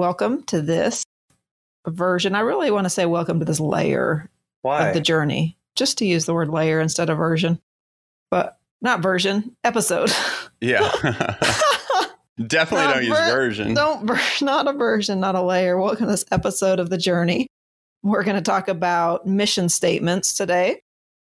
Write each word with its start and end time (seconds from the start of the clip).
welcome 0.00 0.42
to 0.44 0.62
this 0.62 1.04
version. 1.86 2.34
I 2.34 2.40
really 2.40 2.70
want 2.70 2.86
to 2.86 2.90
say 2.90 3.04
welcome 3.04 3.38
to 3.38 3.44
this 3.44 3.60
layer 3.60 4.30
Why? 4.62 4.88
of 4.88 4.94
the 4.94 5.00
journey, 5.02 5.58
just 5.76 5.98
to 5.98 6.06
use 6.06 6.24
the 6.24 6.32
word 6.32 6.48
layer 6.48 6.80
instead 6.80 7.10
of 7.10 7.18
version, 7.18 7.60
but 8.30 8.58
not 8.80 9.02
version, 9.02 9.54
episode. 9.62 10.10
yeah. 10.62 10.90
Definitely 12.46 12.86
Not 12.86 12.94
don't 12.94 13.04
use 13.04 13.18
version. 13.18 13.74
Don't 13.74 14.06
ver- 14.06 14.18
not 14.40 14.66
a 14.68 14.72
version, 14.72 15.20
not 15.20 15.34
a 15.34 15.42
layer. 15.42 15.78
Welcome 15.78 16.06
to 16.06 16.12
this 16.12 16.24
episode 16.30 16.80
of 16.80 16.88
the 16.88 16.96
journey. 16.96 17.46
We're 18.02 18.24
going 18.24 18.36
to 18.36 18.42
talk 18.42 18.68
about 18.68 19.26
mission 19.26 19.68
statements 19.68 20.32
today. 20.32 20.80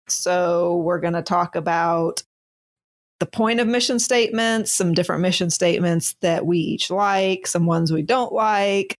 So 0.08 0.78
we're 0.78 0.98
going 0.98 1.14
to 1.14 1.22
talk 1.22 1.54
about 1.54 2.24
the 3.20 3.26
point 3.26 3.60
of 3.60 3.66
mission 3.68 3.98
statements, 3.98 4.72
some 4.72 4.92
different 4.92 5.22
mission 5.22 5.50
statements 5.50 6.16
that 6.20 6.46
we 6.46 6.58
each 6.58 6.90
like, 6.90 7.46
some 7.46 7.66
ones 7.66 7.92
we 7.92 8.02
don't 8.02 8.32
like, 8.32 8.96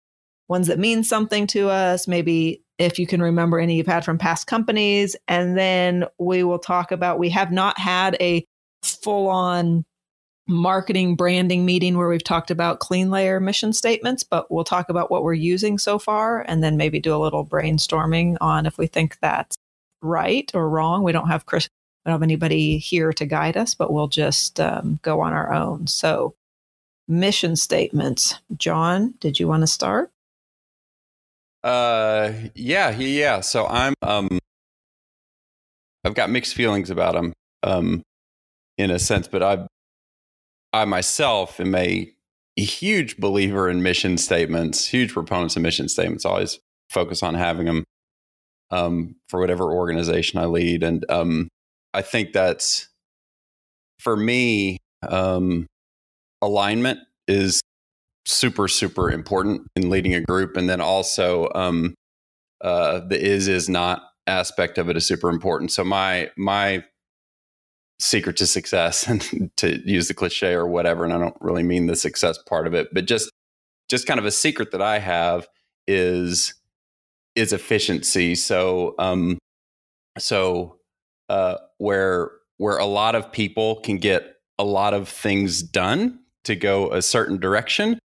ones 0.49 0.69
that 0.69 0.79
mean 0.79 1.03
something 1.03 1.47
to 1.49 1.69
us, 1.69 2.07
maybe 2.07 2.63
if 2.79 2.99
you 2.99 3.07
can 3.07 3.23
remember 3.23 3.59
any 3.59 3.77
you've 3.77 3.87
had 3.87 4.05
from 4.05 4.19
past 4.19 4.47
companies. 4.47 5.17
And 5.29 5.57
then 5.57 6.05
we 6.19 6.43
will 6.43 6.59
talk 6.59 6.93
about, 6.93 7.19
we 7.19 7.31
have 7.31 7.53
not 7.53 7.79
had 7.79 8.17
a 8.21 8.45
full 8.83 9.29
on 9.29 9.85
marketing 10.47 11.17
branding 11.17 11.65
meeting 11.65 11.97
where 11.97 12.09
we've 12.09 12.23
talked 12.23 12.51
about 12.51 12.81
clean 12.81 13.11
layer 13.11 13.41
mission 13.41 13.73
statements, 13.73 14.23
but 14.23 14.51
we'll 14.51 14.65
talk 14.65 14.89
about 14.91 15.11
what 15.11 15.23
we're 15.23 15.33
using 15.33 15.79
so 15.79 15.99
far 15.99 16.43
and 16.43 16.63
then 16.63 16.77
maybe 16.77 17.01
do 17.01 17.15
a 17.15 17.19
little 17.19 17.47
brainstorming 17.47 18.37
on 18.41 18.67
if 18.67 18.77
we 18.77 18.87
think 18.87 19.19
that's 19.21 19.57
right 20.03 20.51
or 20.53 20.69
wrong. 20.69 21.03
We 21.03 21.13
don't 21.13 21.29
have 21.29 21.47
We 22.05 22.11
don't 22.11 22.21
have 22.21 22.23
anybody 22.23 22.79
here 22.79 23.13
to 23.13 23.27
guide 23.27 23.57
us, 23.57 23.75
but 23.75 23.93
we'll 23.93 24.09
just 24.09 24.61
um, 24.61 24.99
go 25.03 25.21
on 25.21 25.33
our 25.33 25.53
own. 25.53 25.87
So, 25.87 26.35
mission 27.09 27.57
statements. 27.57 28.41
John, 28.57 29.15
did 29.21 29.41
you 29.41 29.49
want 29.49 29.63
to 29.63 29.67
start? 29.67 30.11
Uh, 31.63 32.33
yeah, 32.55 32.91
yeah. 32.91 33.41
So 33.41 33.67
I'm 33.67 33.95
um, 34.03 34.39
I've 36.05 36.15
got 36.15 36.31
mixed 36.31 36.55
feelings 36.55 36.91
about 36.91 37.15
them, 37.15 37.33
um, 37.63 38.03
in 38.77 38.91
a 38.91 38.99
sense, 38.99 39.27
but 39.27 39.43
I, 39.43 39.67
I 40.75 40.85
myself 40.85 41.59
am 41.61 41.75
a 41.75 42.13
huge 42.57 43.17
believer 43.17 43.71
in 43.71 43.83
mission 43.83 44.19
statements. 44.19 44.87
Huge 44.87 45.13
proponents 45.13 45.57
of 45.57 45.63
mission 45.63 45.89
statements. 45.89 46.27
Always 46.27 46.61
focus 46.91 47.23
on 47.23 47.35
having 47.35 47.65
them, 47.65 47.85
um, 48.71 49.17
for 49.31 49.41
whatever 49.41 49.73
organization 49.73 50.39
I 50.39 50.45
lead, 50.45 50.83
and 50.83 51.07
um, 51.11 51.49
I 51.95 52.03
think 52.03 52.33
that's 52.33 52.89
for 53.99 54.17
me, 54.17 54.79
um, 55.09 55.67
alignment 56.43 56.99
is 57.27 57.61
super 58.27 58.69
super 58.69 59.11
important 59.11 59.63
in 59.77 59.91
leading 59.91 60.15
a 60.15 60.21
group 60.21 60.57
and 60.57 60.69
then 60.69 60.81
also 60.81 61.51
um 61.55 61.95
uh 62.63 63.01
the 63.01 63.23
is 63.23 63.49
is 63.49 63.69
not 63.69 64.03
aspect 64.27 64.79
of 64.79 64.89
it 64.89 64.97
is 64.97 65.07
super 65.07 65.29
important. 65.29 65.71
So 65.71 65.85
my 65.85 66.31
my 66.37 66.85
secret 68.01 68.37
to 68.39 68.47
success 68.47 69.07
and 69.09 69.51
to 69.57 69.81
use 69.89 70.09
the 70.09 70.15
cliche 70.15 70.53
or 70.53 70.67
whatever 70.67 71.05
and 71.05 71.13
i 71.13 71.19
don't 71.19 71.37
really 71.41 71.63
mean 71.63 71.87
the 71.87 71.95
success 71.95 72.37
part 72.39 72.67
of 72.67 72.75
it 72.75 72.89
but 72.93 73.07
just 73.07 73.31
just 73.89 74.05
kind 74.05 74.19
of 74.19 74.27
a 74.27 74.33
secret 74.33 74.73
that 74.73 74.83
i 74.83 74.99
have 74.99 75.47
is 75.87 76.55
is 77.35 77.53
efficiency. 77.53 78.35
So 78.35 78.95
um 78.99 79.39
so 80.19 80.79
uh 81.29 81.57
where 81.85 82.31
where 82.57 82.79
a 82.79 82.87
lot 82.87 83.15
of 83.15 83.31
people 83.33 83.77
can 83.81 83.99
get 83.99 84.37
a 84.59 84.65
lot 84.65 84.95
of 84.95 85.09
things 85.09 85.63
done 85.63 86.21
to 86.45 86.57
go 86.57 86.93
a 86.93 87.03
certain 87.03 87.39
direction 87.39 87.99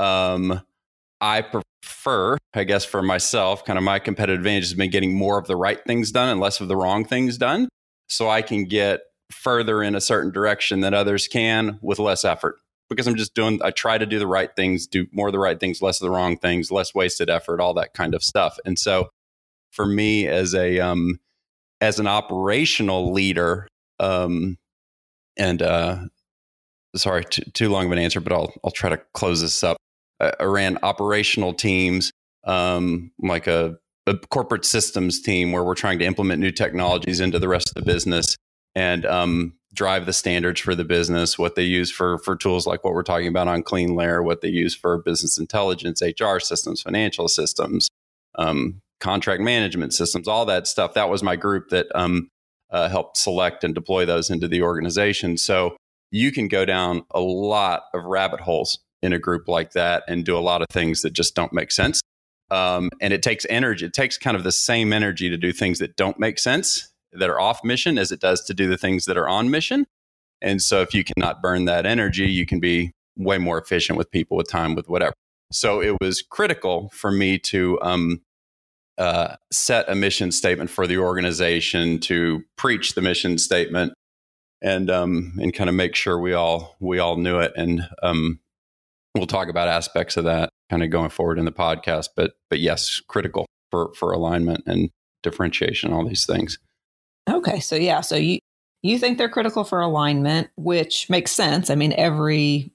um, 0.00 0.62
I 1.20 1.42
prefer, 1.42 2.38
I 2.54 2.64
guess, 2.64 2.84
for 2.84 3.02
myself, 3.02 3.64
kind 3.64 3.78
of 3.78 3.84
my 3.84 3.98
competitive 3.98 4.40
advantage 4.40 4.64
has 4.64 4.74
been 4.74 4.90
getting 4.90 5.14
more 5.14 5.38
of 5.38 5.46
the 5.46 5.56
right 5.56 5.78
things 5.86 6.10
done 6.10 6.30
and 6.30 6.40
less 6.40 6.60
of 6.60 6.68
the 6.68 6.76
wrong 6.76 7.04
things 7.04 7.36
done. 7.36 7.68
So 8.08 8.28
I 8.28 8.42
can 8.42 8.64
get 8.64 9.02
further 9.30 9.82
in 9.82 9.94
a 9.94 10.00
certain 10.00 10.32
direction 10.32 10.80
than 10.80 10.94
others 10.94 11.28
can 11.28 11.78
with 11.82 11.98
less 11.98 12.24
effort 12.24 12.56
because 12.88 13.06
I'm 13.06 13.14
just 13.14 13.34
doing, 13.34 13.60
I 13.62 13.70
try 13.70 13.98
to 13.98 14.06
do 14.06 14.18
the 14.18 14.26
right 14.26 14.50
things, 14.56 14.86
do 14.86 15.06
more 15.12 15.28
of 15.28 15.32
the 15.32 15.38
right 15.38 15.60
things, 15.60 15.82
less 15.82 16.00
of 16.00 16.06
the 16.06 16.10
wrong 16.10 16.36
things, 16.36 16.72
less 16.72 16.94
wasted 16.94 17.30
effort, 17.30 17.60
all 17.60 17.74
that 17.74 17.94
kind 17.94 18.14
of 18.14 18.24
stuff. 18.24 18.58
And 18.64 18.78
so 18.78 19.10
for 19.70 19.86
me 19.86 20.26
as 20.26 20.54
a, 20.54 20.80
um, 20.80 21.20
as 21.80 21.98
an 21.98 22.06
operational 22.06 23.12
leader, 23.12 23.68
um, 23.98 24.58
and, 25.36 25.62
uh, 25.62 25.98
sorry, 26.96 27.24
too, 27.24 27.42
too 27.52 27.68
long 27.68 27.86
of 27.86 27.92
an 27.92 27.98
answer, 27.98 28.20
but 28.20 28.32
I'll, 28.32 28.52
I'll 28.64 28.70
try 28.70 28.90
to 28.90 29.00
close 29.14 29.40
this 29.40 29.62
up. 29.62 29.76
I 30.20 30.44
ran 30.44 30.78
operational 30.82 31.54
teams, 31.54 32.12
um, 32.44 33.10
like 33.18 33.46
a, 33.46 33.76
a, 34.06 34.16
corporate 34.30 34.66
systems 34.66 35.22
team 35.22 35.52
where 35.52 35.64
we're 35.64 35.74
trying 35.74 35.98
to 36.00 36.04
implement 36.04 36.40
new 36.40 36.50
technologies 36.50 37.20
into 37.20 37.38
the 37.38 37.48
rest 37.48 37.70
of 37.70 37.74
the 37.74 37.90
business 37.90 38.36
and 38.74 39.06
um, 39.06 39.54
drive 39.72 40.04
the 40.04 40.12
standards 40.12 40.60
for 40.60 40.74
the 40.74 40.84
business, 40.84 41.38
what 41.38 41.54
they 41.54 41.62
use 41.62 41.90
for, 41.90 42.18
for 42.18 42.36
tools 42.36 42.66
like 42.66 42.84
what 42.84 42.92
we're 42.92 43.02
talking 43.02 43.28
about 43.28 43.48
on 43.48 43.62
Clean 43.62 43.94
Layer, 43.94 44.22
what 44.22 44.42
they 44.42 44.48
use 44.48 44.74
for 44.74 44.98
business 44.98 45.38
intelligence, 45.38 46.02
HR 46.02 46.38
systems, 46.38 46.82
financial 46.82 47.28
systems, 47.28 47.88
um, 48.36 48.82
contract 49.00 49.40
management 49.40 49.94
systems, 49.94 50.28
all 50.28 50.44
that 50.46 50.66
stuff. 50.66 50.94
That 50.94 51.08
was 51.08 51.22
my 51.22 51.36
group 51.36 51.70
that 51.70 51.86
um, 51.94 52.28
uh, 52.70 52.88
helped 52.88 53.16
select 53.16 53.64
and 53.64 53.74
deploy 53.74 54.04
those 54.04 54.30
into 54.30 54.48
the 54.48 54.62
organization. 54.62 55.36
So 55.36 55.76
you 56.10 56.32
can 56.32 56.48
go 56.48 56.64
down 56.64 57.02
a 57.12 57.20
lot 57.20 57.84
of 57.94 58.04
rabbit 58.04 58.40
holes 58.40 58.78
in 59.02 59.12
a 59.12 59.18
group 59.18 59.48
like 59.48 59.72
that 59.72 60.04
and 60.08 60.24
do 60.24 60.36
a 60.36 60.40
lot 60.40 60.60
of 60.60 60.66
things 60.70 61.02
that 61.02 61.12
just 61.12 61.34
don't 61.34 61.52
make 61.52 61.72
sense. 61.72 62.00
Um, 62.50 62.90
and 63.00 63.12
it 63.12 63.22
takes 63.22 63.46
energy. 63.48 63.86
It 63.86 63.92
takes 63.92 64.18
kind 64.18 64.36
of 64.36 64.44
the 64.44 64.52
same 64.52 64.92
energy 64.92 65.30
to 65.30 65.36
do 65.36 65.52
things 65.52 65.78
that 65.78 65.96
don't 65.96 66.18
make 66.18 66.38
sense, 66.38 66.90
that 67.12 67.30
are 67.30 67.40
off 67.40 67.62
mission, 67.64 67.96
as 67.96 68.10
it 68.10 68.20
does 68.20 68.44
to 68.46 68.54
do 68.54 68.68
the 68.68 68.76
things 68.76 69.06
that 69.06 69.16
are 69.16 69.28
on 69.28 69.50
mission. 69.50 69.86
And 70.42 70.60
so, 70.60 70.80
if 70.80 70.94
you 70.94 71.04
cannot 71.04 71.42
burn 71.42 71.66
that 71.66 71.86
energy, 71.86 72.26
you 72.26 72.46
can 72.46 72.60
be 72.60 72.92
way 73.16 73.38
more 73.38 73.58
efficient 73.58 73.98
with 73.98 74.10
people, 74.10 74.36
with 74.36 74.48
time, 74.48 74.74
with 74.74 74.88
whatever. 74.88 75.12
So, 75.52 75.80
it 75.80 75.96
was 76.00 76.22
critical 76.22 76.90
for 76.92 77.12
me 77.12 77.38
to 77.38 77.78
um, 77.82 78.22
uh, 79.00 79.36
set 79.50 79.88
a 79.88 79.94
mission 79.94 80.30
statement 80.30 80.70
for 80.70 80.86
the 80.86 80.98
organization, 80.98 81.98
to 82.00 82.44
preach 82.56 82.94
the 82.94 83.00
mission 83.00 83.38
statement, 83.38 83.94
and 84.62 84.90
um, 84.90 85.32
and 85.40 85.54
kind 85.54 85.70
of 85.70 85.74
make 85.74 85.96
sure 85.96 86.18
we 86.20 86.34
all 86.34 86.76
we 86.80 86.98
all 86.98 87.16
knew 87.16 87.38
it. 87.38 87.52
And 87.56 87.88
um, 88.02 88.40
we'll 89.14 89.26
talk 89.26 89.48
about 89.48 89.68
aspects 89.68 90.16
of 90.16 90.24
that 90.24 90.50
kind 90.68 90.82
of 90.82 90.90
going 90.90 91.10
forward 91.10 91.38
in 91.38 91.44
the 91.44 91.52
podcast 91.52 92.10
but 92.14 92.32
but 92.48 92.60
yes 92.60 93.00
critical 93.08 93.46
for 93.70 93.92
for 93.94 94.12
alignment 94.12 94.62
and 94.66 94.90
differentiation 95.22 95.92
all 95.92 96.06
these 96.06 96.26
things. 96.26 96.58
Okay 97.28 97.60
so 97.60 97.76
yeah 97.76 98.00
so 98.00 98.16
you 98.16 98.38
you 98.82 98.98
think 98.98 99.18
they're 99.18 99.28
critical 99.28 99.64
for 99.64 99.80
alignment 99.80 100.48
which 100.56 101.08
makes 101.10 101.32
sense. 101.32 101.70
I 101.70 101.74
mean 101.74 101.92
every 101.96 102.72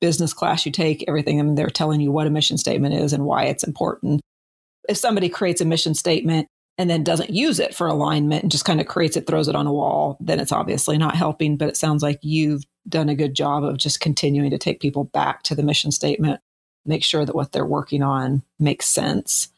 business 0.00 0.34
class 0.34 0.66
you 0.66 0.72
take 0.72 1.04
everything 1.08 1.40
I 1.40 1.42
mean, 1.42 1.54
they're 1.54 1.68
telling 1.68 2.00
you 2.00 2.12
what 2.12 2.26
a 2.26 2.30
mission 2.30 2.58
statement 2.58 2.94
is 2.94 3.12
and 3.12 3.24
why 3.24 3.44
it's 3.44 3.64
important 3.64 4.20
if 4.88 4.96
somebody 4.96 5.28
creates 5.28 5.60
a 5.60 5.64
mission 5.64 5.94
statement 5.94 6.48
and 6.78 6.88
then 6.88 7.04
doesn't 7.04 7.30
use 7.30 7.60
it 7.60 7.74
for 7.74 7.86
alignment 7.86 8.42
and 8.42 8.50
just 8.50 8.64
kind 8.64 8.80
of 8.80 8.86
creates 8.86 9.16
it 9.16 9.26
throws 9.26 9.48
it 9.48 9.54
on 9.54 9.66
a 9.66 9.72
wall 9.72 10.16
then 10.20 10.40
it's 10.40 10.52
obviously 10.52 10.98
not 10.98 11.14
helping 11.14 11.56
but 11.56 11.68
it 11.68 11.76
sounds 11.76 12.02
like 12.02 12.18
you've 12.22 12.64
done 12.88 13.08
a 13.08 13.14
good 13.14 13.34
job 13.34 13.64
of 13.64 13.78
just 13.78 14.00
continuing 14.00 14.50
to 14.50 14.58
take 14.58 14.80
people 14.80 15.04
back 15.04 15.42
to 15.44 15.54
the 15.54 15.62
mission 15.62 15.90
statement, 15.90 16.40
make 16.84 17.04
sure 17.04 17.24
that 17.24 17.34
what 17.34 17.52
they're 17.52 17.64
working 17.64 18.02
on 18.02 18.42
makes 18.58 18.86
sense. 18.86 19.48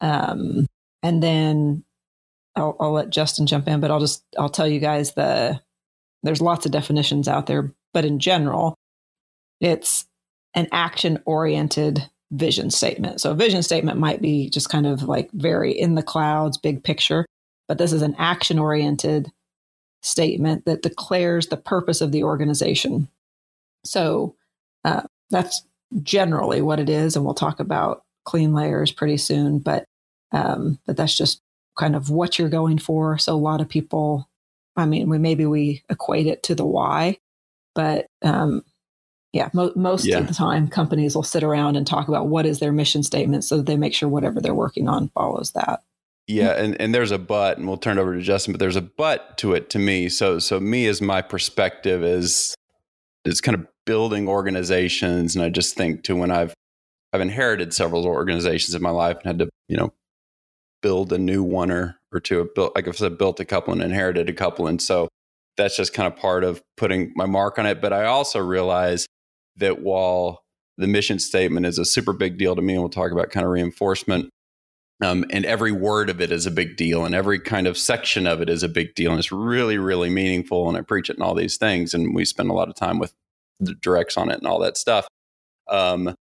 Um, 0.00 0.66
and 1.02 1.22
then 1.22 1.84
I'll, 2.56 2.76
I'll 2.80 2.92
let 2.92 3.10
Justin 3.10 3.46
jump 3.46 3.68
in, 3.68 3.80
but 3.80 3.90
I'll 3.90 4.00
just 4.00 4.24
I'll 4.38 4.48
tell 4.48 4.68
you 4.68 4.80
guys 4.80 5.12
the 5.14 5.60
there's 6.22 6.42
lots 6.42 6.66
of 6.66 6.72
definitions 6.72 7.28
out 7.28 7.46
there, 7.46 7.72
but 7.92 8.04
in 8.04 8.18
general, 8.18 8.74
it's 9.60 10.06
an 10.54 10.68
action 10.70 11.20
oriented 11.24 12.08
vision 12.32 12.70
statement. 12.70 13.20
So 13.20 13.30
a 13.30 13.34
vision 13.34 13.62
statement 13.62 13.98
might 13.98 14.20
be 14.20 14.48
just 14.48 14.68
kind 14.68 14.86
of 14.86 15.04
like 15.04 15.30
very 15.32 15.72
in 15.72 15.94
the 15.94 16.02
clouds, 16.02 16.58
big 16.58 16.82
picture, 16.82 17.26
but 17.68 17.78
this 17.78 17.92
is 17.92 18.02
an 18.02 18.16
action 18.18 18.58
oriented 18.58 19.30
statement 20.02 20.64
that 20.64 20.82
declares 20.82 21.46
the 21.46 21.56
purpose 21.56 22.00
of 22.00 22.10
the 22.10 22.24
organization. 22.24 23.08
So 23.84 24.34
uh, 24.84 25.02
that's 25.30 25.62
generally 26.02 26.62
what 26.62 26.80
it 26.80 26.88
is, 26.88 27.16
and 27.16 27.24
we'll 27.24 27.34
talk 27.34 27.60
about 27.60 28.02
clean 28.24 28.54
layers 28.54 28.90
pretty 28.90 29.18
soon. 29.18 29.58
But 29.58 29.84
um, 30.32 30.78
but 30.86 30.96
that's 30.96 31.16
just 31.16 31.40
kind 31.78 31.94
of 31.94 32.10
what 32.10 32.38
you're 32.38 32.48
going 32.48 32.78
for. 32.78 33.18
So 33.18 33.34
a 33.34 33.36
lot 33.36 33.60
of 33.60 33.68
people, 33.68 34.28
I 34.76 34.86
mean, 34.86 35.08
we 35.08 35.18
maybe 35.18 35.46
we 35.46 35.82
equate 35.90 36.26
it 36.26 36.42
to 36.44 36.54
the 36.54 36.64
why, 36.64 37.18
but 37.74 38.06
um, 38.22 38.64
yeah, 39.32 39.48
mo- 39.52 39.72
most 39.74 40.04
yeah. 40.04 40.18
of 40.18 40.28
the 40.28 40.34
time 40.34 40.68
companies 40.68 41.14
will 41.14 41.22
sit 41.22 41.42
around 41.42 41.76
and 41.76 41.86
talk 41.86 42.08
about 42.08 42.28
what 42.28 42.46
is 42.46 42.58
their 42.58 42.72
mission 42.72 43.02
statement, 43.02 43.44
so 43.44 43.56
that 43.56 43.66
they 43.66 43.76
make 43.76 43.94
sure 43.94 44.08
whatever 44.08 44.40
they're 44.40 44.54
working 44.54 44.88
on 44.88 45.08
follows 45.10 45.52
that. 45.52 45.82
Yeah, 46.28 46.52
and, 46.52 46.80
and 46.80 46.94
there's 46.94 47.10
a 47.10 47.18
but, 47.18 47.58
and 47.58 47.66
we'll 47.66 47.76
turn 47.76 47.98
it 47.98 48.00
over 48.00 48.14
to 48.14 48.22
Justin, 48.22 48.52
but 48.52 48.60
there's 48.60 48.76
a 48.76 48.82
but 48.82 49.36
to 49.38 49.54
it 49.54 49.70
to 49.70 49.78
me. 49.78 50.08
So 50.08 50.38
so 50.38 50.60
me 50.60 50.86
as 50.86 51.02
my 51.02 51.22
perspective 51.22 52.04
is 52.04 52.54
is 53.24 53.40
kind 53.40 53.56
of 53.56 53.66
building 53.84 54.28
organizations, 54.28 55.34
and 55.34 55.44
I 55.44 55.48
just 55.48 55.76
think 55.76 56.04
to 56.04 56.14
when 56.14 56.30
I've 56.30 56.54
I've 57.12 57.20
inherited 57.20 57.74
several 57.74 58.06
organizations 58.06 58.74
in 58.74 58.82
my 58.82 58.90
life 58.90 59.16
and 59.18 59.26
had 59.26 59.38
to, 59.40 59.48
you 59.68 59.76
know, 59.76 59.92
build 60.80 61.12
a 61.12 61.18
new 61.18 61.42
one 61.42 61.70
or, 61.70 61.98
or 62.12 62.20
two. 62.20 62.50
Built, 62.54 62.74
like 62.74 62.88
I 62.88 62.90
said, 62.92 63.18
built 63.18 63.38
a 63.40 63.44
couple 63.44 63.72
and 63.72 63.82
inherited 63.82 64.28
a 64.28 64.32
couple. 64.32 64.66
And 64.66 64.80
so 64.80 65.08
that's 65.56 65.76
just 65.76 65.92
kind 65.92 66.10
of 66.10 66.18
part 66.18 66.42
of 66.42 66.62
putting 66.76 67.12
my 67.14 67.26
mark 67.26 67.58
on 67.58 67.66
it. 67.66 67.82
But 67.82 67.92
I 67.92 68.04
also 68.04 68.38
realize 68.38 69.06
that 69.56 69.80
while 69.80 70.42
the 70.78 70.86
mission 70.86 71.18
statement 71.18 71.66
is 71.66 71.78
a 71.78 71.84
super 71.84 72.12
big 72.12 72.38
deal 72.38 72.56
to 72.56 72.62
me, 72.62 72.74
and 72.74 72.82
we'll 72.82 72.90
talk 72.90 73.12
about 73.12 73.30
kind 73.30 73.44
of 73.44 73.52
reinforcement, 73.52 74.30
um, 75.02 75.24
and 75.30 75.44
every 75.44 75.72
word 75.72 76.08
of 76.10 76.20
it 76.20 76.30
is 76.30 76.46
a 76.46 76.50
big 76.50 76.76
deal, 76.76 77.04
and 77.04 77.14
every 77.14 77.38
kind 77.38 77.66
of 77.66 77.76
section 77.76 78.26
of 78.26 78.40
it 78.40 78.48
is 78.48 78.62
a 78.62 78.68
big 78.68 78.94
deal, 78.94 79.10
and 79.10 79.18
it's 79.18 79.32
really, 79.32 79.78
really 79.78 80.10
meaningful. 80.10 80.68
And 80.68 80.78
I 80.78 80.82
preach 80.82 81.10
it 81.10 81.16
and 81.16 81.24
all 81.24 81.34
these 81.34 81.56
things, 81.56 81.92
and 81.94 82.14
we 82.14 82.24
spend 82.24 82.50
a 82.50 82.54
lot 82.54 82.68
of 82.68 82.74
time 82.74 82.98
with 82.98 83.12
the 83.60 83.74
directs 83.74 84.16
on 84.16 84.30
it 84.30 84.38
and 84.38 84.46
all 84.46 84.58
that 84.60 84.76
stuff. 84.76 85.06
Um, 85.68 86.14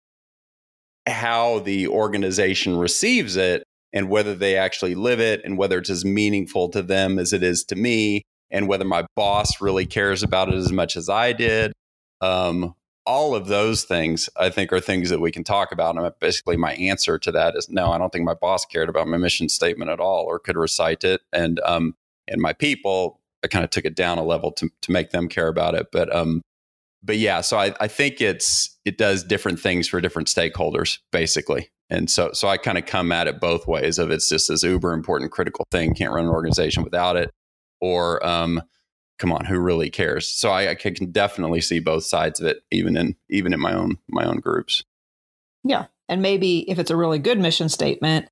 how 1.07 1.61
the 1.61 1.89
organization 1.89 2.77
receives 2.77 3.37
it 3.37 3.65
and 3.93 4.09
whether 4.09 4.35
they 4.35 4.57
actually 4.57 4.95
live 4.95 5.21
it 5.21 5.41
and 5.45 5.59
whether 5.59 5.79
it's 5.79 5.91
as 5.91 6.05
meaningful 6.05 6.69
to 6.69 6.83
them 6.83 7.19
as 7.19 7.33
it 7.33 7.43
is 7.43 7.65
to 7.65 7.77
me 7.77 8.23
and 8.51 8.69
whether 8.69 8.85
my 8.85 9.07
boss 9.17 9.61
really 9.61 9.87
cares 9.87 10.23
about 10.23 10.49
it 10.49 10.55
as 10.55 10.73
much 10.73 10.97
as 10.97 11.09
I 11.09 11.33
did. 11.33 11.73
Um, 12.21 12.75
all 13.11 13.35
of 13.35 13.49
those 13.49 13.83
things, 13.83 14.31
I 14.37 14.51
think, 14.51 14.73
are 14.73 14.79
things 14.79 15.11
that 15.11 15.21
we 15.21 15.33
can 15.33 15.43
talk 15.43 15.73
about. 15.73 15.97
And 15.97 16.13
basically, 16.21 16.57
my 16.57 16.75
answer 16.75 17.19
to 17.19 17.33
that 17.33 17.57
is 17.57 17.69
no. 17.69 17.91
I 17.91 17.99
don't 17.99 18.13
think 18.13 18.25
my 18.25 18.35
boss 18.35 18.65
cared 18.65 18.89
about 18.89 19.09
my 19.09 19.17
mission 19.17 19.49
statement 19.49 19.91
at 19.91 19.99
all, 19.99 20.25
or 20.27 20.39
could 20.39 20.57
recite 20.57 21.03
it. 21.03 21.21
And 21.33 21.59
um, 21.65 21.97
and 22.29 22.41
my 22.41 22.53
people, 22.53 23.21
I 23.43 23.49
kind 23.49 23.65
of 23.65 23.71
took 23.71 23.85
it 23.85 23.97
down 23.97 24.19
a 24.19 24.23
level 24.23 24.53
to 24.53 24.71
to 24.83 24.93
make 24.93 25.11
them 25.11 25.29
care 25.29 25.49
about 25.49 25.75
it. 25.75 25.89
But 25.91 26.15
um, 26.15 26.43
but 27.03 27.19
yeah, 27.19 27.41
so 27.41 27.59
I, 27.59 27.75
I 27.81 27.89
think 27.89 28.21
it's 28.21 28.79
it 28.85 28.97
does 28.97 29.25
different 29.25 29.59
things 29.59 29.89
for 29.89 30.01
different 30.01 30.29
stakeholders, 30.29 30.99
basically. 31.11 31.69
And 31.91 32.09
so 32.09 32.31
so 32.33 32.47
I 32.47 32.59
kind 32.59 32.79
of 32.79 32.87
come 32.87 33.11
at 33.11 33.27
it 33.27 33.41
both 33.41 33.67
ways 33.67 33.99
of 33.99 34.13
it's 34.13 34.29
just 34.29 34.47
this 34.47 34.63
uber 34.63 34.93
important 34.93 35.33
critical 35.33 35.67
thing. 35.73 35.95
Can't 35.95 36.13
run 36.13 36.27
an 36.27 36.31
organization 36.31 36.85
without 36.85 37.17
it. 37.17 37.33
Or 37.81 38.25
um, 38.25 38.63
come 39.21 39.33
on, 39.33 39.45
who 39.45 39.61
really 39.61 39.91
cares? 39.91 40.27
So 40.27 40.51
I, 40.51 40.71
I 40.71 40.75
can 40.75 41.13
definitely 41.13 41.61
see 41.61 41.79
both 41.79 42.05
sides 42.05 42.41
of 42.41 42.47
it, 42.47 42.63
even 42.73 42.97
in 42.97 43.15
even 43.29 43.53
in 43.53 43.61
my 43.61 43.73
own 43.73 43.99
my 44.09 44.25
own 44.25 44.39
groups. 44.41 44.83
Yeah. 45.63 45.87
And 46.09 46.23
maybe 46.23 46.69
if 46.69 46.79
it's 46.81 46.91
a 46.91 46.97
really 46.97 47.21
good 47.21 47.39
mission 47.39 47.69
statement, 47.69 48.29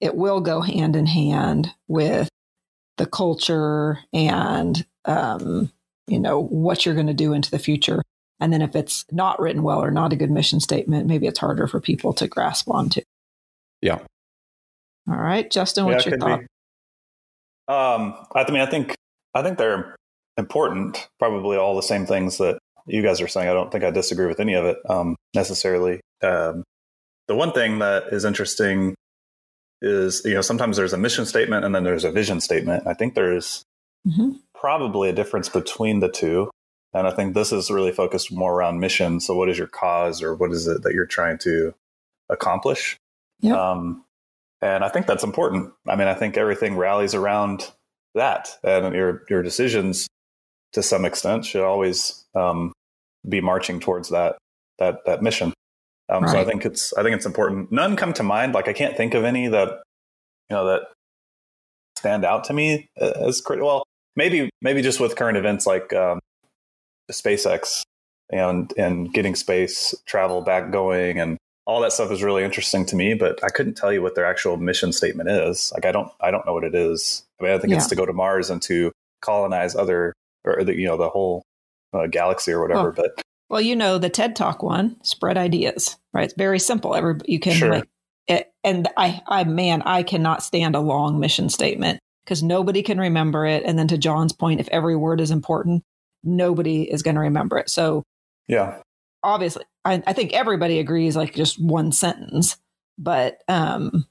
it 0.00 0.16
will 0.16 0.40
go 0.40 0.60
hand 0.62 0.96
in 0.96 1.06
hand 1.06 1.72
with 1.86 2.28
the 2.96 3.06
culture 3.06 3.98
and 4.12 4.84
um, 5.04 5.70
you 6.08 6.18
know 6.18 6.42
what 6.42 6.84
you're 6.84 6.94
going 6.94 7.06
to 7.06 7.14
do 7.14 7.32
into 7.32 7.50
the 7.50 7.58
future 7.58 8.02
and 8.40 8.52
then 8.52 8.62
if 8.62 8.74
it's 8.74 9.04
not 9.12 9.38
written 9.38 9.62
well 9.62 9.82
or 9.82 9.90
not 9.90 10.12
a 10.12 10.16
good 10.16 10.30
mission 10.30 10.60
statement, 10.60 11.06
maybe 11.06 11.26
it's 11.26 11.38
harder 11.38 11.66
for 11.66 11.78
people 11.78 12.14
to 12.14 12.26
grasp 12.26 12.70
onto. 12.70 13.02
Yeah. 13.82 13.98
All 15.08 15.16
right, 15.16 15.50
Justin, 15.50 15.84
what's 15.84 16.06
yeah, 16.06 16.10
your 16.10 16.18
thought? 16.18 16.40
Um, 17.68 18.14
I 18.34 18.50
mean, 18.50 18.62
I 18.62 18.66
think 18.66 18.96
I 19.34 19.42
think 19.42 19.58
they're 19.58 19.94
important. 20.40 21.08
Probably 21.20 21.56
all 21.56 21.76
the 21.76 21.82
same 21.82 22.04
things 22.04 22.38
that 22.38 22.58
you 22.86 23.02
guys 23.02 23.20
are 23.20 23.28
saying. 23.28 23.48
I 23.48 23.54
don't 23.54 23.70
think 23.70 23.84
I 23.84 23.90
disagree 23.90 24.26
with 24.26 24.40
any 24.40 24.54
of 24.54 24.64
it 24.64 24.78
um, 24.88 25.14
necessarily. 25.34 26.00
Um, 26.22 26.64
the 27.28 27.36
one 27.36 27.52
thing 27.52 27.78
that 27.78 28.08
is 28.12 28.24
interesting 28.24 28.96
is 29.82 30.22
you 30.24 30.34
know 30.34 30.42
sometimes 30.42 30.76
there's 30.76 30.92
a 30.92 30.98
mission 30.98 31.24
statement 31.24 31.64
and 31.64 31.74
then 31.74 31.84
there's 31.84 32.04
a 32.04 32.10
vision 32.10 32.40
statement. 32.40 32.86
I 32.88 32.94
think 32.94 33.14
there's 33.14 33.62
mm-hmm. 34.06 34.32
probably 34.54 35.08
a 35.08 35.12
difference 35.12 35.48
between 35.48 36.00
the 36.00 36.10
two. 36.10 36.50
And 36.92 37.06
I 37.06 37.12
think 37.12 37.34
this 37.34 37.52
is 37.52 37.70
really 37.70 37.92
focused 37.92 38.32
more 38.32 38.52
around 38.52 38.80
mission. 38.80 39.20
So, 39.20 39.36
what 39.36 39.48
is 39.48 39.56
your 39.56 39.68
cause, 39.68 40.22
or 40.22 40.34
what 40.34 40.50
is 40.50 40.66
it 40.66 40.82
that 40.82 40.92
you're 40.92 41.06
trying 41.06 41.38
to 41.38 41.72
accomplish? 42.28 42.96
Yep. 43.42 43.56
Um, 43.56 44.04
and 44.60 44.84
I 44.84 44.88
think 44.88 45.06
that's 45.06 45.24
important. 45.24 45.72
I 45.86 45.96
mean, 45.96 46.08
I 46.08 46.14
think 46.14 46.36
everything 46.36 46.76
rallies 46.76 47.14
around 47.14 47.70
that, 48.14 48.48
and 48.64 48.94
your 48.94 49.22
your 49.30 49.42
decisions, 49.42 50.08
to 50.72 50.82
some 50.82 51.04
extent, 51.04 51.44
should 51.44 51.64
always 51.64 52.24
um, 52.34 52.72
be 53.28 53.40
marching 53.40 53.80
towards 53.80 54.10
that 54.10 54.36
that 54.78 55.04
that 55.06 55.22
mission. 55.22 55.52
Um, 56.08 56.24
right. 56.24 56.32
So 56.32 56.40
I 56.40 56.44
think 56.44 56.64
it's 56.64 56.92
I 56.94 57.02
think 57.02 57.16
it's 57.16 57.26
important. 57.26 57.70
None 57.70 57.96
come 57.96 58.12
to 58.14 58.22
mind. 58.22 58.54
Like 58.54 58.68
I 58.68 58.72
can't 58.72 58.96
think 58.96 59.14
of 59.14 59.24
any 59.24 59.48
that 59.48 59.68
you 60.48 60.56
know 60.56 60.66
that 60.66 60.82
stand 61.96 62.24
out 62.24 62.44
to 62.44 62.52
me 62.52 62.88
as 62.96 63.40
critical. 63.40 63.68
Well, 63.68 63.84
maybe 64.16 64.50
maybe 64.60 64.82
just 64.82 65.00
with 65.00 65.16
current 65.16 65.36
events 65.36 65.66
like 65.66 65.92
um, 65.92 66.20
SpaceX 67.10 67.82
and 68.30 68.72
and 68.76 69.12
getting 69.12 69.34
space 69.34 69.94
travel 70.06 70.40
back 70.40 70.70
going 70.70 71.18
and 71.18 71.36
all 71.66 71.80
that 71.80 71.92
stuff 71.92 72.10
is 72.10 72.22
really 72.22 72.42
interesting 72.42 72.86
to 72.86 72.96
me 72.96 73.14
but 73.14 73.42
i 73.44 73.48
couldn't 73.48 73.74
tell 73.74 73.92
you 73.92 74.02
what 74.02 74.14
their 74.14 74.24
actual 74.24 74.56
mission 74.56 74.92
statement 74.92 75.28
is 75.28 75.72
like 75.74 75.84
i 75.84 75.92
don't 75.92 76.10
i 76.20 76.30
don't 76.30 76.46
know 76.46 76.52
what 76.52 76.64
it 76.64 76.74
is 76.74 77.24
i 77.40 77.44
mean 77.44 77.52
i 77.52 77.58
think 77.58 77.70
yeah. 77.70 77.76
it's 77.76 77.88
to 77.88 77.96
go 77.96 78.06
to 78.06 78.12
mars 78.12 78.50
and 78.50 78.62
to 78.62 78.92
colonize 79.20 79.74
other 79.74 80.12
or 80.44 80.64
the, 80.64 80.76
you 80.76 80.86
know 80.86 80.96
the 80.96 81.08
whole 81.08 81.44
uh, 81.92 82.06
galaxy 82.06 82.52
or 82.52 82.60
whatever 82.62 82.88
oh. 82.88 82.92
but 82.94 83.22
well 83.48 83.60
you 83.60 83.74
know 83.74 83.98
the 83.98 84.10
ted 84.10 84.36
talk 84.36 84.62
one 84.62 84.96
spread 85.02 85.36
ideas 85.36 85.96
right 86.12 86.24
it's 86.24 86.34
very 86.34 86.58
simple 86.58 86.94
every 86.94 87.14
you 87.24 87.40
can 87.40 87.54
sure. 87.54 87.70
like 87.70 87.88
it, 88.28 88.52
and 88.62 88.88
i 88.96 89.20
i 89.26 89.44
man 89.44 89.82
i 89.82 90.02
cannot 90.02 90.42
stand 90.42 90.74
a 90.74 90.80
long 90.80 91.18
mission 91.18 91.48
statement 91.48 91.98
because 92.24 92.42
nobody 92.42 92.82
can 92.82 92.98
remember 92.98 93.44
it 93.44 93.64
and 93.64 93.78
then 93.78 93.88
to 93.88 93.98
john's 93.98 94.32
point 94.32 94.60
if 94.60 94.68
every 94.68 94.94
word 94.96 95.20
is 95.20 95.30
important 95.30 95.82
nobody 96.22 96.82
is 96.90 97.02
going 97.02 97.14
to 97.14 97.20
remember 97.20 97.58
it. 97.58 97.70
So, 97.70 98.04
yeah, 98.48 98.78
obviously, 99.22 99.64
I, 99.84 100.02
I, 100.06 100.12
think 100.12 100.32
everybody 100.32 100.78
agrees 100.78 101.16
like 101.16 101.34
just 101.34 101.62
one 101.62 101.92
sentence, 101.92 102.56
but 102.98 103.42
um, 103.48 104.06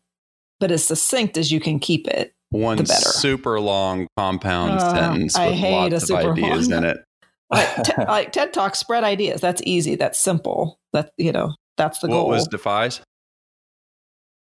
but 0.60 0.72
as 0.72 0.84
succinct 0.84 1.38
as 1.38 1.52
you 1.52 1.60
can 1.60 1.80
keep 1.80 2.08
it, 2.08 2.34
one 2.50 2.86
super 2.86 3.60
long 3.60 4.08
compound 4.18 4.74
uh, 4.74 4.94
sentence 4.94 5.36
I 5.36 5.50
with 5.50 5.62
lots 5.62 6.10
of 6.10 6.18
ideas 6.18 6.70
long, 6.70 6.80
in 6.80 6.84
it. 6.90 6.98
like, 7.50 7.76
te- 7.84 7.94
like 7.98 8.32
TED 8.32 8.54
Talk, 8.54 8.76
spread 8.76 9.04
ideas. 9.04 9.42
That's 9.42 9.62
easy. 9.66 9.96
That's 9.96 10.20
simple. 10.20 10.78
That 10.94 11.12
you 11.18 11.32
know, 11.32 11.54
that's 11.78 12.00
the 12.00 12.08
what 12.08 12.16
goal. 12.16 12.28
What 12.28 12.36
was 12.36 12.48
Defy's? 12.48 13.02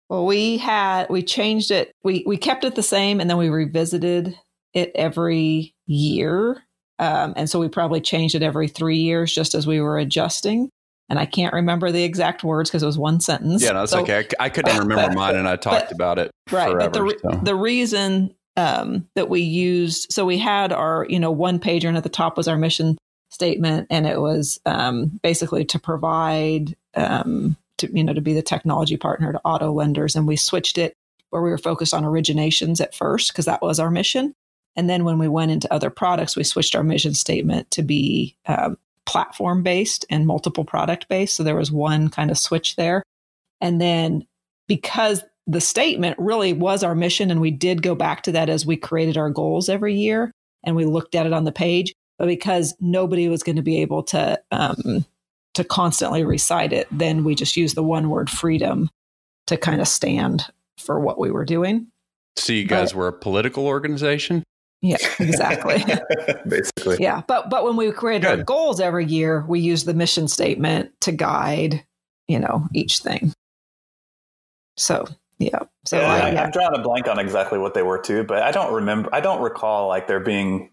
Well, 0.09 0.25
we 0.25 0.57
had 0.57 1.09
we 1.09 1.23
changed 1.23 1.71
it. 1.71 1.91
We 2.03 2.23
we 2.25 2.37
kept 2.37 2.63
it 2.63 2.75
the 2.75 2.83
same, 2.83 3.19
and 3.19 3.29
then 3.29 3.37
we 3.37 3.49
revisited 3.49 4.37
it 4.73 4.91
every 4.95 5.73
year 5.87 6.61
um, 6.99 7.33
and 7.35 7.49
so 7.49 7.59
we 7.59 7.69
probably 7.69 8.01
changed 8.01 8.35
it 8.35 8.41
every 8.41 8.67
three 8.67 8.97
years 8.97 9.33
just 9.33 9.53
as 9.53 9.67
we 9.67 9.79
were 9.81 9.97
adjusting. 9.99 10.69
And 11.09 11.17
I 11.17 11.25
can't 11.25 11.53
remember 11.53 11.91
the 11.91 12.03
exact 12.03 12.43
words 12.43 12.69
because 12.69 12.83
it 12.83 12.87
was 12.87 12.97
one 12.97 13.19
sentence. 13.19 13.63
Yeah, 13.63 13.71
no, 13.71 13.79
that's 13.79 13.91
so, 13.91 14.01
okay. 14.01 14.27
I, 14.39 14.45
I, 14.45 14.49
couldn't 14.49 14.77
remember 14.87 15.15
mine 15.15 15.35
and 15.35 15.47
I 15.47 15.55
talked 15.55 15.87
but, 15.87 15.91
about 15.93 16.19
it. 16.19 16.31
Right. 16.51 16.69
Forever, 16.71 16.89
but 16.89 17.21
the, 17.21 17.31
so. 17.31 17.39
the 17.43 17.55
reason 17.55 18.33
um, 18.57 19.07
that 19.15 19.29
we 19.29 19.41
used, 19.41 20.11
so 20.11 20.25
we 20.25 20.37
had 20.37 20.73
our, 20.73 21.05
you 21.09 21.19
know, 21.19 21.31
one 21.31 21.59
pager 21.59 21.85
and 21.85 21.95
at 21.95 22.03
the 22.03 22.09
top 22.09 22.35
was 22.35 22.47
our 22.47 22.57
mission 22.57 22.97
statement. 23.29 23.87
And 23.89 24.05
it 24.05 24.19
was 24.19 24.59
um, 24.65 25.19
basically 25.23 25.63
to 25.65 25.79
provide, 25.79 26.75
um, 26.95 27.55
to, 27.77 27.89
you 27.95 28.03
know, 28.03 28.13
to 28.13 28.21
be 28.21 28.33
the 28.33 28.41
technology 28.41 28.97
partner 28.97 29.31
to 29.31 29.41
auto 29.45 29.71
lenders. 29.71 30.15
And 30.15 30.27
we 30.27 30.35
switched 30.35 30.77
it 30.77 30.93
where 31.29 31.41
we 31.41 31.49
were 31.49 31.57
focused 31.57 31.93
on 31.93 32.03
originations 32.03 32.81
at 32.81 32.95
first 32.95 33.31
because 33.31 33.45
that 33.45 33.61
was 33.61 33.79
our 33.79 33.91
mission. 33.91 34.33
And 34.75 34.89
then 34.89 35.03
when 35.03 35.17
we 35.19 35.27
went 35.27 35.51
into 35.51 35.71
other 35.73 35.89
products, 35.89 36.35
we 36.35 36.43
switched 36.43 36.75
our 36.75 36.83
mission 36.83 37.13
statement 37.13 37.71
to 37.71 37.81
be 37.81 38.35
um, 38.45 38.77
platform 39.07 39.63
based 39.63 40.05
and 40.09 40.27
multiple 40.27 40.65
product 40.65 41.07
based. 41.07 41.35
So 41.35 41.43
there 41.43 41.55
was 41.55 41.71
one 41.71 42.09
kind 42.09 42.29
of 42.29 42.37
switch 42.37 42.75
there. 42.75 43.01
And 43.61 43.81
then 43.81 44.27
because 44.67 45.23
the 45.47 45.61
statement 45.61 46.17
really 46.19 46.53
was 46.53 46.83
our 46.83 46.93
mission, 46.93 47.31
and 47.31 47.41
we 47.41 47.51
did 47.51 47.81
go 47.81 47.95
back 47.95 48.23
to 48.23 48.33
that 48.33 48.49
as 48.49 48.65
we 48.65 48.75
created 48.75 49.17
our 49.17 49.29
goals 49.29 49.69
every 49.69 49.95
year 49.95 50.31
and 50.63 50.75
we 50.75 50.85
looked 50.85 51.15
at 51.15 51.25
it 51.25 51.33
on 51.33 51.45
the 51.45 51.51
page, 51.51 51.93
but 52.19 52.27
because 52.27 52.75
nobody 52.79 53.29
was 53.29 53.43
going 53.43 53.55
to 53.55 53.61
be 53.61 53.81
able 53.81 54.03
to, 54.03 54.39
um, 54.51 55.05
to 55.53 55.63
constantly 55.63 56.23
recite 56.23 56.73
it, 56.73 56.87
then 56.91 57.23
we 57.23 57.33
just 57.33 57.55
used 57.55 57.75
the 57.75 57.83
one 57.83 58.09
word 58.09 58.29
freedom 58.29 58.89
to 59.47 59.55
kind 59.55 59.79
of 59.79 59.87
stand 59.87 60.45
for 60.77 60.99
what 60.99 61.17
we 61.17 61.31
were 61.31 61.45
doing. 61.45 61.87
So 62.35 62.53
you 62.53 62.65
guys 62.65 62.91
but, 62.91 62.99
were 62.99 63.07
a 63.07 63.13
political 63.13 63.65
organization? 63.65 64.43
Yeah, 64.81 64.97
exactly. 65.19 65.83
Basically. 66.47 66.97
Yeah, 66.99 67.23
but 67.27 67.49
but 67.49 67.63
when 67.63 67.75
we 67.75 67.91
create 67.91 68.21
Good. 68.21 68.39
our 68.39 68.43
goals 68.43 68.79
every 68.79 69.05
year, 69.05 69.43
we 69.47 69.59
use 69.59 69.85
the 69.85 69.93
mission 69.93 70.27
statement 70.27 70.91
to 71.01 71.11
guide, 71.11 71.83
you 72.27 72.39
know, 72.39 72.67
each 72.73 72.99
thing. 72.99 73.33
So 74.77 75.07
yeah. 75.39 75.59
So 75.85 75.99
yeah, 75.99 76.07
I, 76.07 76.29
am 76.43 76.51
drawing 76.51 76.79
a 76.79 76.81
blank 76.81 77.07
on 77.07 77.19
exactly 77.19 77.59
what 77.59 77.73
they 77.73 77.83
were 77.83 77.99
too, 77.99 78.23
but 78.23 78.43
I 78.43 78.51
don't 78.51 78.73
remember. 78.73 79.09
I 79.13 79.19
don't 79.19 79.41
recall 79.41 79.87
like 79.87 80.07
there 80.07 80.19
being 80.19 80.69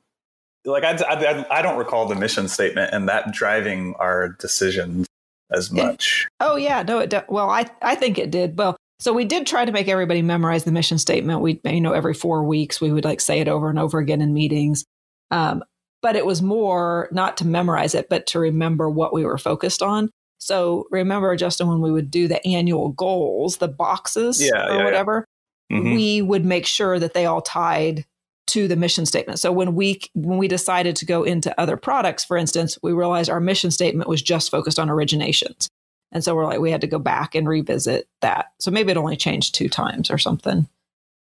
like 0.64 0.84
I, 0.84 0.92
I, 0.92 1.58
I 1.58 1.62
don't 1.62 1.78
recall 1.78 2.06
the 2.06 2.14
mission 2.14 2.48
statement 2.48 2.92
and 2.92 3.08
that 3.08 3.32
driving 3.32 3.94
our 3.98 4.28
decisions 4.28 5.06
as 5.50 5.70
much. 5.70 6.26
It, 6.26 6.44
oh 6.44 6.56
yeah, 6.56 6.82
no, 6.82 7.00
it. 7.00 7.14
Well, 7.28 7.50
I 7.50 7.66
I 7.82 7.94
think 7.94 8.18
it 8.18 8.30
did. 8.30 8.58
Well, 8.58 8.76
so 9.04 9.12
we 9.12 9.26
did 9.26 9.46
try 9.46 9.66
to 9.66 9.70
make 9.70 9.86
everybody 9.86 10.22
memorize 10.22 10.64
the 10.64 10.72
mission 10.72 10.96
statement. 10.96 11.42
We, 11.42 11.60
you 11.62 11.82
know, 11.82 11.92
every 11.92 12.14
four 12.14 12.42
weeks 12.42 12.80
we 12.80 12.90
would 12.90 13.04
like 13.04 13.20
say 13.20 13.38
it 13.38 13.48
over 13.48 13.68
and 13.68 13.78
over 13.78 13.98
again 13.98 14.22
in 14.22 14.32
meetings. 14.32 14.86
Um, 15.30 15.62
but 16.00 16.16
it 16.16 16.24
was 16.24 16.40
more 16.40 17.10
not 17.12 17.36
to 17.36 17.46
memorize 17.46 17.94
it, 17.94 18.08
but 18.08 18.26
to 18.28 18.38
remember 18.38 18.88
what 18.88 19.12
we 19.12 19.26
were 19.26 19.36
focused 19.36 19.82
on. 19.82 20.08
So 20.38 20.86
remember, 20.90 21.36
Justin, 21.36 21.68
when 21.68 21.82
we 21.82 21.92
would 21.92 22.10
do 22.10 22.28
the 22.28 22.42
annual 22.46 22.92
goals, 22.92 23.58
the 23.58 23.68
boxes 23.68 24.40
Yeah, 24.40 24.68
or 24.68 24.78
yeah, 24.78 24.84
whatever, 24.84 25.26
Mhm. 25.70 25.94
we 25.94 26.22
would 26.22 26.46
make 26.46 26.64
sure 26.64 26.98
that 26.98 27.12
they 27.12 27.26
all 27.26 27.42
tied 27.42 28.06
to 28.46 28.66
the 28.68 28.76
mission 28.76 29.04
statement. 29.04 29.38
So 29.38 29.52
when 29.52 29.74
we 29.74 30.00
when 30.14 30.38
we 30.38 30.48
decided 30.48 30.96
to 30.96 31.04
go 31.04 31.24
into 31.24 31.58
other 31.60 31.76
products, 31.76 32.24
for 32.24 32.38
instance, 32.38 32.78
we 32.82 32.94
realized 32.94 33.28
our 33.28 33.40
mission 33.40 33.70
statement 33.70 34.08
was 34.08 34.22
just 34.22 34.50
focused 34.50 34.78
on 34.78 34.88
originations. 34.88 35.68
And 36.14 36.22
so 36.22 36.34
we're 36.34 36.46
like, 36.46 36.60
we 36.60 36.70
had 36.70 36.80
to 36.80 36.86
go 36.86 36.98
back 37.00 37.34
and 37.34 37.46
revisit 37.48 38.08
that. 38.20 38.52
So 38.60 38.70
maybe 38.70 38.92
it 38.92 38.96
only 38.96 39.16
changed 39.16 39.54
two 39.54 39.68
times 39.68 40.10
or 40.10 40.16
something. 40.16 40.68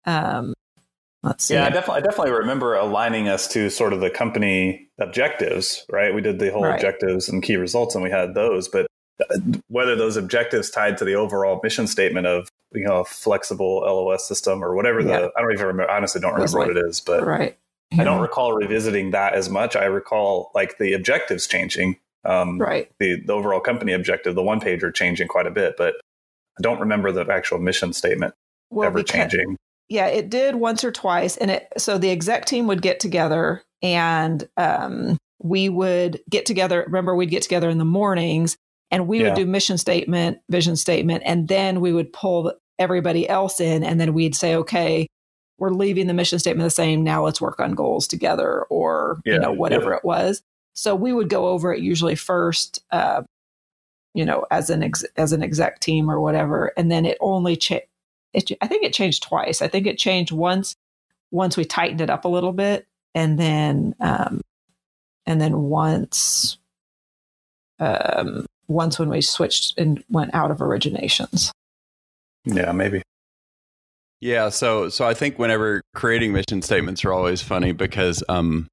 Um, 0.05 0.53
let's 1.23 1.45
see. 1.45 1.55
Yeah, 1.55 1.65
I 1.65 1.69
definitely, 1.69 2.03
I 2.03 2.05
definitely 2.05 2.33
remember 2.33 2.75
aligning 2.75 3.27
us 3.27 3.47
to 3.49 3.69
sort 3.71 3.91
of 3.91 4.01
the 4.01 4.11
company 4.11 4.87
objectives, 4.99 5.83
right? 5.91 6.13
We 6.13 6.21
did 6.21 6.37
the 6.39 6.51
whole 6.51 6.63
Right. 6.63 6.75
objectives 6.75 7.27
and 7.27 7.41
key 7.41 7.55
results, 7.55 7.95
and 7.95 8.03
we 8.03 8.11
had 8.11 8.35
those. 8.35 8.67
But 8.67 8.85
uh, 9.19 9.37
whether 9.67 9.95
those 9.95 10.15
objectives 10.15 10.69
tied 10.69 10.97
to 10.99 11.05
the 11.05 11.15
overall 11.15 11.59
mission 11.63 11.87
statement 11.87 12.27
of 12.27 12.47
you 12.71 12.85
know 12.85 12.99
a 13.01 13.05
flexible 13.05 13.79
LOS 13.79 14.27
system 14.27 14.63
or 14.63 14.75
whatever 14.75 15.03
the 15.03 15.09
Yeah. 15.09 15.27
I 15.35 15.41
don't 15.41 15.53
even 15.53 15.65
remember. 15.65 15.91
Honestly, 15.91 16.21
don't 16.21 16.33
remember 16.33 16.57
what 16.57 16.69
it 16.69 16.77
is, 16.87 16.99
but 16.99 17.25
right. 17.25 17.57
I 17.97 18.03
don't 18.03 18.21
recall 18.21 18.53
revisiting 18.53 19.11
that 19.11 19.33
as 19.33 19.49
much. 19.49 19.75
I 19.75 19.85
recall 19.85 20.51
like 20.55 20.77
the 20.77 20.93
objectives 20.93 21.47
changing. 21.47 21.97
Um, 22.25 22.57
Right. 22.59 22.89
the, 22.99 23.21
the 23.25 23.33
overall 23.33 23.59
company 23.59 23.91
objective, 23.93 24.35
the 24.35 24.43
one 24.43 24.59
pager 24.59 24.93
changing 24.93 25.27
quite 25.27 25.47
a 25.47 25.51
bit, 25.51 25.75
but 25.77 25.95
I 26.57 26.61
don't 26.61 26.79
remember 26.79 27.11
the 27.11 27.29
actual 27.31 27.59
mission 27.59 27.93
statement 27.93 28.33
Well, 28.69 28.87
ever 28.87 28.99
because- 28.99 29.11
changing. 29.31 29.57
Yeah, 29.89 30.07
it 30.07 30.29
did 30.29 30.55
once 30.55 30.83
or 30.83 30.91
twice, 30.91 31.35
and 31.37 31.51
it 31.51 31.67
so 31.77 31.97
the 31.97 32.09
exec 32.09 32.45
team 32.45 32.67
would 32.67 32.81
get 32.81 32.99
together 33.01 33.61
and 33.81 34.47
um, 34.55 35.17
we 35.41 35.67
would 35.67 36.21
get 36.29 36.45
together. 36.45 36.83
Remember, 36.87 37.13
we'd 37.15 37.29
get 37.29 37.41
together 37.43 37.69
in 37.69 37.77
the 37.77 37.85
mornings 37.85 38.55
and 38.91 39.07
we 39.07 39.19
Yeah. 39.19 39.25
would 39.29 39.35
do 39.35 39.45
mission 39.45 39.77
statement, 39.77 40.37
vision 40.49 40.77
statement, 40.77 41.23
and 41.25 41.47
then 41.49 41.81
we 41.81 41.91
would 41.91 42.13
pull 42.13 42.53
everybody 42.79 43.27
else 43.27 43.59
in, 43.59 43.83
and 43.83 43.99
then 43.99 44.13
we'd 44.13 44.35
say, 44.35 44.55
okay, 44.55 45.07
we're 45.59 45.69
leaving 45.71 46.07
the 46.07 46.13
mission 46.13 46.39
statement 46.39 46.65
the 46.65 46.69
same. 46.71 47.03
Now 47.03 47.23
let's 47.25 47.41
work 47.41 47.59
on 47.59 47.73
goals 47.73 48.07
together, 48.07 48.63
or 48.69 49.19
Yeah, 49.25 49.33
you 49.33 49.39
know 49.41 49.51
whatever 49.51 49.91
yeah. 49.91 49.97
it 49.97 50.05
was. 50.05 50.41
So 50.73 50.95
we 50.95 51.13
would 51.13 51.29
go 51.29 51.47
over 51.47 51.73
it 51.73 51.81
usually 51.81 52.15
first, 52.15 52.83
uh, 52.91 53.23
you 54.13 54.25
know, 54.25 54.45
as 54.51 54.69
an 54.69 54.83
ex- 54.83 55.05
as 55.17 55.33
an 55.33 55.43
exec 55.43 55.79
team 55.79 56.09
or 56.09 56.19
whatever, 56.19 56.71
and 56.77 56.91
then 56.91 57.05
it 57.05 57.17
only 57.19 57.55
changed. 57.55 57.87
I 58.61 58.67
think 58.67 58.83
it 58.83 58.93
changed 58.93 59.23
twice. 59.23 59.61
I 59.61 59.67
think 59.67 59.85
it 59.85 59.97
changed 59.97 60.31
once 60.31 60.75
once 61.31 61.57
we 61.57 61.65
tightened 61.65 62.01
it 62.01 62.09
up 62.09 62.25
a 62.25 62.29
little 62.29 62.53
bit, 62.53 62.87
and 63.13 63.39
then 63.39 63.95
um, 63.99 64.41
and 65.25 65.39
then 65.39 65.61
once 65.63 66.57
um, 67.79 68.45
once 68.67 68.97
when 68.97 69.09
we 69.09 69.21
switched 69.21 69.77
and 69.77 70.03
went 70.09 70.33
out 70.33 70.51
of 70.51 70.57
originations. 70.57 71.51
Yeah, 72.45 72.71
maybe. 72.71 73.01
Yeah, 74.19 74.49
so 74.49 74.89
so 74.89 75.05
I 75.05 75.13
think 75.13 75.37
whenever 75.37 75.81
creating 75.93 76.33
mission 76.33 76.61
statements 76.61 77.03
are 77.03 77.11
always 77.11 77.41
funny 77.41 77.73
because 77.73 78.23
um 78.29 78.67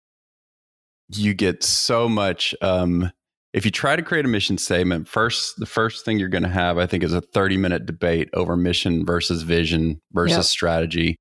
you 1.12 1.35
get 1.35 1.62
so 1.64 2.09
much 2.09 2.55
um 2.62 3.11
if 3.52 3.64
you 3.64 3.71
try 3.73 3.97
to 3.97 4.02
create 4.02 4.25
a 4.25 4.29
mission 4.29 4.57
statement, 4.59 5.09
first 5.09 5.59
the 5.59 5.67
first 5.67 6.05
thing 6.05 6.19
you're 6.21 6.29
going 6.29 6.45
to 6.45 6.49
have 6.49 6.79
I 6.79 6.87
think 6.87 7.02
is 7.02 7.12
a 7.12 7.21
30-minute 7.21 7.85
debate 7.85 8.29
over 8.33 8.57
mission 8.57 9.05
versus 9.05 9.43
vision 9.43 10.00
versus 10.12 10.37
Yep. 10.37 10.45
strategy 10.45 11.17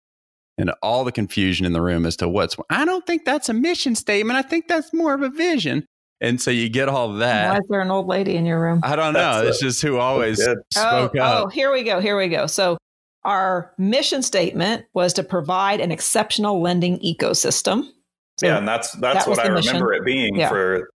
and 0.57 0.71
all 0.83 1.03
the 1.03 1.11
confusion 1.11 1.65
in 1.65 1.73
the 1.73 1.81
room 1.81 2.05
as 2.05 2.15
to 2.17 2.29
what's 2.29 2.55
I 2.69 2.85
don't 2.85 3.05
think 3.07 3.25
that's 3.25 3.49
a 3.49 3.53
mission 3.53 3.95
statement. 3.95 4.37
I 4.37 4.41
think 4.43 4.67
that's 4.67 4.93
more 4.93 5.13
of 5.13 5.21
a 5.23 5.29
vision. 5.29 5.85
And 6.21 6.41
so 6.41 6.51
you 6.51 6.67
get 6.69 6.89
all 6.89 7.13
that. 7.13 7.49
Why 7.49 7.57
is 7.57 7.63
there 7.69 7.81
an 7.81 7.91
old 7.91 8.07
lady 8.07 8.35
in 8.35 8.45
your 8.45 8.61
room? 8.61 8.81
I 8.83 8.95
don't 8.97 9.13
know. 9.13 9.41
That's 9.43 9.55
It's 9.55 9.59
just 9.61 9.81
who 9.81 9.97
always 9.97 10.37
spoke 10.43 10.59
oh, 10.75 11.05
up. 11.05 11.45
oh, 11.45 11.47
here 11.47 11.71
we 11.71 11.83
go. 11.83 12.01
Here 12.01 12.17
we 12.17 12.27
go. 12.27 12.45
So 12.45 12.77
our 13.23 13.73
mission 13.77 14.21
statement 14.21 14.85
was 14.93 15.13
to 15.13 15.23
provide 15.23 15.79
an 15.79 15.91
exceptional 15.91 16.61
lending 16.61 16.99
ecosystem. 16.99 17.89
So 18.39 18.47
yeah, 18.47 18.57
and 18.57 18.67
that's 18.67 18.91
that's 18.93 19.25
that 19.25 19.29
what 19.29 19.39
I 19.39 19.47
the 19.49 19.55
mission. 19.55 19.73
remember 19.73 19.93
it 19.93 20.05
being 20.05 20.35
Yeah. 20.35 20.49
for. 20.49 20.89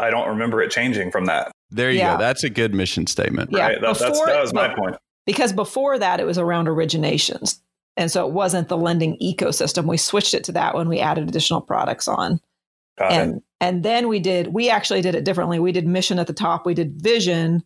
I 0.00 0.10
don't 0.10 0.28
remember 0.28 0.60
it 0.60 0.70
changing 0.70 1.10
from 1.10 1.26
that. 1.26 1.50
There 1.70 1.90
you 1.90 1.98
Yeah. 1.98 2.14
go. 2.14 2.18
That's 2.18 2.44
a 2.44 2.50
good 2.50 2.74
mission 2.74 3.06
statement. 3.06 3.50
Yeah, 3.52 3.60
right? 3.68 3.80
That, 3.80 3.98
that's, 3.98 4.04
before- 4.04 4.26
that 4.26 4.40
was 4.40 4.52
my 4.52 4.68
but- 4.68 4.76
point. 4.76 4.96
because 5.26 5.52
before 5.52 5.98
that 5.98 6.20
it 6.20 6.24
was 6.26 6.38
around 6.38 6.66
originations. 6.68 7.58
And 7.96 8.10
so 8.10 8.26
it 8.26 8.32
wasn't 8.32 8.68
the 8.68 8.76
lending 8.76 9.16
ecosystem. 9.22 9.86
We 9.86 9.96
switched 9.96 10.34
it 10.34 10.44
to 10.44 10.52
that 10.52 10.74
when 10.74 10.88
we 10.88 11.00
added 11.00 11.28
additional 11.28 11.60
products 11.60 12.06
on. 12.08 12.40
Got 12.98 13.12
it. 13.12 13.14
and 13.14 13.42
and 13.60 13.82
then 13.84 14.08
we 14.08 14.18
did 14.20 14.48
we 14.52 14.68
actually 14.70 15.00
did 15.02 15.14
it 15.14 15.22
differently 15.24 15.60
we 15.60 15.70
did 15.72 15.86
mission 15.86 16.18
at 16.18 16.26
the 16.26 16.32
top 16.32 16.66
we 16.66 16.74
did 16.74 17.00
vision 17.00 17.62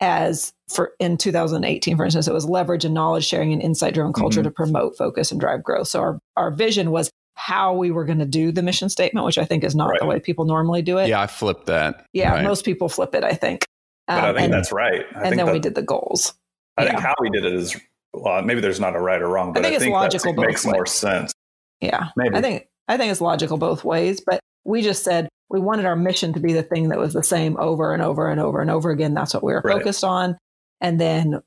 as 0.00 0.52
for 0.72 0.92
in 0.98 1.16
2018 1.18 1.96
for 1.96 2.04
instance 2.04 2.26
it 2.26 2.32
was 2.32 2.46
leverage 2.46 2.84
and 2.84 2.94
knowledge 2.94 3.24
sharing 3.26 3.52
and 3.52 3.60
insight 3.62 3.94
driven 3.94 4.12
culture 4.14 4.40
Mhm. 4.40 4.44
to 4.44 4.50
promote 4.50 4.96
focus 4.96 5.30
and 5.30 5.40
drive 5.40 5.62
growth 5.62 5.88
so 5.88 6.00
our, 6.00 6.18
our 6.36 6.50
vision 6.50 6.90
was 6.90 7.10
how 7.34 7.72
we 7.74 7.90
were 7.90 8.04
going 8.04 8.18
to 8.18 8.26
do 8.26 8.52
the 8.52 8.62
mission 8.62 8.88
statement 8.88 9.24
which 9.26 9.38
i 9.38 9.44
think 9.44 9.64
is 9.64 9.74
not 9.74 9.88
Right. 9.90 10.00
the 10.00 10.06
way 10.06 10.20
people 10.20 10.44
normally 10.44 10.82
do 10.82 10.98
it 10.98 11.08
Yeah, 11.08 11.20
I 11.20 11.26
flipped 11.26 11.66
that. 11.66 12.06
Yeah, 12.12 12.34
Right. 12.34 12.44
most 12.44 12.64
people 12.64 12.88
flip 12.88 13.14
it 13.14 13.24
i 13.24 13.32
think 13.34 13.64
But 14.06 14.24
I 14.24 14.28
Um, 14.30 14.34
think 14.36 14.44
and, 14.46 14.52
that's 14.52 14.72
right. 14.72 15.00
I 15.00 15.14
and 15.14 15.22
think 15.24 15.36
then 15.36 15.46
that, 15.46 15.52
we 15.52 15.58
did 15.60 15.74
the 15.74 15.82
goals 15.82 16.34
I 16.76 16.86
think 16.86 17.00
how 17.00 17.14
we 17.20 17.30
did 17.30 17.44
it 17.44 17.52
is 17.54 17.76
well, 18.14 18.42
maybe 18.42 18.60
there's 18.60 18.80
not 18.80 18.94
a 18.94 19.00
right 19.00 19.20
or 19.22 19.28
wrong, 19.28 19.52
but 19.54 19.62
think 19.62 19.72
I 19.72 19.76
it's 19.76 19.86
logical 19.86 20.32
that 20.32 20.36
both 20.36 20.46
makes 20.46 20.64
more 20.66 20.80
ways. 20.80 20.90
sense. 20.92 21.32
yeah 21.80 22.08
Maybe. 22.16 22.36
i 22.36 22.40
think 22.42 22.66
i 22.88 22.96
think 22.96 23.10
it's 23.10 23.20
logical 23.20 23.56
both 23.58 23.84
ways 23.84 24.20
but 24.24 24.40
we 24.64 24.82
just 24.82 25.02
said 25.04 25.28
we 25.48 25.58
wanted 25.60 25.84
our 25.86 25.96
mission 25.96 26.32
to 26.34 26.40
be 26.40 26.52
the 26.52 26.62
thing 26.62 26.88
that 26.90 26.98
was 26.98 27.12
the 27.14 27.22
same 27.22 27.56
over 27.58 27.92
and 27.94 28.02
over 28.02 28.28
and 28.30 28.40
over 28.40 28.60
and 28.60 28.70
over 28.70 28.90
again 28.90 29.14
that's 29.14 29.32
what 29.34 29.42
we 29.42 29.52
were 29.52 29.62
Right. 29.64 29.78
focused 29.78 30.04
on 30.04 30.36
and 30.80 31.00
then 31.00 31.40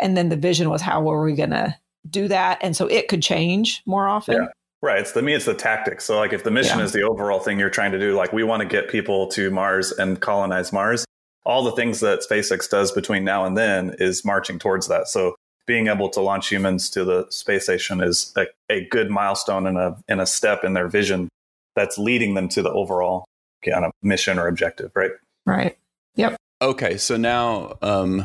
and 0.00 0.16
then 0.16 0.28
the 0.30 0.36
vision 0.36 0.70
was 0.70 0.80
how 0.82 1.02
were 1.02 1.22
we 1.22 1.34
going 1.34 1.50
to 1.50 1.74
do 2.08 2.28
that 2.28 2.58
and 2.62 2.76
so 2.76 2.86
it 2.86 3.08
could 3.08 3.22
change 3.22 3.82
more 3.86 4.06
often 4.08 4.36
Yeah. 4.42 4.48
Right. 4.86 5.00
It's 5.00 5.10
the 5.10 5.20
me, 5.22 5.34
it's 5.34 5.46
the 5.46 5.54
tactics. 5.54 6.04
So 6.04 6.16
like 6.16 6.32
if 6.32 6.44
the 6.44 6.50
mission 6.52 6.78
Yeah. 6.78 6.84
is 6.84 6.92
the 6.92 7.02
overall 7.02 7.40
thing 7.40 7.58
you're 7.58 7.70
trying 7.70 7.90
to 7.90 7.98
do, 7.98 8.14
like 8.14 8.32
we 8.32 8.44
want 8.44 8.60
to 8.62 8.68
get 8.68 8.88
people 8.88 9.26
to 9.30 9.50
Mars 9.50 9.90
and 9.90 10.20
colonize 10.20 10.72
Mars, 10.72 11.04
all 11.44 11.64
the 11.64 11.72
things 11.72 11.98
that 12.00 12.20
SpaceX 12.20 12.70
does 12.70 12.92
between 12.92 13.24
now 13.24 13.44
and 13.44 13.56
then 13.58 13.96
is 13.98 14.24
marching 14.24 14.60
towards 14.60 14.86
that. 14.86 15.08
So 15.08 15.34
being 15.66 15.88
able 15.88 16.08
to 16.10 16.20
launch 16.20 16.48
humans 16.48 16.88
to 16.90 17.04
the 17.04 17.26
space 17.30 17.64
station 17.64 18.00
is 18.00 18.32
a, 18.36 18.46
a 18.70 18.86
good 18.86 19.10
milestone 19.10 19.66
and 19.66 19.76
a 19.76 19.96
and 20.06 20.20
a 20.20 20.26
step 20.26 20.62
in 20.62 20.74
their 20.74 20.86
vision 20.86 21.28
that's 21.74 21.98
leading 21.98 22.34
them 22.34 22.48
to 22.50 22.62
the 22.62 22.70
overall 22.70 23.24
kind 23.64 23.84
of 23.84 23.90
mission 24.02 24.38
or 24.38 24.46
objective, 24.46 24.92
right? 24.94 25.10
right 25.46 25.76
Yep. 26.14 26.36
Okay, 26.62 26.96
so 26.96 27.16
now 27.16 27.76
um 27.82 28.24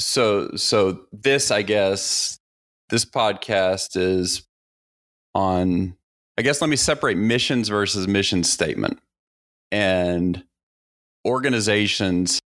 so 0.00 0.50
so 0.56 1.02
this 1.12 1.52
I 1.52 1.62
guess 1.62 2.36
this 2.90 3.04
podcast 3.04 3.96
is 3.96 4.42
on 5.34 5.96
I 6.38 6.42
guess 6.42 6.60
let 6.60 6.70
me 6.70 6.76
separate 6.76 7.16
missions 7.16 7.68
versus 7.68 8.08
mission 8.08 8.42
statement. 8.42 8.98
And 9.70 10.44
organizations 11.26 12.40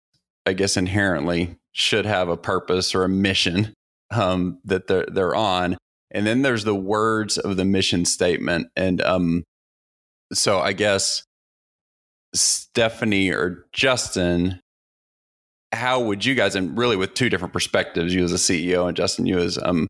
I 0.45 0.53
guess 0.53 0.77
inherently 0.77 1.57
should 1.71 2.05
have 2.05 2.29
a 2.29 2.37
purpose 2.37 2.95
or 2.95 3.03
a 3.03 3.09
mission 3.09 3.73
um 4.11 4.59
that 4.65 4.87
they're 4.87 5.05
they're 5.11 5.35
on. 5.35 5.77
And 6.11 6.25
then 6.25 6.41
there's 6.41 6.63
the 6.63 6.75
words 6.75 7.37
of 7.37 7.57
the 7.57 7.65
mission 7.65 8.05
statement 8.05 8.67
and 8.75 9.01
um 9.01 9.43
so 10.33 10.59
I 10.59 10.73
guess 10.73 11.23
Stephanie 12.33 13.29
or 13.29 13.65
Justin 13.71 14.59
how 15.73 15.99
would 15.99 16.23
you 16.23 16.35
guys 16.35 16.55
and 16.55 16.77
really 16.77 16.95
with 16.95 17.13
two 17.13 17.29
different 17.29 17.53
perspectives 17.53 18.13
you 18.13 18.23
as 18.23 18.31
a 18.31 18.35
ceo 18.35 18.87
and 18.87 18.95
justin 18.95 19.25
you 19.25 19.37
as 19.37 19.57
um, 19.61 19.87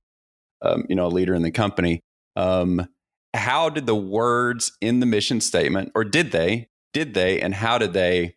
um 0.64 0.86
you 0.90 0.96
know 0.96 1.06
a 1.06 1.10
leader 1.10 1.36
in 1.36 1.44
the 1.44 1.52
company 1.52 2.02
um 2.38 2.88
how 3.34 3.70
did 3.70 3.86
the 3.86 3.96
words 3.96 4.72
in 4.80 5.02
the 5.02 5.06
mission 5.06 5.42
statement 5.42 5.92
or 5.96 6.06
did 6.06 6.32
they 6.32 6.70
did 6.94 7.14
they 7.16 7.42
and 7.42 7.54
how 7.56 7.78
did 7.78 7.94
they 7.94 8.36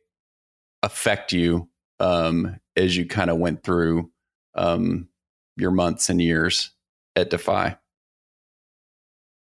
affect 0.83 1.33
you 1.33 1.69
um 2.01 2.59
as 2.77 2.97
you 2.97 3.07
kind 3.07 3.31
of 3.31 3.39
went 3.39 3.63
through 3.63 4.11
um 4.57 5.09
your 5.57 5.71
months 5.71 6.09
and 6.09 6.23
years 6.23 6.73
at 7.15 7.31
defy 7.31 7.77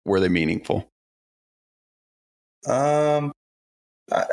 were 0.05 0.19
they 0.19 0.29
meaningful 0.29 0.91
Um, 2.67 3.31
I, 4.11 4.25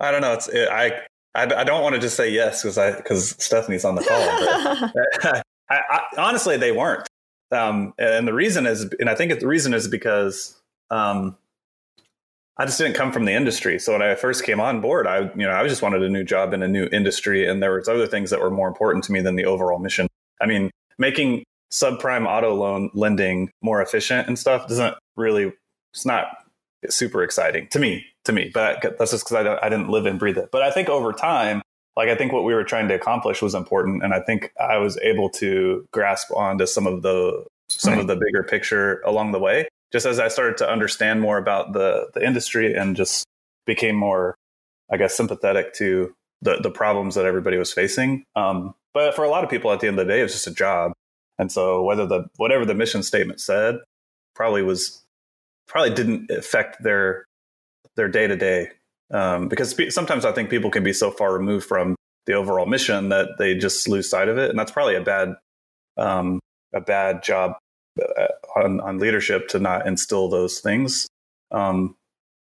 I 0.00 0.10
don't 0.12 0.20
know. 0.22 0.34
It's 0.34 0.48
it, 0.48 0.68
I, 0.68 1.02
I 1.34 1.42
I 1.42 1.64
don't 1.64 1.82
want 1.82 1.94
to 1.96 2.00
just 2.00 2.16
say 2.16 2.30
yes 2.30 2.62
because 2.62 2.78
I 2.78 2.96
because 2.96 3.30
Stephanie's 3.42 3.84
on 3.84 3.96
the 3.96 4.04
call. 4.04 4.20
I, 5.70 5.80
I, 5.90 6.02
honestly, 6.18 6.56
they 6.56 6.72
weren't. 6.72 7.08
Um, 7.50 7.94
and 7.98 8.26
the 8.26 8.32
reason 8.32 8.66
is, 8.66 8.92
and 8.98 9.08
I 9.08 9.14
think 9.14 9.38
the 9.38 9.46
reason 9.46 9.74
is 9.74 9.86
because 9.88 10.60
um, 10.90 11.36
I 12.56 12.66
just 12.66 12.78
didn't 12.78 12.94
come 12.94 13.12
from 13.12 13.24
the 13.24 13.32
industry. 13.32 13.78
So 13.78 13.92
when 13.92 14.02
I 14.02 14.14
first 14.14 14.44
came 14.44 14.60
on 14.60 14.80
board, 14.80 15.06
I 15.06 15.30
you 15.34 15.46
know 15.46 15.52
I 15.52 15.66
just 15.66 15.82
wanted 15.82 16.02
a 16.02 16.08
new 16.08 16.24
job 16.24 16.52
in 16.52 16.62
a 16.62 16.68
new 16.68 16.88
industry, 16.92 17.48
and 17.48 17.62
there 17.62 17.74
was 17.74 17.88
other 17.88 18.06
things 18.06 18.30
that 18.30 18.40
were 18.40 18.50
more 18.50 18.68
important 18.68 19.04
to 19.04 19.12
me 19.12 19.20
than 19.20 19.36
the 19.36 19.44
overall 19.44 19.78
mission. 19.78 20.06
I 20.40 20.46
mean, 20.46 20.70
making 20.98 21.44
subprime 21.72 22.26
auto 22.26 22.54
loan 22.54 22.90
lending 22.94 23.50
more 23.62 23.82
efficient 23.82 24.28
and 24.28 24.38
stuff 24.38 24.68
doesn't 24.68 24.94
really. 25.16 25.52
It's 25.92 26.06
not 26.06 26.26
super 26.88 27.22
exciting 27.22 27.68
to 27.70 27.78
me. 27.78 28.04
To 28.24 28.32
me, 28.32 28.50
but 28.54 28.80
that's 28.98 29.10
just 29.10 29.28
because 29.28 29.46
I, 29.46 29.66
I 29.66 29.68
didn't 29.68 29.90
live 29.90 30.06
and 30.06 30.18
breathe 30.18 30.38
it. 30.38 30.48
But 30.50 30.62
I 30.62 30.70
think 30.70 30.88
over 30.88 31.12
time, 31.12 31.60
like 31.96 32.08
I 32.08 32.16
think 32.16 32.32
what 32.32 32.44
we 32.44 32.54
were 32.54 32.64
trying 32.64 32.88
to 32.88 32.94
accomplish 32.94 33.40
was 33.40 33.54
important, 33.54 34.02
and 34.02 34.12
I 34.12 34.20
think 34.20 34.52
I 34.60 34.78
was 34.78 34.98
able 34.98 35.30
to 35.30 35.86
grasp 35.92 36.30
onto 36.32 36.66
some 36.66 36.86
of 36.86 37.02
the 37.02 37.44
some 37.68 37.94
right. 37.94 38.00
of 38.00 38.06
the 38.06 38.16
bigger 38.16 38.42
picture 38.42 39.00
along 39.04 39.32
the 39.32 39.38
way. 39.38 39.68
Just 39.92 40.06
as 40.06 40.18
I 40.18 40.28
started 40.28 40.56
to 40.58 40.68
understand 40.68 41.20
more 41.20 41.38
about 41.38 41.72
the 41.72 42.08
the 42.14 42.24
industry 42.24 42.74
and 42.74 42.96
just 42.96 43.24
became 43.66 43.94
more, 43.94 44.34
I 44.90 44.96
guess, 44.96 45.16
sympathetic 45.16 45.72
to 45.74 46.14
the 46.42 46.56
the 46.56 46.70
problems 46.70 47.14
that 47.14 47.26
everybody 47.26 47.58
was 47.58 47.72
facing. 47.72 48.24
Um, 48.34 48.74
but 48.92 49.14
for 49.14 49.24
a 49.24 49.30
lot 49.30 49.44
of 49.44 49.50
people, 49.50 49.72
at 49.72 49.80
the 49.80 49.86
end 49.86 49.98
of 49.98 50.06
the 50.06 50.12
day, 50.12 50.20
it 50.20 50.24
was 50.24 50.32
just 50.32 50.46
a 50.46 50.54
job, 50.54 50.92
and 51.38 51.50
so 51.50 51.82
whether 51.82 52.06
the 52.06 52.26
whatever 52.36 52.64
the 52.64 52.74
mission 52.74 53.04
statement 53.04 53.40
said, 53.40 53.76
probably 54.34 54.62
was 54.62 55.04
probably 55.68 55.94
didn't 55.94 56.30
affect 56.30 56.82
their 56.82 57.24
their 57.96 58.08
day 58.08 58.26
to 58.26 58.36
day 58.36 58.70
um, 59.12 59.48
because 59.48 59.74
sometimes 59.94 60.24
I 60.24 60.32
think 60.32 60.50
people 60.50 60.70
can 60.70 60.82
be 60.82 60.92
so 60.92 61.10
far 61.10 61.32
removed 61.32 61.66
from 61.66 61.96
the 62.26 62.32
overall 62.32 62.66
mission 62.66 63.10
that 63.10 63.30
they 63.38 63.54
just 63.54 63.88
lose 63.88 64.08
sight 64.08 64.28
of 64.28 64.38
it, 64.38 64.50
and 64.50 64.58
that's 64.58 64.72
probably 64.72 64.96
a 64.96 65.02
bad 65.02 65.34
um, 65.96 66.40
a 66.74 66.80
bad 66.80 67.22
job 67.22 67.56
uh, 68.00 68.26
on, 68.56 68.80
on, 68.80 68.98
leadership 68.98 69.46
to 69.48 69.60
not 69.60 69.86
instill 69.86 70.28
those 70.28 70.58
things. 70.58 71.06
Um, 71.52 71.94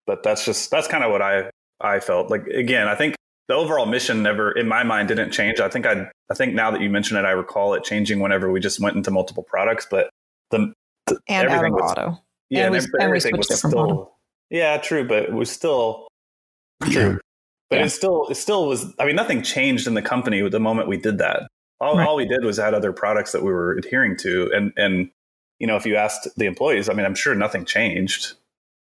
but 0.08 0.24
that's 0.24 0.46
just 0.46 0.72
that's 0.72 0.88
kind 0.88 1.04
of 1.04 1.12
what 1.12 1.22
I 1.22 1.50
I 1.82 2.00
felt 2.00 2.30
like. 2.30 2.48
Again, 2.48 2.88
I 2.88 2.96
think 2.96 3.16
the 3.48 3.54
overall 3.54 3.86
mission 3.86 4.24
never, 4.24 4.52
in 4.52 4.68
my 4.68 4.84
mind, 4.84 5.08
didn't 5.08 5.32
change. 5.32 5.60
I 5.60 5.70
think 5.70 5.86
I 5.86 6.10
I 6.32 6.34
think 6.34 6.54
now 6.54 6.72
that 6.72 6.82
you 6.82 6.90
mention 6.90 7.18
it, 7.18 7.26
I 7.26 7.32
recall 7.32 7.74
it 7.74 7.84
changing 7.84 8.20
whenever 8.20 8.52
we 8.52 8.60
just 8.60 8.80
went 8.80 8.96
into 8.96 9.12
multiple 9.12 9.44
products, 9.44 9.88
but 9.90 10.10
the, 10.52 10.74
the 11.08 11.20
and 11.28 11.50
everything 11.50 11.74
was, 11.74 11.92
auto. 11.92 12.20
Yeah, 12.50 12.66
and, 12.66 12.72
we, 12.72 12.80
everything 13.00 13.34
and 13.34 13.38
we 13.38 13.46
was 13.48 13.60
still. 13.60 14.12
Yeah, 14.50 14.78
true, 14.78 15.08
but 15.08 15.24
it 15.24 15.34
was 15.34 15.52
still 15.52 16.08
True. 16.84 17.20
But 17.68 17.80
yeah. 17.80 17.86
it 17.86 17.90
still 17.90 18.28
it 18.30 18.36
still 18.36 18.68
was 18.68 18.94
I 19.00 19.06
mean 19.06 19.16
nothing 19.16 19.42
changed 19.42 19.88
in 19.88 19.96
the 19.96 20.02
company 20.04 20.44
with 20.44 20.52
the 20.52 20.60
moment 20.60 20.88
we 20.88 20.98
did 20.98 21.18
that. 21.18 21.48
All, 21.82 21.98
right. 21.98 22.08
all 22.08 22.16
we 22.16 22.28
did 22.28 22.44
was 22.44 22.60
add 22.60 22.76
other 22.76 22.94
products 22.94 23.32
that 23.32 23.42
we 23.42 23.52
were 23.52 23.74
adhering 23.74 24.16
to 24.18 24.52
and 24.54 24.72
and 24.78 25.10
you 25.58 25.66
know 25.66 25.76
if 25.76 25.84
you 25.84 25.96
asked 25.96 26.28
the 26.38 26.46
employees 26.46 26.90
I 26.90 26.94
mean 26.94 27.08
I'm 27.08 27.16
sure 27.16 27.34
nothing 27.34 27.66
changed. 27.66 28.34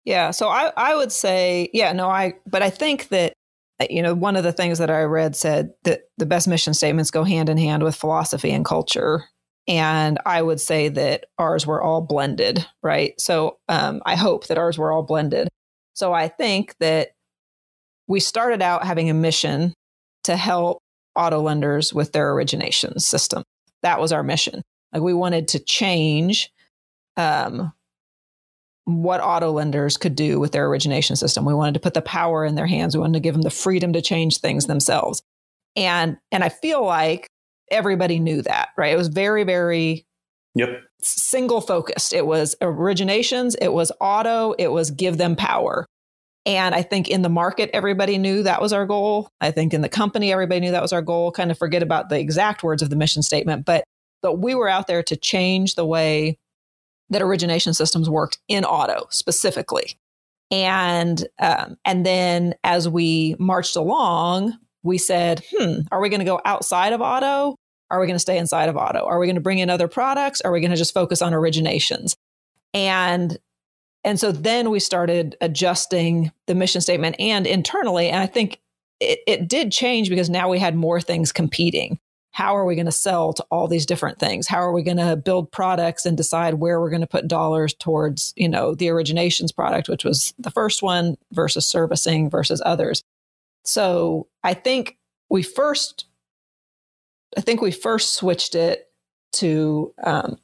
Yeah, 0.04 0.32
so 0.32 0.50
I 0.50 0.74
I 0.76 0.94
would 0.94 1.14
say 1.14 1.70
yeah, 1.72 1.94
no 1.94 2.10
I 2.10 2.34
but 2.46 2.64
I 2.64 2.70
think 2.70 3.08
that 3.08 3.32
you 3.90 4.02
know 4.02 4.14
one 4.14 4.36
of 4.36 4.44
the 4.44 4.52
things 4.52 4.80
that 4.80 4.90
I 4.90 5.04
read 5.04 5.38
said 5.38 5.72
that 5.86 6.02
the 6.18 6.26
best 6.26 6.46
mission 6.46 6.74
statements 6.74 7.12
go 7.12 7.24
hand 7.24 7.48
in 7.48 7.58
hand 7.58 7.82
with 7.82 7.96
philosophy 7.96 8.52
and 8.52 8.66
culture 8.66 9.24
and 9.68 10.20
I 10.26 10.42
would 10.42 10.60
say 10.62 10.90
that 10.90 11.26
ours 11.40 11.66
were 11.66 11.82
all 11.82 12.02
blended, 12.02 12.66
right? 12.84 13.20
So 13.20 13.58
um, 13.68 14.02
I 14.06 14.16
hope 14.16 14.48
that 14.48 14.58
ours 14.58 14.78
were 14.78 14.92
all 14.92 15.04
blended. 15.04 15.48
So 15.94 16.14
I 16.14 16.28
think 16.28 16.76
that 16.80 17.15
we 18.08 18.20
started 18.20 18.62
out 18.62 18.86
having 18.86 19.10
a 19.10 19.14
mission 19.14 19.74
to 20.24 20.36
help 20.36 20.80
auto 21.16 21.42
lenders 21.42 21.94
with 21.94 22.12
their 22.12 22.32
origination 22.32 23.00
system. 23.00 23.44
That 23.82 24.00
was 24.00 24.12
our 24.12 24.24
mission. 24.24 24.62
Like 24.94 25.02
we 25.02 25.14
wanted 25.14 25.48
to 25.50 25.60
change 25.60 26.52
um, 27.18 27.74
what 28.86 29.22
auto 29.22 29.52
lenders 29.52 29.98
could 29.98 30.16
do 30.16 30.40
with 30.40 30.52
their 30.52 30.68
origination 30.68 31.16
system. 31.16 31.46
We 31.46 31.54
wanted 31.54 31.74
to 31.74 31.80
put 31.80 31.94
the 31.94 32.02
power 32.02 32.46
in 32.46 32.56
their 32.56 32.68
hands. 32.68 32.96
We 32.96 33.02
wanted 33.02 33.14
to 33.14 33.20
give 33.20 33.34
them 33.34 33.42
the 33.42 33.50
freedom 33.50 33.94
to 33.94 34.02
change 34.02 34.38
things 34.38 34.68
themselves. 34.68 35.22
And 35.76 36.18
and 36.32 36.44
I 36.44 36.50
feel 36.50 36.86
like 36.86 37.28
everybody 37.70 38.20
knew 38.20 38.42
that, 38.44 38.70
right? 38.78 38.94
It 38.94 38.98
was 38.98 39.08
very 39.08 39.44
very 39.44 40.06
yep 40.54 40.84
single 41.02 41.62
focused. 41.62 42.14
It 42.14 42.26
was 42.26 42.56
originations, 42.62 43.56
it 43.62 43.74
was 43.74 43.92
auto, 44.00 44.54
it 44.54 44.72
was 44.72 44.92
give 44.92 45.18
them 45.18 45.36
power. 45.36 45.86
And 46.46 46.76
I 46.76 46.84
think 46.84 47.10
in 47.10 47.24
the 47.24 47.30
market, 47.30 47.72
everybody 47.74 48.18
knew 48.18 48.44
that 48.44 48.62
was 48.62 48.72
our 48.72 48.86
goal. 48.86 49.30
I 49.42 49.50
think 49.52 49.74
in 49.74 49.82
the 49.82 49.90
company, 49.90 50.32
everybody 50.32 50.60
knew 50.60 50.72
that 50.72 50.82
was 50.82 50.94
our 50.94 51.02
goal. 51.02 51.32
Kind 51.32 51.50
of 51.50 51.58
forget 51.58 51.82
about 51.82 52.10
the 52.10 52.20
exact 52.20 52.62
words 52.64 52.82
of 52.82 52.90
the 52.90 52.96
mission 52.96 53.24
statement, 53.24 53.66
but 53.66 53.84
but 54.22 54.40
we 54.40 54.56
were 54.56 54.70
out 54.70 54.88
there 54.88 55.04
to 55.04 55.16
change 55.16 55.76
the 55.76 55.86
way 55.86 56.38
that 57.10 57.22
origination 57.22 57.74
systems 57.74 58.10
worked 58.10 58.40
in 58.48 58.66
auto 58.66 59.08
specifically. 59.10 59.98
And 60.52 61.28
um, 61.40 61.78
and 61.86 62.06
then 62.06 62.54
as 62.64 62.88
we 62.88 63.36
marched 63.40 63.76
along, 63.76 64.54
we 64.84 64.98
said, 64.98 65.44
"Hmm, 65.52 65.82
are 65.92 66.00
we 66.00 66.10
going 66.10 66.20
to 66.20 66.26
go 66.26 66.42
outside 66.46 66.94
of 66.94 67.02
auto? 67.02 67.56
Are 67.90 68.00
we 68.00 68.08
going 68.08 68.16
to 68.16 68.20
stay 68.20 68.38
inside 68.38 68.70
of 68.70 68.78
auto? 68.78 69.06
Are 69.06 69.20
we 69.20 69.26
going 69.26 69.36
to 69.36 69.42
bring 69.42 69.60
in 69.60 69.70
other 69.70 69.88
products? 69.88 70.42
Are 70.42 70.52
we 70.52 70.60
going 70.60 70.72
to 70.72 70.78
just 70.78 70.94
focus 70.94 71.24
on 71.24 71.34
originations?" 71.34 72.16
And 72.74 73.38
and 74.06 74.20
so 74.20 74.32
then 74.32 74.70
we 74.70 74.80
started 74.80 75.36
adjusting 75.42 76.32
the 76.46 76.54
mission 76.54 76.80
statement 76.80 77.16
and 77.20 77.48
internally. 77.48 78.08
And 78.08 78.22
I 78.22 78.28
think 78.28 78.62
it, 79.00 79.20
it 79.26 79.50
did 79.50 79.72
change 79.72 80.10
because 80.10 80.30
now 80.30 80.48
we 80.48 80.60
had 80.60 80.76
more 80.76 81.02
things 81.02 81.32
competing. 81.32 82.00
How 82.32 82.56
are 82.56 82.66
we 82.66 82.76
going 82.76 82.86
to 82.86 82.92
sell 82.92 83.34
to 83.34 83.44
all 83.50 83.68
these 83.68 83.86
different 83.86 84.20
things? 84.20 84.48
How 84.48 84.60
are 84.60 84.74
we 84.74 84.84
going 84.84 84.98
to 84.98 85.16
build 85.16 85.52
products 85.52 86.06
and 86.06 86.16
decide 86.16 86.56
where 86.56 86.80
we're 86.80 86.92
going 86.92 87.02
to 87.02 87.08
put 87.08 87.28
dollars 87.28 87.74
towards, 87.74 88.32
you 88.36 88.48
know, 88.48 88.76
the 88.76 88.88
originations 88.88 89.56
product, 89.56 89.90
which 89.90 90.06
was 90.06 90.36
the 90.38 90.52
first 90.52 90.84
one 90.84 91.18
versus 91.32 91.66
servicing 91.66 92.30
versus 92.30 92.62
others. 92.64 93.04
So 93.64 94.28
I 94.44 94.54
think 94.54 94.98
we 95.30 95.42
first, 95.42 96.06
I 97.36 97.42
think 97.42 97.60
we 97.60 97.72
first 97.72 98.14
switched 98.14 98.54
it 98.54 98.88
to 99.34 99.94
um, 100.04 100.38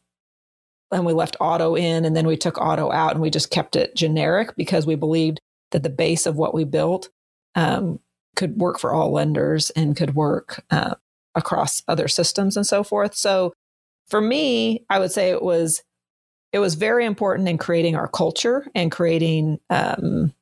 and 0.91 1.05
we 1.05 1.13
left 1.13 1.37
auto 1.39 1.75
in 1.75 2.05
and 2.05 2.15
then 2.15 2.27
we 2.27 2.37
took 2.37 2.57
auto 2.57 2.91
out 2.91 3.13
and 3.13 3.21
we 3.21 3.29
just 3.29 3.51
kept 3.51 3.75
it 3.75 3.95
generic 3.95 4.55
because 4.55 4.85
we 4.85 4.95
believed 4.95 5.39
that 5.71 5.83
the 5.83 5.89
base 5.89 6.25
of 6.25 6.35
what 6.35 6.53
we 6.53 6.63
built 6.63 7.09
um, 7.55 7.99
could 8.35 8.57
work 8.57 8.79
for 8.79 8.93
all 8.93 9.11
lenders 9.11 9.69
and 9.71 9.95
could 9.95 10.15
work 10.15 10.63
uh, 10.69 10.95
across 11.35 11.81
other 11.87 12.07
systems 12.07 12.57
and 12.57 12.67
so 12.67 12.83
forth. 12.83 13.15
So 13.15 13.53
for 14.11 14.21
me 14.21 14.85
i 14.89 14.99
would 14.99 15.11
say 15.11 15.29
it 15.29 15.41
was 15.41 15.81
it 16.51 16.59
was 16.59 16.75
very 16.75 17.05
important 17.05 17.47
in 17.47 17.57
creating 17.57 17.95
our 17.95 18.09
culture 18.09 18.67
and 18.75 18.91
creating 18.91 19.57
um, 19.69 20.33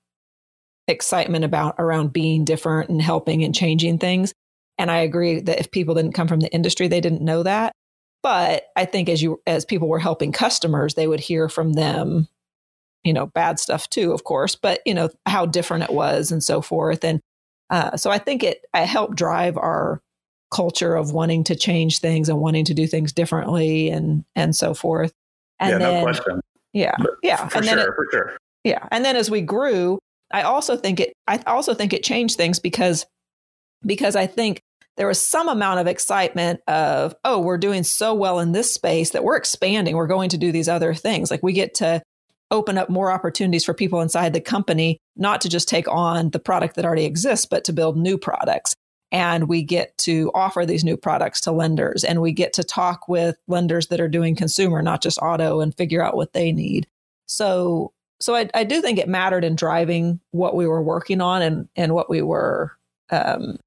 excitement 0.88 1.46
about 1.46 1.76
around 1.78 2.12
being 2.12 2.44
different 2.44 2.90
and 2.90 3.00
helping 3.00 3.44
and 3.44 3.54
changing 3.54 4.00
things. 4.00 4.34
And 4.80 4.90
i 4.90 4.98
agree 4.98 5.40
that 5.42 5.60
if 5.60 5.72
people 5.72 5.94
didn't 5.94 6.14
come 6.14 6.28
from 6.28 6.40
the 6.40 6.52
industry 6.52 6.88
they 6.88 7.00
didn't 7.00 7.22
know 7.22 7.44
that 7.44 7.74
but 8.22 8.66
I 8.76 8.86
think 8.86 9.10
as 9.10 9.22
you 9.22 9.42
as 9.48 9.66
people 9.66 9.88
were 9.88 10.00
helping 10.00 10.32
customers, 10.32 10.94
they 10.94 11.08
would 11.08 11.20
hear 11.20 11.50
from 11.50 11.74
them, 11.74 12.28
you 13.04 13.14
know, 13.14 13.28
bad 13.28 13.60
stuff 13.60 13.90
too, 13.90 14.12
of 14.12 14.24
course, 14.24 14.56
but 14.56 14.82
you 14.86 14.94
know 14.94 15.10
how 15.26 15.46
different 15.46 15.84
it 15.84 15.94
was 15.94 16.32
and 16.32 16.44
so 16.44 16.62
forth. 16.62 17.04
And 17.04 17.22
uh, 17.70 17.98
so 17.98 18.10
I 18.10 18.18
think 18.18 18.44
it 18.44 18.66
I 18.74 18.82
helped 18.82 19.16
drive 19.16 19.58
our 19.58 20.02
culture 20.52 20.96
of 20.96 21.14
wanting 21.14 21.44
to 21.46 21.56
change 21.56 22.00
things 22.00 22.28
and 22.28 22.40
wanting 22.40 22.66
to 22.66 22.74
do 22.74 22.88
things 22.88 23.14
differently 23.14 23.90
and 23.90 24.26
and 24.36 24.56
so 24.56 24.74
forth. 24.74 25.14
And 25.60 25.72
yeah, 25.72 25.78
then, 25.78 25.94
no 25.94 26.02
question. 26.04 26.42
Yeah, 26.74 26.96
yeah, 27.24 27.48
for 27.48 27.58
and 27.58 27.68
sure, 27.68 27.76
then 27.76 27.88
it, 27.88 27.92
for 27.96 28.08
sure. 28.12 28.38
Yeah, 28.64 28.88
and 28.92 29.06
then 29.06 29.16
as 29.16 29.32
we 29.32 29.42
grew, 29.42 30.00
I 30.32 30.44
also 30.44 30.76
think 30.76 31.00
it 31.00 31.14
I 31.28 31.42
also 31.48 31.74
think 31.74 31.94
it 31.94 32.04
changed 32.04 32.38
things 32.38 32.60
because 32.60 33.06
because 33.86 34.16
I 34.16 34.28
think 34.28 34.62
there 35.00 35.08
was 35.08 35.22
some 35.22 35.48
amount 35.48 35.80
of 35.80 35.88
excitement 35.88 36.60
of, 36.68 37.16
oh, 37.24 37.40
we're 37.40 37.58
doing 37.58 37.84
so 37.84 38.14
well 38.14 38.40
in 38.40 38.52
this 38.52 38.74
space 38.74 39.12
that 39.12 39.24
we're 39.24 39.38
expanding. 39.38 39.96
We're 39.96 40.08
going 40.08 40.30
to 40.32 40.38
do 40.38 40.52
these 40.52 40.68
other 40.68 40.94
things. 40.94 41.32
Like 41.32 41.42
we 41.42 41.54
get 41.54 41.74
to 41.76 42.02
open 42.52 42.78
up 42.78 42.90
more 42.90 43.10
opportunities 43.10 43.64
for 43.64 43.74
people 43.74 44.02
inside 44.02 44.34
the 44.34 44.42
company, 44.42 45.00
not 45.16 45.40
to 45.40 45.50
just 45.50 45.70
take 45.70 45.88
on 45.88 46.32
the 46.32 46.40
product 46.40 46.76
that 46.76 46.84
already 46.84 47.06
exists, 47.06 47.46
but 47.46 47.64
to 47.64 47.72
build 47.72 47.96
new 47.96 48.18
products. 48.18 48.76
And 49.10 49.48
we 49.48 49.64
get 49.64 49.98
to 50.00 50.32
offer 50.36 50.66
these 50.66 50.84
new 50.84 50.98
products 50.98 51.40
to 51.42 51.54
lenders 51.54 52.04
and 52.04 52.22
we 52.22 52.34
get 52.34 52.52
to 52.54 52.64
talk 52.66 53.08
with 53.08 53.38
lenders 53.48 53.88
that 53.88 54.02
are 54.02 54.10
doing 54.10 54.36
consumer, 54.36 54.82
not 54.82 55.02
just 55.02 55.18
auto, 55.22 55.62
and 55.62 55.74
figure 55.74 56.04
out 56.04 56.18
what 56.18 56.34
they 56.34 56.52
need. 56.52 56.88
So, 57.26 57.94
so 58.20 58.36
I, 58.36 58.50
I 58.54 58.66
do 58.66 58.82
think 58.82 59.00
it 59.00 59.08
mattered 59.08 59.46
in 59.46 59.56
driving 59.56 60.20
what 60.32 60.58
we 60.58 60.68
were 60.68 60.84
working 60.84 61.22
on 61.22 61.42
and, 61.42 61.70
and 61.78 61.94
what 61.94 62.10
we 62.10 62.22
were 62.22 62.74
um, 63.12 63.60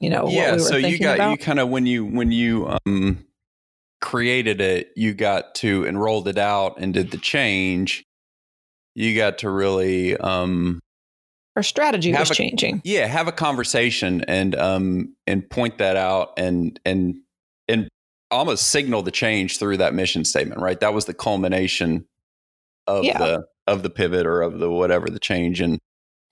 you 0.00 0.10
know 0.10 0.28
yeah 0.28 0.54
we 0.54 0.58
so 0.60 0.76
you 0.76 0.98
got 0.98 1.16
about. 1.16 1.30
you 1.30 1.38
kind 1.38 1.58
of 1.58 1.68
when 1.68 1.86
you 1.86 2.04
when 2.04 2.30
you 2.30 2.68
um 2.86 3.24
created 4.00 4.60
it 4.60 4.90
you 4.94 5.12
got 5.12 5.54
to 5.56 5.84
enrolled 5.86 6.28
it 6.28 6.38
out 6.38 6.78
and 6.78 6.94
did 6.94 7.10
the 7.10 7.18
change 7.18 8.04
you 8.94 9.16
got 9.16 9.38
to 9.38 9.50
really 9.50 10.16
um 10.18 10.78
our 11.56 11.62
strategy 11.62 12.12
was 12.12 12.30
a, 12.30 12.34
changing 12.34 12.80
yeah 12.84 13.06
have 13.06 13.26
a 13.26 13.32
conversation 13.32 14.22
and 14.28 14.54
um 14.54 15.14
and 15.26 15.48
point 15.50 15.78
that 15.78 15.96
out 15.96 16.32
and 16.36 16.78
and 16.84 17.16
and 17.66 17.88
almost 18.30 18.68
signal 18.68 19.02
the 19.02 19.10
change 19.10 19.58
through 19.58 19.76
that 19.76 19.94
mission 19.94 20.24
statement 20.24 20.60
right 20.60 20.80
that 20.80 20.94
was 20.94 21.06
the 21.06 21.14
culmination 21.14 22.06
of 22.86 23.04
yeah. 23.04 23.18
the 23.18 23.46
of 23.66 23.82
the 23.82 23.90
pivot 23.90 24.26
or 24.26 24.42
of 24.42 24.60
the 24.60 24.70
whatever 24.70 25.10
the 25.10 25.18
change 25.18 25.60
in 25.60 25.78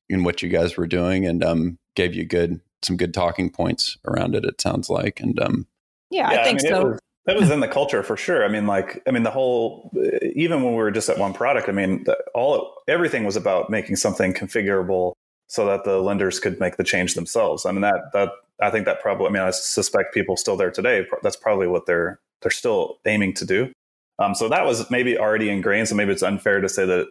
in 0.08 0.22
what 0.22 0.40
you 0.40 0.48
guys 0.48 0.76
were 0.76 0.86
doing 0.86 1.26
and 1.26 1.42
um 1.42 1.76
gave 1.96 2.14
you 2.14 2.24
good 2.24 2.60
some 2.82 2.96
good 2.96 3.14
talking 3.14 3.50
points 3.50 3.96
around 4.06 4.34
it. 4.34 4.44
It 4.44 4.60
sounds 4.60 4.88
like, 4.88 5.20
and 5.20 5.40
um, 5.40 5.66
yeah, 6.10 6.30
yeah 6.32 6.40
I 6.40 6.44
think 6.44 6.60
I 6.60 6.62
mean, 6.62 6.72
so. 6.72 6.88
Was, 6.88 7.00
that 7.26 7.36
was 7.36 7.50
in 7.50 7.60
the 7.60 7.68
culture 7.68 8.02
for 8.02 8.16
sure. 8.16 8.44
I 8.44 8.48
mean, 8.48 8.66
like, 8.66 9.02
I 9.06 9.10
mean, 9.10 9.24
the 9.24 9.30
whole, 9.30 9.90
even 10.34 10.62
when 10.62 10.72
we 10.72 10.78
were 10.78 10.92
just 10.92 11.08
at 11.08 11.18
one 11.18 11.32
product, 11.32 11.68
I 11.68 11.72
mean, 11.72 12.04
the, 12.04 12.16
all 12.34 12.74
everything 12.86 13.24
was 13.24 13.36
about 13.36 13.68
making 13.68 13.96
something 13.96 14.32
configurable 14.32 15.12
so 15.48 15.66
that 15.66 15.84
the 15.84 15.98
lenders 15.98 16.38
could 16.38 16.60
make 16.60 16.76
the 16.76 16.84
change 16.84 17.14
themselves. 17.14 17.66
I 17.66 17.72
mean, 17.72 17.80
that 17.80 18.12
that 18.12 18.30
I 18.60 18.70
think 18.70 18.84
that 18.86 19.00
probably. 19.00 19.26
I 19.26 19.30
mean, 19.30 19.42
I 19.42 19.50
suspect 19.50 20.14
people 20.14 20.36
still 20.36 20.56
there 20.56 20.70
today. 20.70 21.06
That's 21.22 21.36
probably 21.36 21.66
what 21.66 21.86
they're 21.86 22.20
they're 22.42 22.50
still 22.50 22.98
aiming 23.06 23.34
to 23.34 23.44
do. 23.44 23.72
Um, 24.18 24.34
so 24.34 24.48
that 24.48 24.64
was 24.64 24.90
maybe 24.90 25.18
already 25.18 25.50
ingrained. 25.50 25.88
So 25.88 25.94
maybe 25.94 26.12
it's 26.12 26.22
unfair 26.22 26.60
to 26.60 26.68
say 26.68 26.86
that 26.86 27.08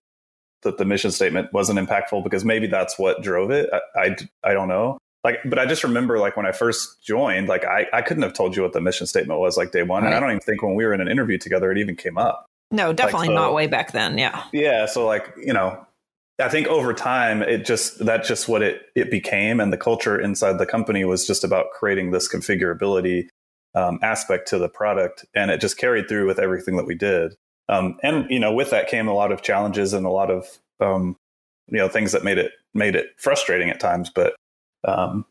that 0.62 0.78
the 0.78 0.86
mission 0.86 1.12
statement 1.12 1.52
wasn't 1.54 1.78
impactful 1.78 2.24
because 2.24 2.44
maybe 2.44 2.68
that's 2.68 2.98
what 2.98 3.22
drove 3.22 3.52
it. 3.52 3.70
I, 3.72 3.80
I, 4.00 4.16
I 4.44 4.54
don't 4.54 4.68
know. 4.68 4.98
Like, 5.26 5.40
but 5.44 5.58
I 5.58 5.66
just 5.66 5.84
remember 5.84 6.20
like 6.20 6.38
when 6.38 6.46
I 6.46 6.52
first 6.52 7.02
joined, 7.04 7.48
like 7.48 7.66
I, 7.66 7.88
I 7.92 8.04
couldn't 8.04 8.22
have 8.22 8.34
told 8.34 8.56
you 8.56 8.62
what 8.62 8.74
the 8.74 8.80
mission 8.80 9.08
statement 9.08 9.40
was 9.40 9.58
like 9.58 9.72
day 9.72 9.82
one. 9.82 10.04
Right. 10.04 10.10
And 10.10 10.16
I 10.16 10.20
don't 10.20 10.30
even 10.30 10.40
think 10.40 10.62
when 10.62 10.76
we 10.76 10.86
were 10.86 10.94
in 10.94 11.02
an 11.02 11.08
interview 11.08 11.40
together, 11.40 11.72
it 11.72 11.80
even 11.80 11.96
came 11.96 12.16
up. 12.16 12.46
No, 12.70 12.94
definitely 12.94 13.30
like, 13.30 13.36
so, 13.36 13.42
not 13.42 13.54
way 13.56 13.66
back 13.66 13.92
then. 13.92 14.20
Yeah. 14.20 14.44
Yeah. 14.54 14.86
So 14.86 15.04
like, 15.04 15.34
you 15.36 15.52
know, 15.52 15.84
I 16.40 16.48
think 16.48 16.68
over 16.68 16.94
time 16.94 17.42
it 17.42 17.66
just 17.66 18.06
that's 18.06 18.28
just 18.28 18.48
what 18.48 18.62
it 18.62 18.84
it 18.94 19.10
became, 19.10 19.60
and 19.60 19.74
the 19.74 19.78
culture 19.78 20.22
inside 20.22 20.60
the 20.60 20.68
company 20.68 21.06
was 21.06 21.26
just 21.26 21.44
about 21.44 21.72
creating 21.72 22.12
this 22.12 22.32
configurability 22.32 23.30
um, 23.74 23.98
aspect 24.04 24.48
to 24.50 24.60
the 24.60 24.70
product, 24.70 25.26
and 25.34 25.50
it 25.50 25.60
just 25.60 25.80
carried 25.80 26.08
through 26.08 26.28
with 26.28 26.38
everything 26.38 26.76
that 26.78 26.86
we 26.86 26.94
did. 26.94 27.34
Um, 27.68 27.98
and 28.04 28.30
you 28.30 28.40
know, 28.40 28.54
with 28.54 28.70
that 28.70 28.90
came 28.90 29.08
a 29.08 29.14
lot 29.16 29.32
of 29.32 29.42
challenges 29.42 29.94
and 29.94 30.06
a 30.06 30.10
lot 30.10 30.30
of 30.30 30.46
um, 30.80 31.16
you 31.68 31.80
know 31.80 31.88
things 31.88 32.12
that 32.12 32.24
made 32.24 32.38
it 32.38 32.52
made 32.76 32.96
it 32.96 33.08
frustrating 33.18 33.72
at 33.72 33.80
times. 33.80 34.12
But 34.14 34.36
um, 34.88 35.26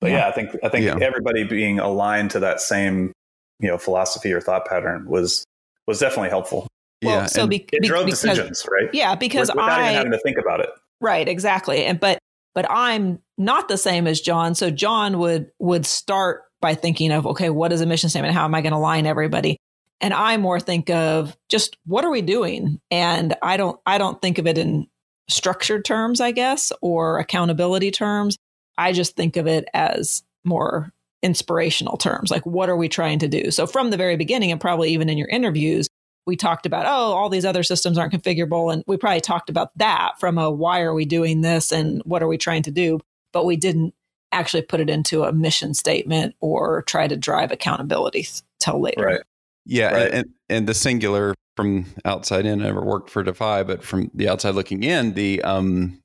but 0.00 0.10
yeah. 0.10 0.18
yeah 0.18 0.28
I 0.28 0.32
think 0.32 0.50
I 0.62 0.68
think 0.68 0.84
yeah. 0.84 0.98
everybody 1.00 1.44
being 1.44 1.78
aligned 1.78 2.30
to 2.32 2.40
that 2.40 2.60
same 2.60 3.12
you 3.60 3.68
know 3.68 3.78
philosophy 3.78 4.32
or 4.32 4.40
thought 4.40 4.66
pattern 4.66 5.06
was 5.08 5.44
was 5.86 5.98
definitely 5.98 6.30
helpful. 6.30 6.66
Well, 7.02 7.20
yeah, 7.20 7.26
so 7.26 7.46
be, 7.46 7.66
it 7.72 7.82
drove 7.82 8.06
because, 8.06 8.22
decisions, 8.22 8.66
right? 8.70 8.88
Yeah, 8.92 9.14
because 9.14 9.50
I. 9.50 9.54
without 9.54 9.70
I 9.70 9.82
even 9.84 9.94
having 9.94 10.12
to 10.12 10.18
think 10.18 10.38
about 10.38 10.60
it. 10.60 10.70
Right, 11.00 11.28
exactly. 11.28 11.84
And 11.84 12.00
but 12.00 12.18
but 12.54 12.66
I'm 12.70 13.18
not 13.36 13.68
the 13.68 13.76
same 13.76 14.06
as 14.06 14.20
John. 14.20 14.54
So 14.54 14.70
John 14.70 15.18
would 15.18 15.50
would 15.58 15.86
start 15.86 16.42
by 16.60 16.74
thinking 16.74 17.12
of 17.12 17.26
okay, 17.26 17.50
what 17.50 17.72
is 17.72 17.80
a 17.80 17.86
mission 17.86 18.08
statement? 18.08 18.34
How 18.34 18.44
am 18.44 18.54
I 18.54 18.62
going 18.62 18.72
to 18.72 18.78
line 18.78 19.06
everybody? 19.06 19.58
And 20.00 20.14
I 20.14 20.36
more 20.36 20.60
think 20.60 20.90
of 20.90 21.36
just 21.48 21.76
what 21.86 22.04
are 22.04 22.10
we 22.10 22.22
doing? 22.22 22.80
And 22.90 23.34
I 23.42 23.56
don't 23.56 23.78
I 23.86 23.98
don't 23.98 24.20
think 24.20 24.38
of 24.38 24.46
it 24.46 24.58
in 24.58 24.86
structured 25.28 25.84
terms, 25.84 26.20
I 26.20 26.32
guess, 26.32 26.72
or 26.80 27.18
accountability 27.18 27.90
terms. 27.90 28.36
I 28.78 28.92
just 28.92 29.16
think 29.16 29.36
of 29.36 29.46
it 29.46 29.68
as 29.74 30.22
more 30.44 30.92
inspirational 31.22 31.96
terms. 31.96 32.30
Like 32.30 32.44
what 32.44 32.68
are 32.68 32.76
we 32.76 32.88
trying 32.88 33.18
to 33.20 33.28
do? 33.28 33.50
So 33.50 33.66
from 33.66 33.90
the 33.90 33.96
very 33.96 34.16
beginning 34.16 34.52
and 34.52 34.60
probably 34.60 34.90
even 34.90 35.08
in 35.08 35.16
your 35.16 35.28
interviews, 35.28 35.88
we 36.26 36.36
talked 36.36 36.66
about, 36.66 36.86
oh, 36.86 37.14
all 37.14 37.28
these 37.28 37.44
other 37.44 37.62
systems 37.62 37.98
aren't 37.98 38.12
configurable. 38.12 38.72
And 38.72 38.82
we 38.86 38.96
probably 38.96 39.20
talked 39.20 39.50
about 39.50 39.76
that 39.76 40.18
from 40.18 40.38
a 40.38 40.50
why 40.50 40.80
are 40.80 40.94
we 40.94 41.04
doing 41.04 41.40
this 41.40 41.72
and 41.72 42.02
what 42.04 42.22
are 42.22 42.28
we 42.28 42.38
trying 42.38 42.62
to 42.62 42.70
do? 42.70 43.00
But 43.32 43.44
we 43.44 43.56
didn't 43.56 43.94
actually 44.32 44.62
put 44.62 44.80
it 44.80 44.90
into 44.90 45.24
a 45.24 45.32
mission 45.32 45.74
statement 45.74 46.34
or 46.40 46.82
try 46.82 47.06
to 47.08 47.16
drive 47.16 47.52
accountability 47.52 48.26
till 48.58 48.80
later. 48.80 49.04
Right. 49.04 49.20
Yeah. 49.64 49.92
Right. 49.92 50.12
And, 50.12 50.30
and 50.48 50.66
the 50.66 50.74
singular 50.74 51.34
from 51.56 51.86
outside 52.04 52.46
in, 52.46 52.60
I 52.60 52.64
never 52.64 52.84
worked 52.84 53.10
for 53.10 53.22
Defy, 53.22 53.62
but 53.62 53.82
from 53.82 54.10
the 54.12 54.28
outside 54.28 54.54
looking 54.54 54.82
in, 54.82 55.14
the, 55.14 55.42
um, 55.42 56.00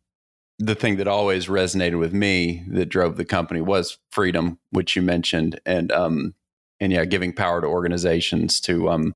the 0.59 0.75
thing 0.75 0.97
that 0.97 1.07
always 1.07 1.47
resonated 1.47 1.97
with 1.97 2.13
me 2.13 2.65
that 2.67 2.87
drove 2.87 3.15
the 3.15 3.25
company 3.25 3.61
was 3.61 3.97
freedom, 4.11 4.59
which 4.71 4.95
you 4.95 5.01
mentioned, 5.01 5.59
and 5.65 5.91
um, 5.91 6.35
and 6.79 6.91
yeah, 6.91 7.05
giving 7.05 7.33
power 7.33 7.61
to 7.61 7.67
organizations 7.67 8.59
to 8.61 8.89
um, 8.89 9.13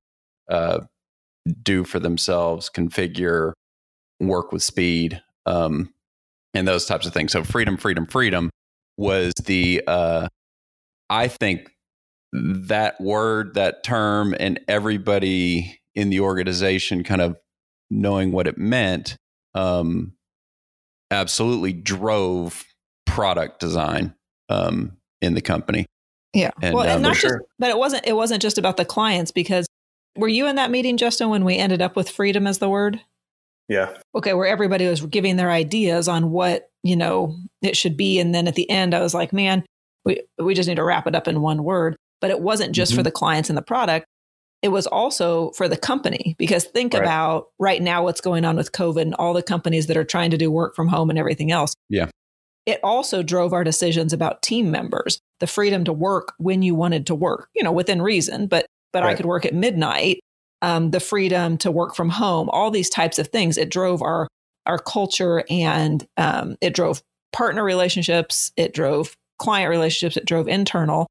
uh, 0.49 0.79
do 1.61 1.83
for 1.83 1.99
themselves, 1.99 2.69
configure, 2.73 3.51
work 4.21 4.53
with 4.53 4.63
speed, 4.63 5.21
um, 5.45 5.93
and 6.53 6.65
those 6.65 6.85
types 6.85 7.05
of 7.05 7.13
things. 7.13 7.33
So 7.33 7.43
freedom, 7.43 7.75
freedom, 7.75 8.07
freedom 8.07 8.49
was 8.97 9.33
the 9.45 9.83
uh, 9.85 10.27
I 11.09 11.27
think 11.27 11.69
that 12.31 12.99
word, 13.01 13.55
that 13.55 13.83
term, 13.83 14.33
and 14.39 14.61
everybody 14.69 15.79
in 15.93 16.09
the 16.09 16.21
organization 16.21 17.03
kind 17.03 17.21
of 17.21 17.37
knowing 17.91 18.31
what 18.31 18.47
it 18.47 18.57
meant 18.57 19.17
um, 19.53 20.13
absolutely 21.13 21.73
drove 21.73 22.65
product 23.05 23.59
design 23.59 24.13
um, 24.49 24.97
in 25.21 25.33
the 25.33 25.41
company. 25.41 25.85
Yeah, 26.33 26.51
and, 26.61 26.73
well, 26.73 26.83
and 26.83 26.93
um, 26.93 27.01
not 27.03 27.15
just, 27.15 27.35
but 27.59 27.69
it 27.69 27.77
wasn't. 27.77 28.07
It 28.07 28.15
wasn't 28.15 28.41
just 28.41 28.57
about 28.57 28.77
the 28.77 28.85
clients 28.85 29.31
because 29.31 29.67
were 30.15 30.27
you 30.27 30.47
in 30.47 30.55
that 30.55 30.71
meeting, 30.71 30.97
Justin, 30.97 31.29
when 31.29 31.43
we 31.43 31.57
ended 31.57 31.81
up 31.81 31.95
with 31.95 32.09
freedom 32.09 32.47
as 32.47 32.59
the 32.59 32.69
word? 32.69 32.99
Yeah. 33.69 33.95
Okay, 34.15 34.33
where 34.33 34.47
everybody 34.47 34.87
was 34.87 35.01
giving 35.01 35.35
their 35.35 35.51
ideas 35.51 36.07
on 36.07 36.31
what, 36.31 36.69
you 36.83 36.95
know, 36.95 37.37
it 37.61 37.77
should 37.77 37.97
be. 37.97 38.19
And 38.19 38.35
then 38.35 38.47
at 38.47 38.55
the 38.55 38.69
end, 38.69 38.93
I 38.93 39.01
was 39.01 39.13
like, 39.13 39.33
man, 39.33 39.65
we, 40.05 40.21
we 40.37 40.53
just 40.53 40.67
need 40.67 40.75
to 40.75 40.83
wrap 40.83 41.07
it 41.07 41.15
up 41.15 41.27
in 41.27 41.41
one 41.41 41.63
word. 41.63 41.95
But 42.21 42.29
it 42.29 42.41
wasn't 42.41 42.73
just 42.73 42.91
mm-hmm. 42.91 42.99
for 42.99 43.03
the 43.03 43.11
clients 43.11 43.49
and 43.49 43.57
the 43.57 43.63
product. 43.63 44.05
It 44.63 44.69
was 44.69 44.87
also 44.87 45.51
for 45.51 45.67
the 45.67 45.77
company 45.77 46.35
because 46.39 46.63
think 46.63 46.93
right. 46.93 47.03
about 47.03 47.49
right 47.59 47.81
now 47.81 48.03
what's 48.03 48.21
going 48.21 48.45
on 48.45 48.55
with 48.55 48.71
COVID 48.71 49.01
and 49.01 49.13
all 49.15 49.33
the 49.33 49.43
companies 49.43 49.87
that 49.87 49.97
are 49.97 50.05
trying 50.05 50.31
to 50.31 50.37
do 50.37 50.49
work 50.49 50.75
from 50.75 50.87
home 50.87 51.09
and 51.09 51.19
everything 51.19 51.51
else. 51.51 51.75
Yeah. 51.89 52.09
It 52.65 52.79
also 52.81 53.21
drove 53.21 53.51
our 53.51 53.65
decisions 53.65 54.13
about 54.13 54.41
team 54.41 54.71
members, 54.71 55.19
the 55.41 55.47
freedom 55.47 55.83
to 55.83 55.93
work 55.93 56.33
when 56.37 56.61
you 56.61 56.75
wanted 56.75 57.05
to 57.07 57.15
work, 57.15 57.49
you 57.53 57.61
know, 57.61 57.73
within 57.73 58.01
reason, 58.01 58.47
but 58.47 58.65
but 58.93 59.03
right. 59.03 59.11
I 59.11 59.15
could 59.15 59.25
work 59.25 59.45
at 59.45 59.53
midnight. 59.53 60.21
Um, 60.61 60.91
the 60.91 61.01
freedom 61.01 61.57
to 61.57 61.71
work 61.71 61.93
from 61.93 62.07
home, 62.07 62.49
all 62.49 62.71
these 62.71 62.89
types 62.89 63.19
of 63.19 63.27
things. 63.27 63.57
It 63.57 63.69
drove 63.69 64.01
our 64.01 64.29
our 64.65 64.79
culture 64.79 65.43
and 65.49 66.07
um, 66.15 66.55
it 66.61 66.73
drove 66.73 67.01
partner 67.33 67.65
relationships. 67.65 68.53
It 68.55 68.73
drove 68.73 69.17
client 69.39 69.69
relationships. 69.69 70.15
It 70.15 70.25
drove 70.25 70.47
internal. 70.47 71.07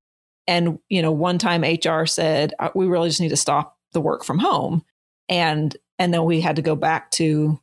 And 0.47 0.79
you 0.89 1.03
know, 1.03 1.13
one 1.13 1.39
time 1.39 1.63
HR 1.63 2.07
said 2.07 2.55
uh, 2.59 2.71
we 2.75 2.87
really 2.87 3.09
just 3.09 3.21
need 3.21 3.29
to 3.31 3.37
stop 3.37 3.77
the 3.93 4.01
work 4.01 4.25
from 4.25 4.39
home, 4.39 4.83
and 5.29 5.77
and 5.99 6.13
then 6.13 6.25
we 6.25 6.41
had 6.41 6.57
to 6.57 6.63
go 6.63 6.75
back 6.75 7.11
to 7.13 7.61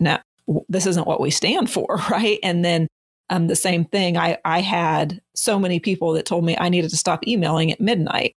now 0.00 0.20
this 0.68 0.86
isn't 0.86 1.06
what 1.06 1.20
we 1.20 1.30
stand 1.30 1.70
for, 1.70 2.00
right? 2.10 2.38
And 2.42 2.64
then 2.64 2.88
um, 3.30 3.48
the 3.48 3.56
same 3.56 3.84
thing. 3.84 4.16
I 4.16 4.38
I 4.44 4.60
had 4.60 5.20
so 5.34 5.58
many 5.58 5.80
people 5.80 6.12
that 6.12 6.26
told 6.26 6.44
me 6.44 6.56
I 6.58 6.68
needed 6.68 6.90
to 6.90 6.96
stop 6.96 7.26
emailing 7.26 7.72
at 7.72 7.80
midnight, 7.80 8.34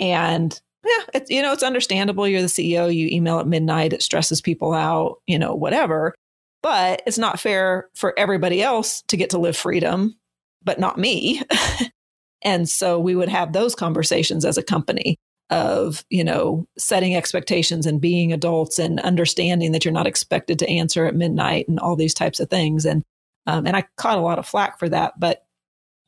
and 0.00 0.60
yeah, 0.84 1.04
it's, 1.14 1.30
you 1.30 1.42
know, 1.42 1.52
it's 1.52 1.62
understandable. 1.62 2.26
You're 2.26 2.42
the 2.42 2.48
CEO, 2.48 2.94
you 2.94 3.08
email 3.10 3.38
at 3.38 3.46
midnight, 3.46 3.92
it 3.92 4.02
stresses 4.02 4.40
people 4.40 4.72
out, 4.72 5.20
you 5.26 5.38
know, 5.38 5.54
whatever. 5.54 6.14
But 6.62 7.02
it's 7.06 7.18
not 7.18 7.40
fair 7.40 7.88
for 7.94 8.16
everybody 8.18 8.62
else 8.62 9.02
to 9.08 9.16
get 9.16 9.30
to 9.30 9.38
live 9.38 9.56
freedom, 9.56 10.16
but 10.64 10.78
not 10.78 10.98
me. 10.98 11.42
and 12.44 12.68
so 12.68 12.98
we 12.98 13.14
would 13.14 13.28
have 13.28 13.52
those 13.52 13.74
conversations 13.74 14.44
as 14.44 14.58
a 14.58 14.62
company 14.62 15.16
of, 15.50 16.04
you 16.08 16.24
know, 16.24 16.66
setting 16.78 17.14
expectations 17.14 17.86
and 17.86 18.00
being 18.00 18.32
adults 18.32 18.78
and 18.78 19.00
understanding 19.00 19.72
that 19.72 19.84
you're 19.84 19.92
not 19.92 20.06
expected 20.06 20.58
to 20.58 20.68
answer 20.68 21.04
at 21.04 21.14
midnight 21.14 21.68
and 21.68 21.78
all 21.78 21.94
these 21.94 22.14
types 22.14 22.40
of 22.40 22.48
things. 22.48 22.86
And, 22.86 23.02
um, 23.46 23.66
and 23.66 23.76
I 23.76 23.84
caught 23.96 24.18
a 24.18 24.22
lot 24.22 24.38
of 24.38 24.46
flack 24.46 24.78
for 24.78 24.88
that, 24.88 25.20
but 25.20 25.44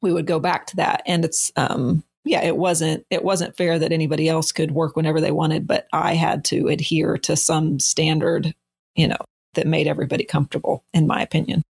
we 0.00 0.12
would 0.12 0.26
go 0.26 0.40
back 0.40 0.66
to 0.68 0.76
that. 0.76 1.02
And 1.06 1.24
it's, 1.24 1.52
um, 1.56 2.02
yeah, 2.24 2.42
it 2.42 2.56
wasn't 2.56 3.04
it 3.10 3.22
wasn't 3.22 3.56
fair 3.56 3.78
that 3.78 3.92
anybody 3.92 4.28
else 4.28 4.50
could 4.50 4.70
work 4.70 4.96
whenever 4.96 5.20
they 5.20 5.30
wanted, 5.30 5.66
but 5.66 5.86
I 5.92 6.14
had 6.14 6.44
to 6.46 6.68
adhere 6.68 7.18
to 7.18 7.36
some 7.36 7.78
standard, 7.78 8.54
you 8.96 9.08
know, 9.08 9.18
that 9.54 9.66
made 9.66 9.86
everybody 9.86 10.24
comfortable, 10.24 10.84
in 10.94 11.06
my 11.06 11.20
opinion. 11.20 11.62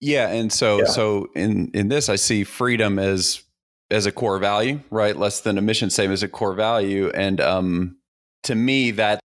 Yeah, 0.00 0.28
and 0.28 0.52
so 0.52 0.80
yeah. 0.80 0.84
so 0.84 1.30
in 1.34 1.70
in 1.72 1.88
this, 1.88 2.10
I 2.10 2.16
see 2.16 2.44
freedom 2.44 2.98
as 2.98 3.42
as 3.92 4.06
a 4.06 4.12
core 4.12 4.38
value, 4.38 4.80
right? 4.90 5.16
Less 5.16 5.40
than 5.40 5.58
a 5.58 5.62
mission 5.62 5.90
statement 5.90 6.14
as 6.14 6.22
a 6.22 6.28
core 6.28 6.54
value, 6.54 7.10
and 7.10 7.40
um, 7.40 7.96
to 8.44 8.54
me, 8.54 8.90
that's 8.90 9.20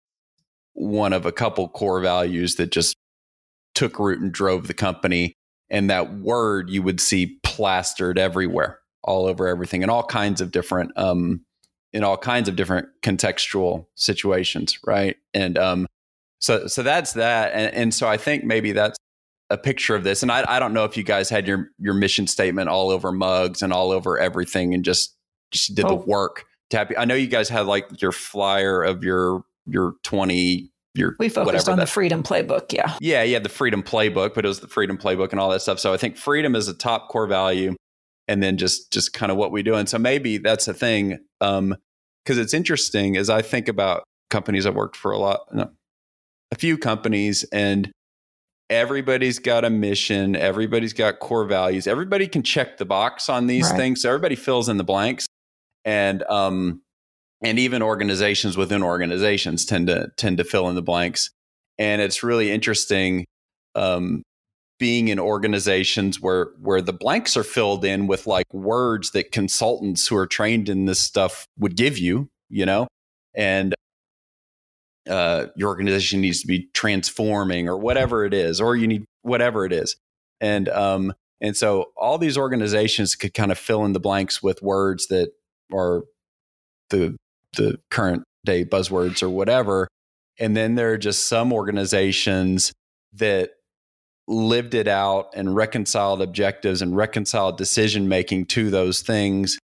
one 0.75 1.13
of 1.13 1.27
a 1.27 1.33
couple 1.33 1.69
core 1.69 2.01
values 2.01 2.57
that 2.57 2.71
just 2.71 2.97
took 3.75 3.99
root 3.99 4.21
and 4.21 4.33
drove 4.33 4.67
the 4.67 4.75
company. 4.75 5.35
And 5.71 5.89
that 5.91 6.15
word 6.15 6.69
you 6.69 6.83
would 6.83 7.01
see 7.01 7.39
plastered 7.43 8.19
everywhere 8.19 8.79
all 9.03 9.27
over 9.27 9.49
everything 9.49 9.83
in 9.83 9.91
all 9.91 10.03
kinds 10.03 10.41
of 10.41 10.51
different 10.51 10.93
um, 10.97 11.45
in 11.93 12.05
all 12.05 12.17
kinds 12.17 12.49
of 12.49 12.57
different 12.57 12.89
contextual 13.03 13.87
situations, 13.95 14.79
right? 14.87 15.17
And 15.35 15.59
um, 15.59 15.87
so 16.39 16.67
so 16.67 16.83
that's 16.83 17.15
that, 17.15 17.53
and, 17.53 17.75
and 17.75 17.95
so 17.95 18.09
I 18.09 18.17
think 18.17 18.45
maybe 18.45 18.73
that's 18.73 18.99
a 19.53 19.59
picture 19.59 19.95
of 19.95 20.05
this. 20.05 20.23
And 20.23 20.33
I, 20.33 20.45
I 20.49 20.59
don't 20.59 20.73
know 20.73 20.85
if 20.85 20.97
you 20.97 21.03
guys 21.03 21.29
had 21.29 21.47
your 21.47 21.71
your 21.79 21.95
mission 21.95 22.27
statement 22.27 22.69
all 22.69 22.91
over 22.91 23.13
mugs 23.13 23.63
and 23.63 23.73
all 23.73 23.91
over 23.91 24.19
everything, 24.19 24.75
and 24.75 24.85
just 24.85 25.17
just 25.51 25.75
did 25.75 25.85
oh. 25.85 25.89
the 25.89 25.95
work. 25.95 26.45
Tap. 26.71 26.93
I 26.97 27.05
know 27.05 27.15
you 27.15 27.27
guys 27.27 27.49
had 27.49 27.67
like 27.67 28.01
your 28.01 28.13
flyer 28.13 28.83
of 28.83 29.05
your 29.05 29.45
your 29.67 29.95
twenty 30.03 30.71
your 30.95 31.17
we 31.19 31.29
focused 31.29 31.69
on 31.69 31.79
that, 31.79 31.85
the 31.85 31.91
freedom 31.91 32.23
playbook 32.23 32.71
yeah 32.71 32.95
yeah 33.01 33.23
yeah 33.23 33.39
the 33.39 33.49
freedom 33.49 33.83
playbook 33.83 34.35
but 34.35 34.45
it 34.45 34.49
was 34.49 34.61
the 34.61 34.69
freedom 34.69 34.99
playbook 34.99 35.31
and 35.31 35.41
all 35.41 35.49
that 35.49 35.63
stuff 35.63 35.79
so 35.79 35.91
i 35.91 35.97
think 35.97 36.19
freedom 36.19 36.55
is 36.55 36.69
a 36.69 36.75
top 36.75 37.09
core 37.09 37.27
value 37.27 37.75
and 38.29 38.43
then 38.43 38.57
just 38.57 38.93
just 38.93 39.13
kind 39.13 39.33
of 39.33 39.39
what 39.39 39.53
we 39.53 39.63
do. 39.63 39.75
And 39.75 39.89
so 39.89 39.99
maybe 39.99 40.39
that's 40.39 40.69
a 40.69 40.75
thing 40.75 41.19
um, 41.41 41.77
because 42.25 42.39
it's 42.39 42.55
interesting 42.55 43.17
as 43.17 43.29
I 43.29 43.43
think 43.43 43.69
about 43.69 44.05
companies 44.31 44.65
I've 44.65 44.75
worked 44.75 44.97
for 44.97 45.13
a 45.13 45.19
lot, 45.19 45.41
no, 45.53 45.71
a 46.51 46.55
few 46.55 46.79
companies, 46.79 47.45
and 47.53 47.91
everybody's 48.73 49.39
got 49.39 49.65
a 49.65 49.71
mission, 49.71 50.35
everybody's 50.35 50.95
got 50.95 51.21
core 51.21 51.45
values, 51.45 51.87
everybody 51.87 52.27
can 52.27 52.43
check 52.43 52.79
the 52.79 52.85
box 52.85 53.29
on 53.29 53.47
these 53.47 53.71
right. 53.71 53.77
things. 53.77 54.03
So 54.03 54.09
everybody 54.09 54.35
fills 54.35 54.69
in 54.69 54.79
the 54.79 54.85
blanks. 54.85 55.27
And 55.85 56.23
um 56.25 56.81
and 57.45 57.59
even 57.59 57.83
organizations 57.83 58.57
within 58.57 58.83
organizations 58.83 59.67
tend 59.67 59.89
to 59.89 60.09
tend 60.17 60.39
to 60.39 60.45
fill 60.45 60.69
in 60.69 60.75
the 60.75 60.83
blanks. 60.83 61.31
And 61.79 62.01
it's 62.01 62.23
really 62.23 62.51
interesting 62.51 63.27
um 63.75 64.23
being 64.79 65.09
in 65.09 65.19
organizations 65.19 66.21
where 66.21 66.51
where 66.61 66.81
the 66.81 66.93
blanks 66.93 67.37
are 67.37 67.45
filled 67.45 67.85
in 67.85 68.07
with 68.07 68.27
like 68.27 68.53
words 68.55 69.11
that 69.11 69.33
consultants 69.33 70.07
who 70.09 70.17
are 70.17 70.27
trained 70.27 70.69
in 70.69 70.87
this 70.87 71.01
stuff 71.01 71.47
would 71.59 71.77
give 71.77 71.99
you, 71.99 72.29
you 72.49 72.65
know, 72.65 72.87
and 73.35 73.75
uh, 75.09 75.47
your 75.57 75.69
organization 75.69 76.21
needs 76.21 76.41
to 76.41 76.47
be 76.47 76.69
transforming 76.75 77.69
or 77.69 77.77
whatever 77.77 78.25
it 78.25 78.35
is, 78.35 78.61
or 78.61 78.77
you 78.77 78.87
need 78.87 79.05
whatever 79.23 79.65
it 79.65 79.73
is. 79.73 79.97
And 80.41 80.69
um, 80.69 81.13
and 81.41 81.57
so 81.57 81.91
all 81.97 82.19
these 82.19 82.39
organizations 82.39 83.15
could 83.17 83.35
kind 83.35 83.51
of 83.51 83.59
fill 83.59 83.85
in 83.85 83.93
the 83.93 84.01
blanks 84.01 84.43
with 84.43 84.63
words 84.63 85.09
that 85.09 85.31
are 85.73 86.05
the 86.91 87.17
the 87.57 87.79
current 87.91 88.23
day 88.45 88.65
buzzwords 88.65 89.23
or 89.23 89.29
whatever. 89.29 89.89
And 90.39 90.57
then 90.57 90.75
there 90.75 90.93
are 90.93 90.99
just 90.99 91.29
some 91.29 91.53
organizations 91.53 92.73
that 93.15 93.51
lived 94.29 94.75
it 94.75 94.89
out 94.89 95.31
and 95.35 95.55
reconciled 95.55 96.23
objectives 96.23 96.81
and 96.81 96.97
reconciled 96.97 97.59
decision 97.59 98.09
making 98.09 98.47
to 98.47 98.71
those 98.71 99.03
things. 99.03 99.59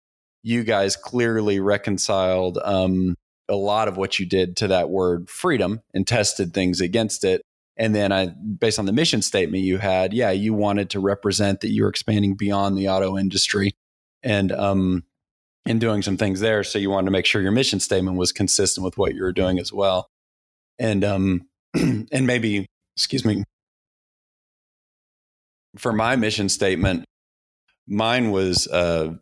You 0.44 0.64
guys 0.64 0.96
clearly 0.96 1.60
reconciled 1.60 2.58
um, 2.64 3.16
a 3.50 3.56
lot 3.56 3.88
of 3.88 3.98
what 3.98 4.20
you 4.20 4.26
did 4.26 4.58
to 4.58 4.68
that 4.68 4.90
word 4.90 5.30
freedom 5.30 5.82
and 5.94 6.08
tested 6.08 6.54
things 6.54 6.82
against 6.82 7.24
it. 7.24 7.42
And 7.78 7.94
then 7.94 8.12
I, 8.12 8.28
based 8.28 8.80
on 8.80 8.86
the 8.86 8.94
mission 8.94 9.22
statement 9.22 9.64
you 9.64 9.78
had, 9.78 10.14
yeah, 10.14 10.32
you 10.32 10.54
wanted 10.54 10.90
to 10.92 11.00
represent 11.00 11.62
that 11.62 11.70
you're 11.70 11.90
expanding 11.90 12.36
beyond 12.36 12.78
the 12.78 12.90
auto 12.90 13.18
industry 13.18 13.74
and, 14.24 14.52
um, 14.52 15.04
and 15.66 15.82
doing 15.82 16.02
some 16.02 16.16
things 16.16 16.40
there. 16.40 16.64
So 16.64 16.80
you 16.80 16.90
wanted 16.90 17.06
to 17.06 17.12
make 17.12 17.26
sure 17.26 17.42
your 17.42 17.52
mission 17.52 17.80
statement 17.80 18.18
was 18.18 18.32
consistent 18.32 18.86
with 18.86 18.98
what 18.98 19.14
you 19.14 19.24
were 19.24 19.34
doing 19.34 19.60
as 19.60 19.74
well. 19.74 20.08
And, 20.80 21.04
um, 21.04 21.48
and 21.74 22.28
maybe, 22.28 22.66
excuse 22.96 23.26
me, 23.26 23.44
for 25.78 25.92
my 25.92 26.16
mission 26.16 26.48
statement, 26.48 27.04
mine 27.88 28.32
was, 28.32 28.68
uh, 28.68 29.16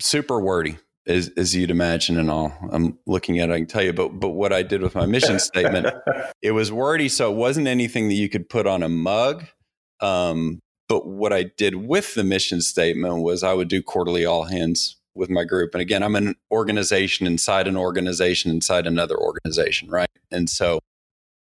super 0.00 0.40
wordy 0.40 0.76
as, 1.06 1.30
as 1.36 1.54
you'd 1.54 1.70
imagine 1.70 2.18
and 2.18 2.30
all. 2.30 2.52
I'm 2.70 2.98
looking 3.06 3.38
at 3.38 3.50
it, 3.50 3.52
I 3.52 3.58
can 3.58 3.66
tell 3.66 3.82
you, 3.82 3.92
but 3.92 4.08
but 4.20 4.30
what 4.30 4.52
I 4.52 4.62
did 4.62 4.82
with 4.82 4.94
my 4.94 5.06
mission 5.06 5.38
statement, 5.40 5.94
it 6.40 6.52
was 6.52 6.70
wordy, 6.72 7.08
so 7.08 7.32
it 7.32 7.36
wasn't 7.36 7.68
anything 7.68 8.08
that 8.08 8.14
you 8.14 8.28
could 8.28 8.48
put 8.48 8.66
on 8.66 8.82
a 8.82 8.88
mug. 8.88 9.44
Um, 10.00 10.60
but 10.88 11.06
what 11.06 11.32
I 11.32 11.44
did 11.44 11.76
with 11.76 12.14
the 12.14 12.24
mission 12.24 12.60
statement 12.60 13.22
was 13.22 13.42
I 13.42 13.54
would 13.54 13.68
do 13.68 13.82
quarterly 13.82 14.26
all 14.26 14.44
hands 14.44 14.96
with 15.14 15.30
my 15.30 15.44
group. 15.44 15.74
And 15.74 15.80
again, 15.80 16.02
I'm 16.02 16.16
an 16.16 16.34
organization 16.50 17.26
inside 17.26 17.66
an 17.66 17.76
organization 17.76 18.50
inside 18.50 18.86
another 18.86 19.16
organization, 19.16 19.88
right? 19.90 20.08
And 20.30 20.48
so 20.48 20.80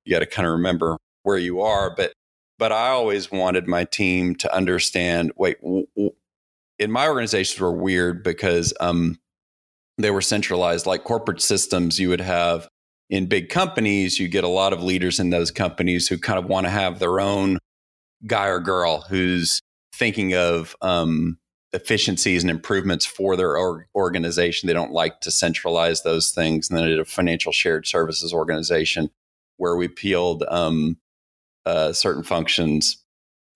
you 0.04 0.14
got 0.14 0.20
to 0.20 0.26
kind 0.26 0.46
of 0.46 0.52
remember 0.52 0.98
where 1.22 1.38
you 1.38 1.60
are. 1.60 1.94
But 1.94 2.12
but 2.58 2.72
I 2.72 2.88
always 2.88 3.32
wanted 3.32 3.66
my 3.66 3.84
team 3.84 4.34
to 4.36 4.54
understand. 4.54 5.32
Wait, 5.36 5.60
w- 5.60 5.86
w- 5.96 6.14
in 6.78 6.90
my 6.90 7.08
organizations 7.08 7.60
were 7.60 7.72
weird 7.72 8.22
because 8.22 8.72
um, 8.80 9.18
they 9.98 10.10
were 10.10 10.20
centralized 10.20 10.86
like 10.86 11.04
corporate 11.04 11.40
systems 11.40 11.98
you 11.98 12.08
would 12.08 12.20
have 12.20 12.68
in 13.10 13.26
big 13.26 13.48
companies 13.48 14.18
you 14.18 14.28
get 14.28 14.44
a 14.44 14.48
lot 14.48 14.72
of 14.72 14.82
leaders 14.82 15.20
in 15.20 15.30
those 15.30 15.50
companies 15.50 16.08
who 16.08 16.18
kind 16.18 16.38
of 16.38 16.46
want 16.46 16.66
to 16.66 16.70
have 16.70 16.98
their 16.98 17.20
own 17.20 17.58
guy 18.26 18.46
or 18.46 18.60
girl 18.60 19.02
who's 19.08 19.60
thinking 19.94 20.34
of 20.34 20.74
um, 20.82 21.38
efficiencies 21.72 22.42
and 22.42 22.50
improvements 22.50 23.04
for 23.04 23.36
their 23.36 23.56
or- 23.56 23.86
organization. 23.94 24.66
They 24.66 24.72
don't 24.72 24.92
like 24.92 25.20
to 25.20 25.30
centralize 25.30 26.02
those 26.02 26.30
things. 26.30 26.68
And 26.68 26.78
then 26.78 26.84
I 26.84 26.88
did 26.88 27.00
a 27.00 27.04
financial 27.04 27.52
shared 27.52 27.86
services 27.86 28.32
organization 28.32 29.10
where 29.56 29.76
we 29.76 29.88
peeled 29.88 30.44
um, 30.48 30.96
uh, 31.66 31.92
certain 31.92 32.22
functions 32.22 32.98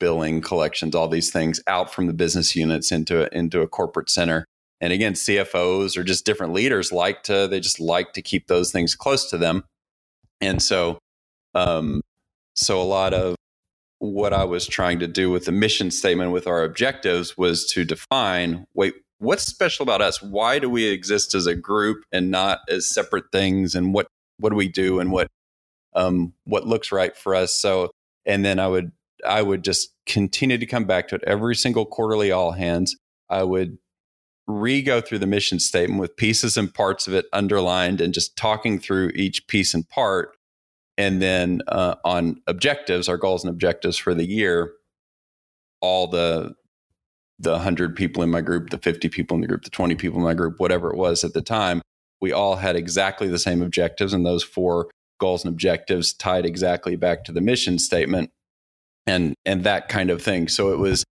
billing 0.01 0.41
collections 0.41 0.95
all 0.95 1.09
these 1.09 1.33
things 1.33 1.61
out 1.67 1.93
from 1.93 2.07
the 2.07 2.13
business 2.13 2.55
units 2.55 2.93
into 2.93 3.25
a, 3.25 3.37
into 3.37 3.63
a 3.63 3.67
corporate 3.67 4.09
center 4.09 4.45
and 4.81 4.93
again, 4.93 5.15
CFOs 5.15 5.97
or 5.97 6.05
just 6.05 6.25
different 6.25 6.53
leaders 6.53 6.93
like 6.93 7.23
to, 7.25 7.49
they 7.49 7.61
just 7.61 7.81
like 7.81 8.13
to 8.13 8.23
keep 8.23 8.47
those 8.47 8.71
things 8.71 8.95
close 8.95 9.29
to 9.31 9.39
them. 9.39 9.65
And 10.41 10.63
so, 10.63 10.99
um, 11.55 12.03
so 12.55 12.81
a 12.81 12.85
lot 12.85 13.13
of 13.13 13.35
what 13.99 14.33
I 14.33 14.45
was 14.45 14.67
trying 14.67 15.01
to 15.01 15.09
do 15.09 15.31
with 15.31 15.47
the 15.47 15.53
mission 15.53 15.91
statement 15.91 16.31
with 16.31 16.47
our 16.47 16.63
objectives 16.63 17.37
was 17.37 17.67
to 17.73 17.85
define 17.85 18.65
wait, 18.75 18.95
what's 19.19 19.45
special 19.45 19.83
about 19.83 20.01
us? 20.01 20.23
Why 20.23 20.61
do 20.61 20.71
we 20.71 20.87
exist 20.87 21.35
as 21.35 21.47
a 21.47 21.57
group 21.57 22.05
and 22.13 22.31
not 22.31 22.61
as 22.69 22.89
separate 22.89 23.33
things? 23.33 23.75
And 23.75 23.93
what, 23.93 24.07
what 24.39 24.51
do 24.51 24.57
we 24.57 24.69
do 24.69 25.01
and 25.01 25.11
what, 25.11 25.27
um, 25.95 26.33
what 26.45 26.69
looks 26.69 26.93
right 26.93 27.17
for 27.17 27.35
us? 27.35 27.61
So, 27.61 27.91
and 28.25 28.45
then 28.45 28.61
I 28.61 28.69
would, 28.69 28.93
I 29.27 29.43
would 29.43 29.65
just 29.65 29.93
continue 30.07 30.59
to 30.59 30.67
come 30.67 30.85
back 30.85 31.09
to 31.09 31.17
it 31.17 31.25
every 31.27 31.57
single 31.57 31.85
quarterly 31.85 32.31
all 32.31 32.53
hands. 32.53 32.97
I 33.29 33.43
would 33.43 33.79
re 34.49 34.81
go 34.83 35.01
through 35.01 35.19
the 35.19 35.27
mission 35.27 35.61
statement 35.61 36.01
with 36.01 36.17
pieces 36.17 36.57
and 36.57 36.73
parts 36.73 37.07
of 37.07 37.15
it 37.15 37.27
underlined 37.33 38.01
and 38.01 38.15
just 38.15 38.35
talking 38.37 38.81
through 38.81 39.11
each 39.15 39.47
piece 39.47 39.75
and 39.75 39.89
part. 39.89 40.37
And 40.97 41.23
then 41.23 41.61
uh, 41.69 41.97
on 42.05 42.41
objectives, 42.47 43.09
our 43.09 43.19
goals 43.19 43.45
and 43.45 43.51
objectives 43.51 43.99
for 43.99 44.15
the 44.15 44.27
year, 44.27 44.73
all 45.81 46.09
the 46.09 46.55
the 47.41 47.53
100 47.53 47.95
people 47.95 48.25
in 48.25 48.31
my 48.31 48.41
group, 48.41 48.71
the 48.71 48.79
50 48.79 49.09
people 49.11 49.37
in 49.37 49.41
the 49.41 49.47
group, 49.47 49.63
the 49.63 49.71
20 49.71 49.95
people 49.95 50.19
in 50.19 50.25
my 50.25 50.35
group, 50.35 50.59
whatever 50.59 50.91
it 50.91 50.97
was 50.97 51.23
at 51.23 51.35
the 51.35 51.41
time, 51.41 51.81
we 52.21 52.33
all 52.33 52.57
had 52.57 52.75
exactly 52.75 53.29
the 53.29 53.39
same 53.39 53.63
objectives. 53.63 54.13
And 54.13 54.27
those 54.27 54.43
four 54.43 54.91
goals 55.21 55.45
and 55.45 55.55
objectives 55.55 56.13
tied 56.13 56.45
exactly 56.45 56.97
back 56.97 57.23
to 57.25 57.33
the 57.33 57.41
mission 57.41 57.79
statement 57.79 58.31
and 59.07 59.35
and 59.45 59.65
that 59.65 59.89
kind 59.89 60.11
of 60.11 60.23
thing. 60.23 60.49
So 60.49 60.73
it 60.73 60.79
was 60.79 61.05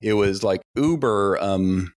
it 0.00 0.14
was 0.14 0.42
like 0.42 0.62
uber 0.76 1.38
um 1.40 1.92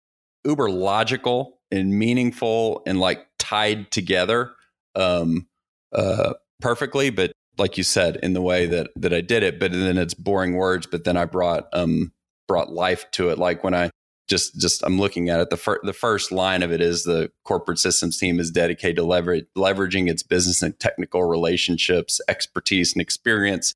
uber 0.45 0.69
logical 0.69 1.59
and 1.71 1.97
meaningful 1.97 2.81
and 2.85 2.99
like 2.99 3.27
tied 3.37 3.91
together 3.91 4.51
um, 4.95 5.47
uh, 5.93 6.33
perfectly. 6.61 7.09
But 7.09 7.31
like 7.57 7.77
you 7.77 7.83
said, 7.83 8.17
in 8.17 8.33
the 8.33 8.41
way 8.41 8.65
that 8.67 8.89
that 8.95 9.13
I 9.13 9.21
did 9.21 9.43
it, 9.43 9.59
but 9.59 9.71
then 9.71 9.97
it's 9.97 10.13
boring 10.13 10.55
words. 10.55 10.87
But 10.87 11.03
then 11.03 11.17
I 11.17 11.25
brought 11.25 11.67
um, 11.73 12.11
brought 12.47 12.71
life 12.71 13.09
to 13.11 13.29
it. 13.29 13.37
Like 13.37 13.63
when 13.63 13.73
I 13.73 13.91
just 14.29 14.59
just 14.59 14.83
I'm 14.83 14.99
looking 14.99 15.29
at 15.29 15.39
it. 15.39 15.49
The 15.49 15.57
first 15.57 15.81
the 15.83 15.93
first 15.93 16.31
line 16.31 16.63
of 16.63 16.71
it 16.71 16.81
is 16.81 17.03
the 17.03 17.31
corporate 17.43 17.79
systems 17.79 18.17
team 18.17 18.39
is 18.39 18.51
dedicated 18.51 18.97
to 18.97 19.03
lever- 19.03 19.41
leveraging 19.57 20.09
its 20.09 20.23
business 20.23 20.61
and 20.61 20.79
technical 20.79 21.23
relationships, 21.23 22.21
expertise, 22.29 22.93
and 22.93 23.01
experience 23.01 23.73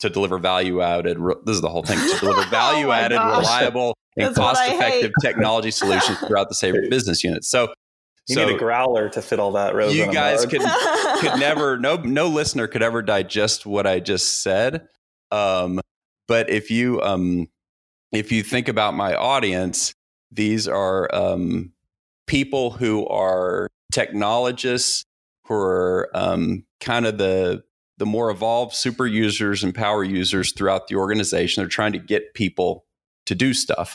to 0.00 0.10
deliver 0.10 0.38
value 0.38 0.80
added. 0.80 1.18
This 1.44 1.56
is 1.56 1.60
the 1.60 1.68
whole 1.68 1.82
thing 1.82 1.98
to 1.98 2.18
deliver 2.18 2.44
value 2.50 2.90
added, 2.90 3.18
oh 3.20 3.38
reliable, 3.38 3.96
and 4.16 4.34
cost 4.34 4.60
effective 4.64 5.12
technology 5.22 5.70
solutions 5.70 6.18
throughout 6.20 6.48
the 6.48 6.54
Sabre 6.54 6.88
business 6.88 7.24
unit. 7.24 7.44
So, 7.44 7.72
you 8.28 8.34
so 8.34 8.46
need 8.46 8.54
a 8.54 8.58
growler 8.58 9.08
to 9.10 9.22
fit 9.22 9.40
all 9.40 9.52
that. 9.52 9.74
You 9.92 10.12
guys 10.12 10.44
could 10.46 10.60
could 10.60 11.40
never 11.40 11.78
no 11.78 11.96
no 11.96 12.28
listener 12.28 12.66
could 12.66 12.82
ever 12.82 13.02
digest 13.02 13.66
what 13.66 13.86
I 13.86 14.00
just 14.00 14.42
said. 14.42 14.86
Um, 15.30 15.80
but 16.26 16.50
if 16.50 16.70
you 16.70 17.00
um, 17.02 17.48
if 18.12 18.30
you 18.30 18.42
think 18.42 18.68
about 18.68 18.94
my 18.94 19.14
audience, 19.14 19.94
these 20.30 20.68
are 20.68 21.08
um, 21.14 21.72
people 22.26 22.70
who 22.70 23.06
are 23.08 23.68
technologists 23.90 25.04
who 25.46 25.54
are 25.54 26.10
um, 26.14 26.64
kind 26.80 27.06
of 27.06 27.18
the 27.18 27.64
the 27.98 28.06
more 28.06 28.30
evolved 28.30 28.74
super 28.74 29.06
users 29.06 29.62
and 29.62 29.74
power 29.74 30.02
users 30.02 30.52
throughout 30.52 30.88
the 30.88 30.94
organization. 30.94 31.62
They're 31.62 31.68
trying 31.68 31.92
to 31.92 31.98
get 31.98 32.34
people 32.34 32.84
to 33.26 33.34
do 33.34 33.52
stuff 33.52 33.94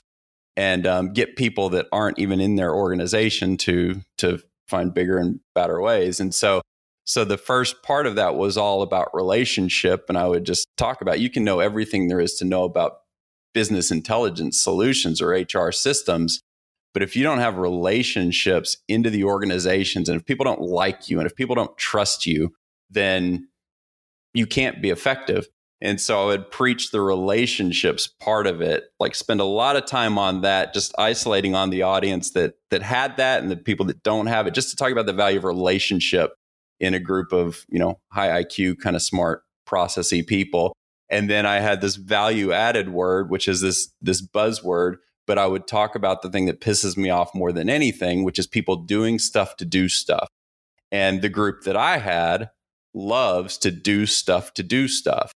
and 0.55 0.85
um, 0.85 1.13
get 1.13 1.35
people 1.35 1.69
that 1.69 1.87
aren't 1.91 2.19
even 2.19 2.39
in 2.39 2.55
their 2.55 2.73
organization 2.73 3.57
to 3.57 4.01
to 4.19 4.39
find 4.67 4.93
bigger 4.93 5.17
and 5.17 5.39
better 5.55 5.81
ways. 5.81 6.19
And 6.19 6.33
so 6.33 6.61
so 7.05 7.25
the 7.25 7.37
first 7.37 7.83
part 7.83 8.07
of 8.07 8.15
that 8.15 8.35
was 8.35 8.57
all 8.57 8.81
about 8.81 9.13
relationship 9.13 10.05
and 10.07 10.17
I 10.17 10.27
would 10.27 10.45
just 10.45 10.67
talk 10.77 11.01
about 11.01 11.19
you 11.19 11.29
can 11.29 11.43
know 11.43 11.59
everything 11.59 12.07
there 12.07 12.19
is 12.19 12.35
to 12.35 12.45
know 12.45 12.63
about 12.63 12.99
business 13.53 13.91
intelligence 13.91 14.59
solutions 14.59 15.21
or 15.21 15.31
HR 15.31 15.71
systems 15.71 16.41
but 16.93 17.03
if 17.03 17.15
you 17.15 17.23
don't 17.23 17.39
have 17.39 17.57
relationships 17.57 18.77
into 18.87 19.09
the 19.09 19.23
organizations 19.25 20.07
and 20.07 20.19
if 20.19 20.25
people 20.25 20.45
don't 20.45 20.61
like 20.61 21.09
you 21.09 21.19
and 21.19 21.27
if 21.27 21.35
people 21.35 21.55
don't 21.55 21.77
trust 21.77 22.25
you 22.25 22.53
then 22.89 23.47
you 24.33 24.45
can't 24.45 24.81
be 24.81 24.89
effective. 24.89 25.47
And 25.81 25.99
so 25.99 26.23
I 26.23 26.25
would 26.27 26.49
preach 26.49 26.91
the 26.91 27.01
relationships 27.01 28.07
part 28.07 28.47
of 28.47 28.61
it, 28.61 28.85
like 29.01 29.15
spend 29.15 29.41
a 29.41 29.45
lot 29.45 29.75
of 29.75 29.85
time 29.85 30.17
on 30.17 30.39
that, 30.41 30.73
just 30.73 30.97
isolating 30.97 31.55
on 31.55 31.71
the 31.71 31.81
audience 31.81 32.31
that 32.31 32.53
that 32.71 32.81
had 32.81 33.17
that 33.17 33.41
and 33.41 33.51
the 33.51 33.57
people 33.57 33.85
that 33.87 34.01
don't 34.01 34.27
have 34.27 34.47
it, 34.47 34.53
just 34.53 34.69
to 34.69 34.77
talk 34.77 34.91
about 34.91 35.07
the 35.07 35.13
value 35.13 35.37
of 35.37 35.43
relationship 35.43 36.35
in 36.79 36.93
a 36.93 36.99
group 36.99 37.33
of, 37.33 37.65
you 37.67 37.79
know, 37.79 37.99
high 38.13 38.43
IQ, 38.43 38.79
kind 38.79 38.95
of 38.95 39.01
smart, 39.01 39.43
processy 39.67 40.25
people. 40.25 40.73
And 41.09 41.29
then 41.29 41.45
I 41.45 41.59
had 41.59 41.81
this 41.81 41.97
value 41.97 42.53
added 42.53 42.89
word, 42.89 43.29
which 43.29 43.49
is 43.49 43.59
this 43.59 43.93
this 44.01 44.25
buzzword, 44.25 44.95
but 45.27 45.37
I 45.37 45.47
would 45.47 45.67
talk 45.67 45.95
about 45.95 46.21
the 46.21 46.29
thing 46.29 46.45
that 46.45 46.61
pisses 46.61 46.95
me 46.95 47.09
off 47.09 47.35
more 47.35 47.51
than 47.51 47.69
anything, 47.69 48.23
which 48.23 48.39
is 48.39 48.47
people 48.47 48.77
doing 48.77 49.19
stuff 49.19 49.57
to 49.57 49.65
do 49.65 49.89
stuff. 49.89 50.29
And 50.93 51.21
the 51.21 51.29
group 51.29 51.63
that 51.63 51.75
I 51.75 51.97
had 51.97 52.51
loves 52.93 53.57
to 53.59 53.71
do 53.71 54.05
stuff 54.05 54.53
to 54.55 54.63
do 54.63 54.87
stuff. 54.87 55.31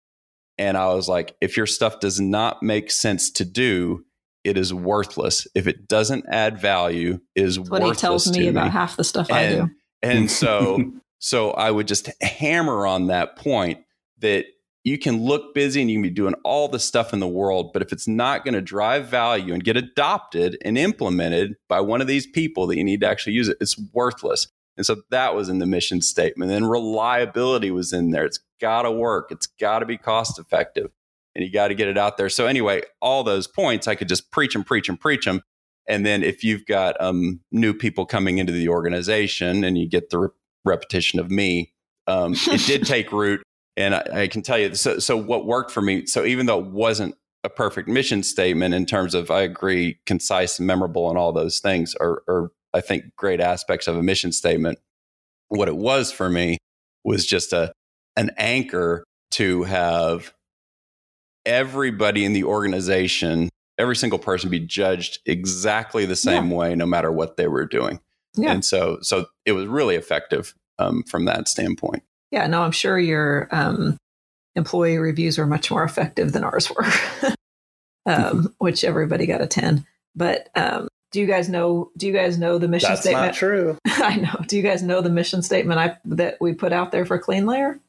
And 0.59 0.77
I 0.77 0.95
was 0.95 1.09
like, 1.09 1.37
if 1.41 1.57
your 1.57 1.67
stuff 1.67 2.01
does 2.01 2.21
not 2.21 2.63
make 2.63 2.91
sense 2.91 3.31
to 3.33 3.45
do, 3.45 4.05
it 4.45 4.57
is 4.57 4.73
worthless. 4.73 5.47
If 5.55 5.67
it 5.67 5.89
doesn't 5.89 6.25
add 6.31 6.59
value, 6.59 7.21
it 7.35 7.45
is 7.45 7.57
That's 7.57 7.69
what 7.69 7.83
worthless. 7.83 7.99
he 7.99 8.01
tells 8.01 8.33
me 8.33 8.45
to 8.45 8.49
about 8.49 8.71
half 8.71 8.97
the 8.97 9.05
stuff 9.05 9.29
and, 9.29 9.37
I 9.37 9.49
do. 9.51 9.71
And 10.03 10.31
so, 10.31 10.93
so 11.19 11.51
I 11.51 11.71
would 11.71 11.89
just 11.89 12.11
hammer 12.23 12.87
on 12.87 13.09
that 13.09 13.37
point 13.37 13.81
that 14.19 14.47
you 14.87 14.99
can 14.99 15.25
look 15.25 15.53
busy 15.53 15.81
and 15.81 15.91
you 15.91 15.97
can 15.97 16.03
be 16.03 16.11
doing 16.11 16.35
all 16.45 16.69
the 16.69 16.79
stuff 16.79 17.13
in 17.13 17.19
the 17.19 17.27
world, 17.27 17.73
but 17.73 17.83
if 17.83 17.93
it's 17.93 18.07
not 18.07 18.45
going 18.45 18.55
to 18.55 18.63
drive 18.63 19.09
value 19.09 19.53
and 19.53 19.65
get 19.65 19.77
adopted 19.77 20.57
and 20.65 20.79
implemented 20.79 21.57
by 21.69 21.81
one 21.81 22.01
of 22.01 22.07
these 22.07 22.25
people 22.25 22.69
that 22.69 22.77
you 22.77 22.85
need 22.85 23.01
to 23.01 23.09
actually 23.09 23.33
use 23.33 23.49
it, 23.49 23.57
it's 23.61 23.77
worthless. 23.93 24.47
And 24.77 24.85
so 24.85 24.97
that 25.11 25.35
was 25.35 25.49
in 25.49 25.59
the 25.59 25.67
mission 25.67 26.03
statement. 26.03 26.53
And 26.53 26.71
reliability 26.71 27.71
was 27.71 27.93
in 27.93 28.11
there. 28.11 28.25
It's 28.25 28.41
got 28.61 28.83
to 28.83 28.91
work. 28.91 29.31
It's 29.31 29.47
got 29.47 29.81
to 29.81 29.87
be 29.87 29.97
cost 29.97 30.39
effective 30.39 30.91
and 31.37 31.45
you 31.45 31.53
got 31.53 31.69
to 31.69 31.75
get 31.75 31.87
it 31.87 31.99
out 31.99 32.17
there. 32.17 32.31
So 32.31 32.47
anyway, 32.47 32.83
all 33.01 33.23
those 33.23 33.47
points 33.47 33.87
I 33.87 33.95
could 33.95 34.09
just 34.09 34.31
preach 34.33 34.55
and 34.55 34.65
preach 34.65 34.89
and 34.89 34.99
preach 34.99 35.27
them. 35.27 35.43
And 35.87 36.05
then 36.05 36.25
if 36.25 36.43
you've 36.43 36.67
got 36.67 37.01
um, 37.01 37.41
new 37.53 37.75
people 37.75 38.07
coming 38.07 38.39
into 38.39 38.53
the 38.53 38.69
organization 38.69 39.63
and 39.63 39.79
you 39.79 39.87
get 39.89 40.11
the 40.11 40.19
re- 40.19 40.29
repetition 40.65 41.21
of 41.21 41.31
me, 41.31 41.75
um, 42.07 42.35
it 42.35 42.67
did 42.67 42.87
take 42.87 43.13
root. 43.13 43.43
And 43.77 43.95
I, 43.95 44.07
I 44.13 44.29
can 44.29 44.41
tell 44.41 44.59
you, 44.59 44.75
so, 44.75 44.99
so 44.99 45.17
what 45.17 45.47
worked 45.47 45.71
for 45.71 45.83
me, 45.83 46.07
so 46.07 46.25
even 46.25 46.47
though 46.47 46.61
it 46.61 46.67
wasn't 46.67 47.15
a 47.45 47.51
perfect 47.51 47.87
mission 47.87 48.23
statement 48.23 48.75
in 48.75 48.87
terms 48.87 49.15
of, 49.15 49.31
I 49.31 49.43
agree, 49.43 49.99
concise, 50.07 50.59
memorable, 50.59 51.11
and 51.11 51.19
all 51.19 51.33
those 51.33 51.61
things 51.61 51.95
are, 51.97 52.23
are 52.27 52.51
I 52.75 52.81
think, 52.81 53.05
great 53.17 53.41
aspects 53.41 53.87
of 53.87 53.97
a 53.97 54.03
mission 54.03 54.33
statement. 54.33 54.79
What 55.49 55.69
it 55.69 55.77
was 55.77 56.13
for 56.13 56.29
me 56.29 56.59
was 57.05 57.27
just 57.27 57.53
a 57.53 57.73
an 58.17 58.31
anchor 58.39 59.05
to 59.33 59.65
have 59.65 60.33
everybody 61.45 62.25
in 62.25 62.33
the 62.33 62.45
organization, 62.45 63.49
every 63.79 63.97
single 63.97 64.19
person 64.19 64.51
be 64.51 64.61
judged 64.61 65.21
exactly 65.27 66.07
the 66.07 66.17
same 66.17 66.51
way, 66.51 66.75
no 66.75 66.87
matter 66.87 67.13
what 67.13 67.37
they 67.37 67.47
were 67.47 67.67
doing. 67.67 68.01
Yeah. 68.35 68.53
And 68.53 68.65
so, 68.65 68.99
so 69.03 69.27
it 69.45 69.53
was 69.53 69.67
really 69.67 69.95
effective 69.95 70.55
um, 70.79 71.03
from 71.05 71.25
that 71.27 71.49
standpoint. 71.49 72.03
Yeah, 72.31 72.47
no, 72.47 72.63
I'm 72.63 72.73
sure 72.73 72.99
your 72.99 73.49
um, 73.51 73.97
employee 74.57 74.99
reviews 74.99 75.39
were 75.39 75.47
much 75.47 75.71
more 75.71 75.85
effective 75.85 76.33
than 76.33 76.45
ours 76.45 76.71
were, 76.71 77.33
um, 78.07 78.55
which 78.59 78.85
everybody 78.85 79.27
got 79.27 79.41
a 79.41 79.47
10. 79.47 79.87
But 80.15 80.49
um, 80.55 80.89
do 81.17 81.23
you 81.23 81.27
guys 81.27 81.49
know? 81.49 81.91
Do 81.97 82.07
you 82.07 82.13
guys 82.13 82.37
know 82.37 82.59
the 82.59 82.69
mission 82.69 82.91
That's 82.91 83.01
statement? 83.01 83.25
That's 83.33 83.41
not 83.41 83.49
true. 83.49 83.79
I 83.87 84.17
know. 84.17 84.35
Do 84.47 84.55
you 84.59 84.63
guys 84.63 84.83
know 84.83 85.01
the 85.01 85.09
mission 85.09 85.41
statement 85.41 85.81
I 85.81 85.97
that 86.05 86.37
we 86.43 86.53
put 86.53 86.75
out 86.75 86.93
there 86.93 87.07
for 87.07 87.19
Clean 87.19 87.47
Layer? 87.47 87.81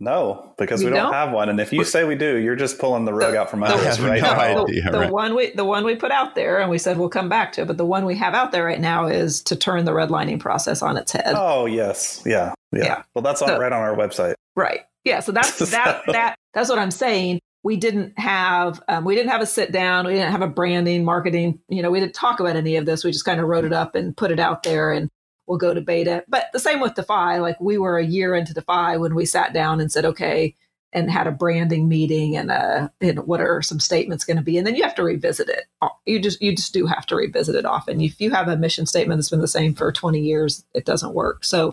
No, 0.00 0.52
because 0.58 0.80
We 0.80 0.86
we, 0.86 0.96
don't, 0.96 1.04
don't? 1.04 1.12
have 1.12 1.30
one. 1.30 1.48
And 1.48 1.60
if 1.60 1.72
you 1.72 1.84
say 1.84 2.02
we 2.02 2.16
do, 2.16 2.38
you're 2.38 2.56
just 2.56 2.80
pulling 2.80 3.04
the 3.04 3.14
rug 3.14 3.34
The- 3.34 3.38
out 3.40 3.50
from 3.50 3.62
under 3.62 3.86
us 3.86 4.00
right 4.00 4.20
no 4.20 4.32
now. 4.32 4.64
idea. 4.64 4.82
the, 4.86 4.90
the 4.90 4.98
right. 4.98 5.12
one 5.12 5.36
we 5.36 5.52
the 5.52 5.64
one 5.64 5.84
we 5.84 5.94
put 5.94 6.10
out 6.10 6.34
there, 6.34 6.58
and 6.58 6.68
we 6.68 6.78
said 6.78 6.98
we'll 6.98 7.08
come 7.08 7.28
back 7.28 7.52
to 7.52 7.62
it. 7.62 7.68
But 7.68 7.76
the 7.76 7.86
one 7.86 8.04
we 8.04 8.16
have 8.16 8.34
out 8.34 8.50
there 8.50 8.64
right 8.64 8.80
now 8.80 9.06
is 9.06 9.40
to 9.42 9.54
turn 9.54 9.84
the 9.84 9.92
redlining 9.92 10.40
process 10.40 10.82
on 10.82 10.96
its 10.96 11.12
head. 11.12 11.34
Oh 11.36 11.66
yes, 11.66 12.20
yeah, 12.26 12.52
yeah. 12.72 12.82
Yeah. 12.84 13.02
Well, 13.14 13.22
that's 13.22 13.42
on, 13.42 13.48
So- 13.48 13.58
right 13.60 13.72
on 13.72 13.80
our 13.80 13.94
website. 13.94 14.34
Right. 14.56 14.80
Yeah. 15.04 15.20
So 15.20 15.30
that's 15.30 15.56
that 15.70 16.02
that 16.08 16.34
that's 16.52 16.68
what 16.68 16.80
I'm 16.80 16.90
saying. 16.90 17.38
We 17.64 17.76
didn't 17.76 18.18
have 18.18 18.82
um, 18.88 19.04
we 19.04 19.14
didn't 19.14 19.30
have 19.30 19.40
a 19.40 19.46
sit 19.46 19.72
down. 19.72 20.06
We 20.06 20.14
didn't 20.14 20.32
have 20.32 20.42
a 20.42 20.48
branding, 20.48 21.04
marketing. 21.04 21.60
You 21.68 21.82
know, 21.82 21.90
we 21.90 22.00
didn't 22.00 22.14
talk 22.14 22.40
about 22.40 22.56
any 22.56 22.76
of 22.76 22.86
this. 22.86 23.04
We 23.04 23.12
just 23.12 23.24
kind 23.24 23.40
of 23.40 23.46
wrote 23.46 23.64
it 23.64 23.72
up 23.72 23.94
and 23.94 24.16
put 24.16 24.30
it 24.30 24.40
out 24.40 24.62
there, 24.62 24.90
and 24.92 25.08
we'll 25.46 25.58
go 25.58 25.72
to 25.72 25.80
beta. 25.80 26.24
But 26.28 26.46
the 26.52 26.58
same 26.58 26.80
with 26.80 26.94
Defy. 26.94 27.38
Like 27.38 27.60
we 27.60 27.78
were 27.78 27.98
a 27.98 28.04
year 28.04 28.34
into 28.34 28.54
Defy 28.54 28.96
when 28.96 29.14
we 29.14 29.24
sat 29.24 29.52
down 29.52 29.80
and 29.80 29.92
said, 29.92 30.04
okay, 30.04 30.54
and 30.92 31.10
had 31.10 31.26
a 31.26 31.32
branding 31.32 31.88
meeting 31.88 32.36
and 32.36 32.50
uh 32.50 32.88
and 33.00 33.20
what 33.20 33.40
are 33.40 33.62
some 33.62 33.80
statements 33.80 34.24
going 34.24 34.36
to 34.36 34.42
be, 34.42 34.58
and 34.58 34.66
then 34.66 34.74
you 34.74 34.82
have 34.82 34.94
to 34.96 35.04
revisit 35.04 35.48
it. 35.48 35.64
You 36.06 36.20
just 36.20 36.42
you 36.42 36.54
just 36.54 36.74
do 36.74 36.86
have 36.86 37.06
to 37.06 37.16
revisit 37.16 37.54
it 37.54 37.64
often. 37.64 38.00
If 38.00 38.20
you 38.20 38.30
have 38.30 38.48
a 38.48 38.56
mission 38.56 38.86
statement 38.86 39.18
that's 39.18 39.30
been 39.30 39.40
the 39.40 39.48
same 39.48 39.74
for 39.74 39.90
20 39.92 40.20
years, 40.20 40.64
it 40.74 40.84
doesn't 40.84 41.14
work. 41.14 41.44
So 41.44 41.72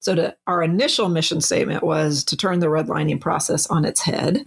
so 0.00 0.14
to, 0.14 0.36
our 0.46 0.62
initial 0.62 1.08
mission 1.08 1.40
statement 1.40 1.82
was 1.82 2.24
to 2.24 2.36
turn 2.36 2.60
the 2.60 2.66
redlining 2.66 3.20
process 3.20 3.66
on 3.66 3.84
its 3.84 4.02
head. 4.02 4.44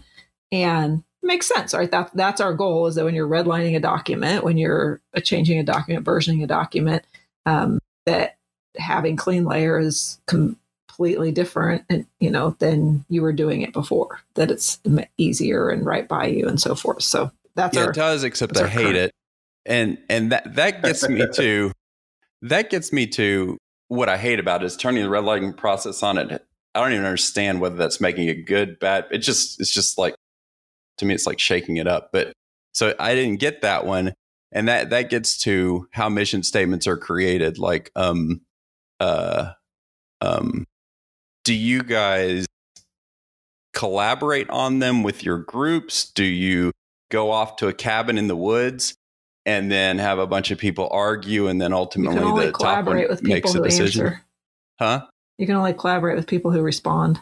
And 0.51 1.03
it 1.23 1.27
makes 1.27 1.47
sense, 1.47 1.73
right? 1.73 1.89
That, 1.91 2.11
that's 2.13 2.41
our 2.41 2.53
goal 2.53 2.87
is 2.87 2.95
that 2.95 3.05
when 3.05 3.15
you're 3.15 3.27
redlining 3.27 3.75
a 3.75 3.79
document, 3.79 4.43
when 4.43 4.57
you're 4.57 5.01
uh, 5.15 5.21
changing 5.21 5.59
a 5.59 5.63
document, 5.63 6.05
versioning 6.05 6.43
a 6.43 6.47
document, 6.47 7.03
um, 7.45 7.79
that 8.05 8.37
having 8.77 9.15
clean 9.15 9.45
layer 9.45 9.77
is 9.77 10.19
completely 10.27 11.31
different 11.31 11.83
and 11.89 12.05
you 12.19 12.29
know 12.29 12.55
than 12.59 13.03
you 13.09 13.21
were 13.21 13.33
doing 13.33 13.61
it 13.61 13.73
before 13.73 14.21
that 14.35 14.49
it's 14.49 14.79
easier 15.17 15.69
and 15.69 15.85
right 15.85 16.07
by 16.07 16.25
you 16.25 16.47
and 16.47 16.61
so 16.61 16.73
forth 16.73 17.03
so 17.03 17.31
that's 17.55 17.75
yeah, 17.75 17.83
our 17.83 17.89
it 17.91 17.95
does, 17.95 18.23
except 18.23 18.57
I 18.57 18.67
hate 18.67 18.83
current- 18.83 18.95
it. 18.97 19.11
And 19.65 19.99
and 20.09 20.31
that 20.31 20.55
that 20.55 20.81
gets 20.81 21.07
me 21.07 21.23
to 21.35 21.71
that 22.41 22.69
gets 22.71 22.91
me 22.91 23.05
to 23.07 23.57
what 23.89 24.09
I 24.09 24.17
hate 24.17 24.39
about 24.39 24.63
it 24.63 24.65
is 24.65 24.75
turning 24.75 25.03
the 25.03 25.09
redlining 25.09 25.55
process 25.55 26.01
on 26.01 26.17
it. 26.17 26.43
I 26.73 26.79
don't 26.81 26.93
even 26.93 27.05
understand 27.05 27.61
whether 27.61 27.75
that's 27.75 28.01
making 28.01 28.27
it 28.27 28.47
good, 28.47 28.79
bad. 28.79 29.05
It 29.11 29.19
just 29.19 29.59
it's 29.59 29.71
just 29.71 29.99
like 29.99 30.15
to 31.01 31.05
me 31.05 31.13
it's 31.13 31.27
like 31.27 31.39
shaking 31.39 31.77
it 31.77 31.87
up. 31.87 32.11
But 32.13 32.33
so 32.73 32.95
I 32.99 33.13
didn't 33.13 33.39
get 33.39 33.61
that 33.61 33.85
one. 33.85 34.13
And 34.53 34.67
that 34.67 34.89
that 34.91 35.09
gets 35.09 35.37
to 35.39 35.87
how 35.91 36.09
mission 36.09 36.43
statements 36.43 36.87
are 36.87 36.97
created. 36.97 37.57
Like 37.57 37.91
um 37.95 38.41
uh 38.99 39.51
um 40.21 40.65
do 41.43 41.53
you 41.53 41.83
guys 41.83 42.45
collaborate 43.73 44.49
on 44.49 44.79
them 44.79 45.03
with 45.03 45.23
your 45.23 45.39
groups? 45.39 46.09
Do 46.11 46.23
you 46.23 46.71
go 47.09 47.31
off 47.31 47.57
to 47.57 47.67
a 47.67 47.73
cabin 47.73 48.17
in 48.17 48.27
the 48.27 48.35
woods 48.35 48.95
and 49.45 49.71
then 49.71 49.97
have 49.97 50.19
a 50.19 50.27
bunch 50.27 50.51
of 50.51 50.59
people 50.59 50.87
argue 50.91 51.47
and 51.47 51.59
then 51.59 51.73
ultimately 51.73 52.45
the 52.45 52.51
top 52.51 52.85
one 52.85 52.97
with 52.97 53.23
makes 53.23 53.55
a 53.55 53.61
decision? 53.61 54.05
answer 54.05 54.21
Huh? 54.79 55.05
you 55.37 55.47
can 55.47 55.55
only 55.55 55.73
collaborate 55.73 56.15
with 56.15 56.27
people 56.27 56.51
who 56.51 56.61
respond 56.61 57.19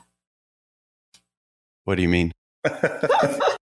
What 1.85 1.95
do 1.95 2.01
you 2.01 2.09
mean? 2.09 2.33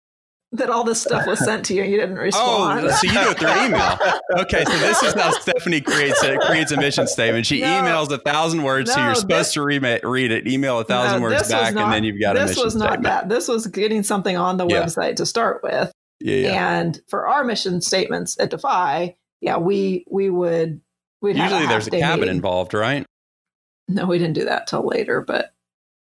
that 0.59 0.71
all 0.71 0.85
this 0.85 1.01
stuff 1.03 1.27
was 1.27 1.38
sent 1.45 1.64
to 1.66 1.75
you 1.75 1.83
and 1.83 1.90
you 1.90 1.99
didn't 1.99 2.16
respond 2.29 2.85
Oh, 2.85 2.88
so 2.90 3.07
you 3.07 3.12
do 3.12 3.31
it 3.31 3.38
through 3.38 3.64
email. 3.64 3.99
Okay, 4.42 4.64
so 4.64 4.79
this 4.79 5.03
is 5.03 5.14
how 5.14 5.31
Stephanie 5.33 5.81
creates 5.81 6.23
a 6.23 6.37
creates 6.38 6.73
a 6.73 6.77
mission 6.77 7.07
statement. 7.07 7.47
She 7.47 7.61
No. 7.61 7.66
emails 7.66 8.11
a 8.11 8.19
thousand 8.19 8.62
words, 8.62 8.90
so 8.92 8.97
No, 8.99 9.03
you're 9.05 9.12
this- 9.14 9.21
supposed 9.21 9.53
to 9.55 9.62
read 9.62 9.85
it, 9.85 10.05
read 10.05 10.31
it, 10.31 10.47
email 10.47 10.79
a 10.81 10.85
thousand 10.85 11.21
No, 11.21 11.29
words 11.29 11.49
back, 11.49 11.75
not- 11.75 11.85
and 11.85 11.92
then 11.92 12.05
you've 12.05 12.21
got 12.21 12.37
a 12.37 12.40
mission 12.40 12.55
statement. 12.55 12.57
this 12.57 12.64
was 12.64 12.77
not 12.77 12.87
statement. 12.95 13.05
that 13.05 13.29
this 13.29 13.49
was 13.49 13.66
getting 13.66 14.03
something 14.03 14.37
on 14.37 14.57
the 14.57 14.66
Yeah. 14.66 14.83
website 14.85 15.16
to 15.16 15.27
start 15.27 15.61
with 15.62 15.92
Yeah, 16.21 16.37
yeah. 16.37 16.79
and 16.79 17.01
for 17.09 17.27
our 17.27 17.45
mission 17.45 17.81
statements 17.81 18.37
at 18.40 18.51
Defy 18.51 19.16
yeah 19.40 19.59
we 19.59 20.05
we 20.11 20.31
would 20.31 20.81
we'd 21.21 21.37
Usually 21.37 21.64
a 21.64 21.69
there's 21.69 21.87
a 21.87 21.90
cabin 21.90 22.21
meeting. 22.21 22.37
involved, 22.37 22.73
right? 22.75 23.05
no 23.88 24.07
we 24.07 24.19
didn't 24.19 24.35
do 24.35 24.45
that 24.47 24.66
till 24.66 24.87
later 24.87 25.21
but, 25.21 25.53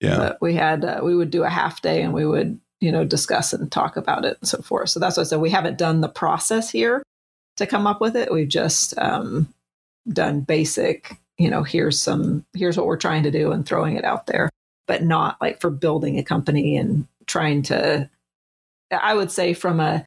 Yeah. 0.01 0.17
but 0.17 0.39
we 0.41 0.55
had 0.55 0.85
uh, 0.85 1.01
we 1.03 1.15
would 1.17 1.31
do 1.31 1.43
a 1.45 1.49
half 1.51 1.83
day 1.83 2.03
and 2.03 2.15
we 2.15 2.25
would 2.25 2.61
you 2.81 2.93
know 2.93 3.05
discuss 3.05 3.53
and 3.53 3.71
talk 3.71 3.97
about 3.97 4.25
it 4.25 4.39
and 4.41 4.49
so 4.49 4.63
forth. 4.63 4.91
So 4.91 5.01
that's 5.01 5.17
what 5.17 5.25
i 5.25 5.27
said 5.27 5.41
we 5.41 5.51
haven't 5.51 5.79
done 5.79 6.01
the 6.01 6.09
process 6.09 6.71
here 6.71 7.03
to 7.57 7.67
come 7.67 7.87
up 7.87 8.01
with 8.01 8.17
it. 8.17 8.33
We've 8.33 8.49
just 8.49 8.97
um, 8.99 9.53
done 10.13 10.41
basic 10.41 11.19
you 11.39 11.49
know 11.49 11.63
here's 11.63 12.01
some 12.01 12.45
here's 12.55 12.77
what 12.77 12.87
we're 12.87 12.97
trying 12.97 13.23
to 13.23 13.31
do 13.31 13.53
and 13.53 13.65
throwing 13.65 13.97
it 13.97 14.05
out 14.05 14.27
there 14.27 14.51
but 14.87 15.03
not 15.03 15.41
like 15.41 15.61
for 15.61 15.71
building 15.71 16.19
a 16.19 16.25
company 16.25 16.77
and 16.77 17.07
trying 17.27 17.63
to 17.63 18.09
i 18.91 19.15
would 19.15 19.31
say 19.31 19.55
from 19.55 19.81
a 19.81 20.05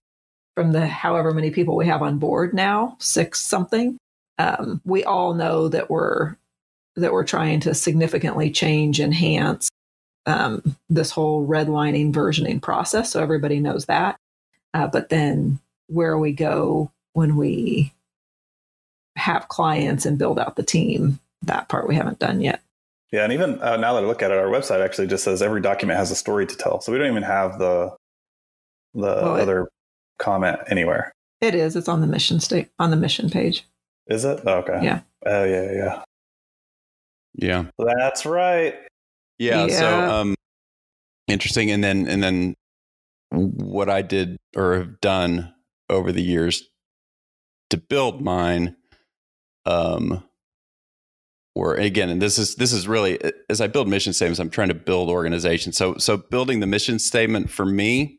from 0.55 0.73
the 0.73 0.85
however 0.85 1.33
many 1.33 1.49
people 1.49 1.75
we 1.75 1.85
have 1.85 2.01
on 2.01 2.19
board 2.19 2.53
now 2.53 2.95
six 2.99 3.41
something 3.41 3.97
um, 4.37 4.81
we 4.85 5.03
all 5.03 5.33
know 5.33 5.67
that 5.67 5.89
we're 5.89 6.35
that 6.95 7.13
we're 7.13 7.23
trying 7.23 7.59
to 7.59 7.73
significantly 7.73 8.49
change 8.51 8.99
enhance 8.99 9.69
um, 10.25 10.75
this 10.89 11.11
whole 11.11 11.47
redlining 11.47 12.13
versioning 12.13 12.61
process 12.61 13.11
so 13.11 13.21
everybody 13.21 13.59
knows 13.59 13.85
that 13.85 14.19
uh, 14.73 14.87
but 14.87 15.09
then 15.09 15.59
where 15.87 16.17
we 16.17 16.31
go 16.31 16.91
when 17.13 17.35
we 17.35 17.91
have 19.17 19.47
clients 19.49 20.05
and 20.05 20.17
build 20.17 20.39
out 20.39 20.55
the 20.55 20.63
team 20.63 21.19
that 21.41 21.67
part 21.69 21.87
we 21.87 21.95
haven't 21.95 22.19
done 22.19 22.41
yet 22.41 22.61
yeah, 23.11 23.25
and 23.25 23.33
even 23.33 23.61
uh, 23.61 23.75
now 23.75 23.93
that 23.95 24.03
I 24.03 24.07
look 24.07 24.21
at 24.21 24.31
it, 24.31 24.37
our 24.37 24.47
website 24.47 24.79
actually 24.81 25.07
just 25.07 25.25
says 25.25 25.41
every 25.41 25.59
document 25.59 25.99
has 25.99 26.11
a 26.11 26.15
story 26.15 26.45
to 26.47 26.55
tell. 26.55 26.79
So 26.79 26.93
we 26.93 26.97
don't 26.97 27.11
even 27.11 27.23
have 27.23 27.59
the 27.59 27.93
the 28.93 29.01
Well, 29.01 29.35
it- 29.35 29.41
other 29.41 29.67
comment 30.17 30.59
anywhere. 30.67 31.11
it 31.41 31.53
is 31.53 31.75
it's 31.75 31.89
on 31.89 31.99
the 31.99 32.07
mission 32.07 32.39
state 32.39 32.69
on 32.79 32.89
the 32.89 32.95
mission 32.95 33.29
page 33.29 33.65
Is 34.07 34.23
it? 34.23 34.39
Oh, 34.45 34.59
okay. 34.59 34.79
Yeah. 34.81 35.01
Oh 35.25 35.43
yeah, 35.43 35.71
yeah. 35.73 36.03
Yeah. 37.33 37.65
That's 37.77 38.25
right. 38.25 38.75
Yeah. 39.41 39.67
So 39.67 39.87
um 39.87 40.35
interesting. 41.27 41.71
And 41.71 41.83
then 41.83 42.07
and 42.07 42.21
then 42.21 42.55
what 43.31 43.89
I 43.89 44.01
did 44.01 44.37
or 44.55 44.75
have 44.75 45.01
done 45.01 45.53
over 45.89 46.11
the 46.11 46.21
years 46.21 46.63
to 47.69 47.77
build 47.77 48.21
mine 48.21 48.75
um 49.65 50.23
or 51.55 51.75
again 51.75 52.09
and 52.09 52.21
this 52.21 52.37
is 52.37 52.55
this 52.55 52.73
is 52.73 52.87
really 52.87 53.19
as 53.49 53.61
i 53.61 53.67
build 53.67 53.87
mission 53.87 54.13
statements 54.13 54.39
i'm 54.39 54.49
trying 54.49 54.69
to 54.69 54.73
build 54.73 55.09
organizations 55.09 55.77
so 55.77 55.95
so 55.97 56.17
building 56.17 56.59
the 56.59 56.65
mission 56.67 56.97
statement 56.97 57.49
for 57.49 57.65
me 57.65 58.17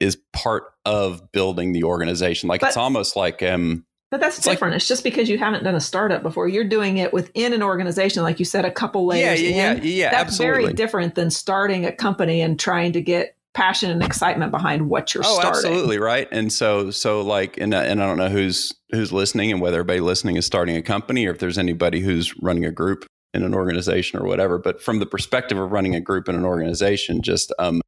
is 0.00 0.18
part 0.32 0.64
of 0.84 1.30
building 1.32 1.72
the 1.72 1.84
organization 1.84 2.48
like 2.48 2.60
But- 2.60 2.68
it's 2.68 2.76
almost 2.76 3.14
like 3.14 3.42
um 3.42 3.84
But 4.10 4.20
that's 4.20 4.38
It's 4.38 4.46
like- 4.46 4.54
different. 4.56 4.74
it's 4.76 4.86
just 4.86 5.02
because 5.02 5.28
you 5.28 5.36
haven't 5.38 5.64
done 5.64 5.74
a 5.74 5.80
startup 5.80 6.22
before. 6.22 6.46
You're 6.48 6.64
doing 6.64 6.98
it 6.98 7.12
within 7.12 7.52
an 7.52 7.62
organization, 7.62 8.22
like 8.22 8.38
you 8.38 8.44
said, 8.44 8.64
a 8.64 8.70
couple 8.70 9.04
layers 9.06 9.42
yeah 9.42 9.48
yeah 9.50 9.72
in. 9.74 9.80
yeah 9.84 10.10
that's 10.10 10.28
absolutely 10.28 10.62
very 10.64 10.74
different 10.74 11.14
than 11.16 11.30
starting 11.30 11.84
a 11.84 11.92
company 11.92 12.40
and 12.40 12.58
trying 12.58 12.92
to 12.92 13.00
get 13.00 13.36
passion 13.52 13.90
and 13.90 14.02
excitement 14.04 14.52
behind 14.52 14.88
what 14.90 15.14
you're 15.14 15.24
oh 15.26 15.40
starting. 15.40 15.48
absolutely 15.70 15.98
right 15.98 16.28
and 16.30 16.52
so 16.52 16.90
so 16.90 17.22
like 17.22 17.56
and, 17.56 17.74
I- 17.74 17.84
and 17.86 18.02
i 18.02 18.06
don't 18.06 18.18
know 18.18 18.28
who's 18.28 18.74
who's 18.90 19.12
listening 19.12 19.50
and 19.50 19.62
whether 19.62 19.78
everybody 19.78 20.00
listening 20.00 20.36
is 20.36 20.44
starting 20.44 20.76
a 20.76 20.82
company 20.82 21.26
or 21.26 21.30
if 21.30 21.38
there's 21.38 21.56
anybody 21.56 22.00
who's 22.00 22.36
running 22.42 22.66
a 22.66 22.70
group 22.70 23.06
in 23.32 23.42
an 23.42 23.54
organization 23.54 24.20
or 24.20 24.26
whatever 24.26 24.58
but 24.58 24.82
from 24.82 24.98
the 24.98 25.06
perspective 25.06 25.56
of 25.56 25.72
running 25.72 25.94
a 25.94 26.02
group 26.02 26.28
in 26.28 26.34
an 26.34 26.44
organization 26.44 27.22
just 27.22 27.50
um 27.58 27.80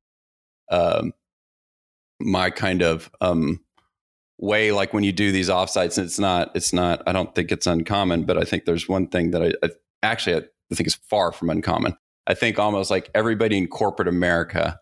um 0.70 1.12
my 2.18 2.48
kind 2.48 2.80
of 2.80 3.10
um 3.20 3.60
way 4.38 4.70
like 4.72 4.92
when 4.92 5.04
you 5.04 5.12
do 5.12 5.32
these 5.32 5.48
offsites 5.48 5.98
and 5.98 6.06
it's 6.06 6.18
not 6.18 6.50
it's 6.54 6.72
not 6.72 7.02
i 7.06 7.12
don't 7.12 7.34
think 7.34 7.50
it's 7.50 7.66
uncommon 7.66 8.24
but 8.24 8.38
i 8.38 8.44
think 8.44 8.64
there's 8.64 8.88
one 8.88 9.06
thing 9.08 9.32
that 9.32 9.42
i, 9.42 9.52
I 9.66 9.70
actually 10.02 10.36
I, 10.36 10.38
I 10.70 10.74
think 10.74 10.86
is 10.86 10.94
far 10.94 11.32
from 11.32 11.50
uncommon 11.50 11.96
i 12.28 12.34
think 12.34 12.58
almost 12.58 12.88
like 12.90 13.10
everybody 13.14 13.58
in 13.58 13.66
corporate 13.66 14.06
america 14.06 14.78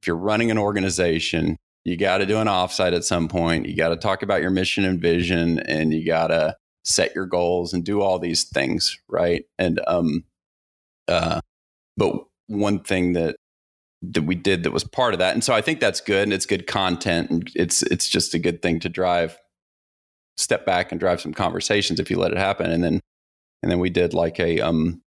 if 0.00 0.06
you're 0.06 0.16
running 0.16 0.50
an 0.50 0.58
organization, 0.58 1.56
you 1.84 1.96
got 1.96 2.18
to 2.18 2.26
do 2.26 2.38
an 2.38 2.46
offsite 2.46 2.94
at 2.94 3.04
some 3.04 3.28
point. 3.28 3.66
You 3.66 3.76
got 3.76 3.88
to 3.88 3.96
talk 3.96 4.22
about 4.22 4.40
your 4.40 4.50
mission 4.50 4.84
and 4.84 5.00
vision, 5.00 5.58
and 5.60 5.92
you 5.92 6.06
got 6.06 6.28
to 6.28 6.56
set 6.84 7.14
your 7.14 7.26
goals 7.26 7.72
and 7.72 7.84
do 7.84 8.00
all 8.00 8.18
these 8.18 8.44
things, 8.44 8.96
right? 9.08 9.44
And 9.58 9.80
um, 9.88 10.24
uh, 11.08 11.40
but 11.96 12.14
one 12.46 12.80
thing 12.80 13.14
that 13.14 13.36
that 14.02 14.24
we 14.24 14.34
did 14.34 14.62
that 14.62 14.72
was 14.72 14.84
part 14.84 15.14
of 15.14 15.18
that, 15.18 15.34
and 15.34 15.42
so 15.42 15.54
I 15.54 15.60
think 15.60 15.80
that's 15.80 16.00
good, 16.00 16.24
and 16.24 16.32
it's 16.32 16.46
good 16.46 16.66
content, 16.66 17.30
and 17.30 17.50
it's 17.54 17.82
it's 17.82 18.08
just 18.08 18.34
a 18.34 18.38
good 18.38 18.62
thing 18.62 18.80
to 18.80 18.88
drive, 18.88 19.38
step 20.36 20.66
back 20.66 20.92
and 20.92 21.00
drive 21.00 21.20
some 21.20 21.34
conversations 21.34 22.00
if 22.00 22.10
you 22.10 22.18
let 22.18 22.32
it 22.32 22.38
happen, 22.38 22.70
and 22.70 22.84
then 22.84 23.00
and 23.62 23.70
then 23.70 23.78
we 23.78 23.90
did 23.90 24.14
like 24.14 24.38
a 24.38 24.60
um 24.60 25.02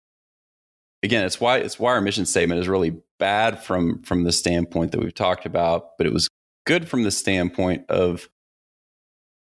again 1.02 1.24
it's 1.24 1.40
why 1.40 1.58
it's 1.58 1.78
why 1.78 1.92
our 1.92 2.00
mission 2.00 2.26
statement 2.26 2.60
is 2.60 2.68
really 2.68 2.96
bad 3.18 3.62
from 3.62 4.02
from 4.02 4.24
the 4.24 4.32
standpoint 4.32 4.90
that 4.90 5.00
we've 5.00 5.14
talked 5.14 5.46
about 5.46 5.90
but 5.96 6.06
it 6.06 6.12
was 6.12 6.28
good 6.66 6.88
from 6.88 7.04
the 7.04 7.10
standpoint 7.10 7.84
of 7.88 8.28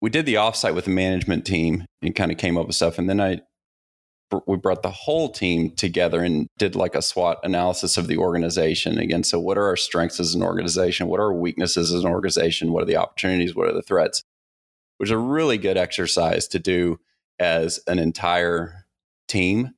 we 0.01 0.11
did 0.11 0.27
the 0.27 0.35
offsite 0.35 0.75
with 0.75 0.87
the 0.87 0.91
management 0.91 1.45
team 1.45 1.85
and 2.03 2.15
kind 2.15 2.33
of 2.33 2.39
came 2.39 2.57
up 2.57 2.67
with 2.67 2.77
stuff. 2.77 2.99
And 2.99 3.09
then 3.09 3.21
i 3.21 3.41
we 4.47 4.57
brought 4.57 4.83
the 4.83 4.91
whole 4.91 5.29
team 5.31 5.71
together 5.71 6.23
and 6.23 6.49
did 6.59 6.77
like 6.77 6.95
a 6.95 7.03
SWOT 7.03 7.39
analysis 7.43 7.97
of 7.97 8.07
the 8.07 8.17
organization 8.17 8.99
again. 8.99 9.25
So 9.25 9.41
what 9.41 9.59
are 9.59 9.67
our 9.67 9.77
strengths 9.77 10.21
as 10.21 10.35
an 10.35 10.43
organization? 10.43 11.09
What 11.09 11.21
are 11.21 11.25
our 11.25 11.35
weaknesses 11.35 11.93
as 11.93 12.05
an 12.05 12.11
organization? 12.11 12.73
What 12.73 12.83
are 12.83 12.87
the 12.87 12.97
opportunities? 12.97 13.55
What 13.55 13.69
are 13.69 13.73
the 13.73 13.83
threats? 13.83 14.23
Which 14.99 15.09
is 15.09 15.13
a 15.13 15.19
really 15.19 15.59
good 15.59 15.77
exercise 15.77 16.47
to 16.49 16.59
do 16.59 17.01
as 17.39 17.81
an 17.87 17.99
entire 17.99 18.87
team. 19.29 19.75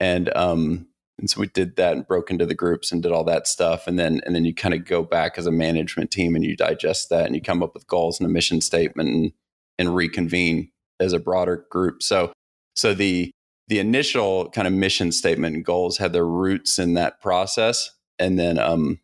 And 0.00 0.34
um 0.36 0.88
and 1.18 1.30
so 1.30 1.40
we 1.40 1.46
did 1.46 1.76
that 1.76 1.92
and 1.92 2.06
broke 2.06 2.30
into 2.30 2.46
the 2.46 2.54
groups 2.54 2.90
and 2.90 3.02
did 3.02 3.12
all 3.12 3.24
that 3.24 3.46
stuff. 3.46 3.86
And 3.86 3.98
then 3.98 4.20
and 4.26 4.34
then 4.34 4.44
you 4.44 4.54
kind 4.54 4.74
of 4.74 4.84
go 4.84 5.02
back 5.02 5.38
as 5.38 5.46
a 5.46 5.52
management 5.52 6.10
team 6.10 6.34
and 6.34 6.44
you 6.44 6.56
digest 6.56 7.10
that 7.10 7.26
and 7.26 7.34
you 7.34 7.42
come 7.42 7.62
up 7.62 7.74
with 7.74 7.86
goals 7.86 8.18
and 8.18 8.28
a 8.28 8.32
mission 8.32 8.60
statement 8.60 9.08
and, 9.08 9.32
and 9.78 9.94
reconvene 9.94 10.70
as 10.98 11.12
a 11.12 11.20
broader 11.20 11.66
group. 11.70 12.02
So 12.02 12.32
so 12.74 12.94
the 12.94 13.30
the 13.72 13.78
initial 13.78 14.50
kind 14.50 14.68
of 14.68 14.74
mission 14.74 15.10
statement 15.10 15.56
and 15.56 15.64
goals 15.64 15.96
had 15.96 16.12
their 16.12 16.26
roots 16.26 16.78
in 16.78 16.92
that 16.92 17.22
process. 17.22 17.90
And 18.18 18.38
then 18.38 18.58
um 18.58 19.00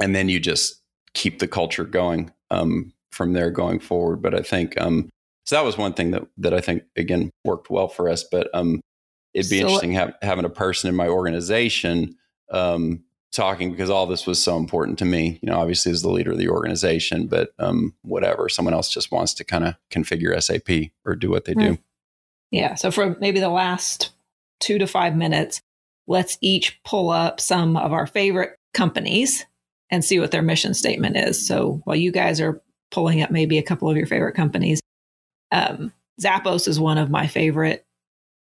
and 0.00 0.16
then 0.16 0.30
you 0.30 0.40
just 0.40 0.80
keep 1.12 1.38
the 1.38 1.46
culture 1.46 1.84
going 1.84 2.32
um 2.50 2.94
from 3.12 3.34
there 3.34 3.50
going 3.50 3.78
forward. 3.78 4.22
But 4.22 4.34
i 4.34 4.40
think 4.40 4.80
um 4.80 5.10
so 5.44 5.56
that 5.56 5.66
was 5.66 5.76
one 5.76 5.92
thing 5.92 6.12
that 6.12 6.26
that 6.38 6.54
i 6.54 6.62
think 6.62 6.84
again 6.96 7.28
worked 7.44 7.68
well 7.68 7.88
for 7.88 8.08
us. 8.08 8.24
But 8.24 8.48
um 8.54 8.80
it'd 9.34 9.50
be 9.50 9.58
So- 9.58 9.66
interesting 9.66 9.92
have, 9.92 10.14
having 10.22 10.46
a 10.46 10.50
person 10.50 10.88
in 10.88 10.96
my 10.96 11.08
organization 11.08 12.16
um, 12.50 13.04
talking 13.32 13.70
because 13.70 13.90
all 13.90 14.06
this 14.06 14.26
was 14.26 14.42
so 14.42 14.56
important 14.56 14.98
to 15.00 15.04
me. 15.04 15.38
You 15.42 15.50
know, 15.50 15.60
obviously 15.60 15.92
as 15.92 16.00
the 16.02 16.10
leader 16.10 16.32
of 16.32 16.38
the 16.38 16.48
organization, 16.48 17.26
but 17.26 17.50
um, 17.58 17.94
whatever, 18.02 18.48
someone 18.48 18.72
else 18.74 18.88
just 18.88 19.12
wants 19.12 19.34
to 19.34 19.44
kind 19.44 19.64
of 19.64 19.76
configure 19.90 20.34
SAP 20.42 20.90
or 21.04 21.14
do 21.14 21.28
what 21.30 21.44
they 21.44 21.54
do. 21.54 21.78
Yeah. 22.50 22.74
So 22.74 22.90
for 22.90 23.16
maybe 23.20 23.40
the 23.40 23.48
last 23.48 24.10
two 24.60 24.78
to 24.78 24.86
five 24.86 25.16
minutes, 25.16 25.60
let's 26.06 26.38
each 26.40 26.80
pull 26.84 27.10
up 27.10 27.40
some 27.40 27.76
of 27.76 27.92
our 27.92 28.06
favorite 28.06 28.56
companies 28.74 29.46
and 29.90 30.04
see 30.04 30.18
what 30.18 30.30
their 30.30 30.42
mission 30.42 30.74
statement 30.74 31.16
is. 31.16 31.46
So 31.46 31.80
while 31.84 31.96
you 31.96 32.12
guys 32.12 32.40
are 32.40 32.60
pulling 32.90 33.22
up 33.22 33.30
maybe 33.30 33.58
a 33.58 33.62
couple 33.62 33.88
of 33.88 33.96
your 33.96 34.06
favorite 34.06 34.34
companies, 34.34 34.80
um, 35.52 35.92
Zappos 36.20 36.68
is 36.68 36.78
one 36.78 36.98
of 36.98 37.10
my 37.10 37.26
favorite 37.26 37.84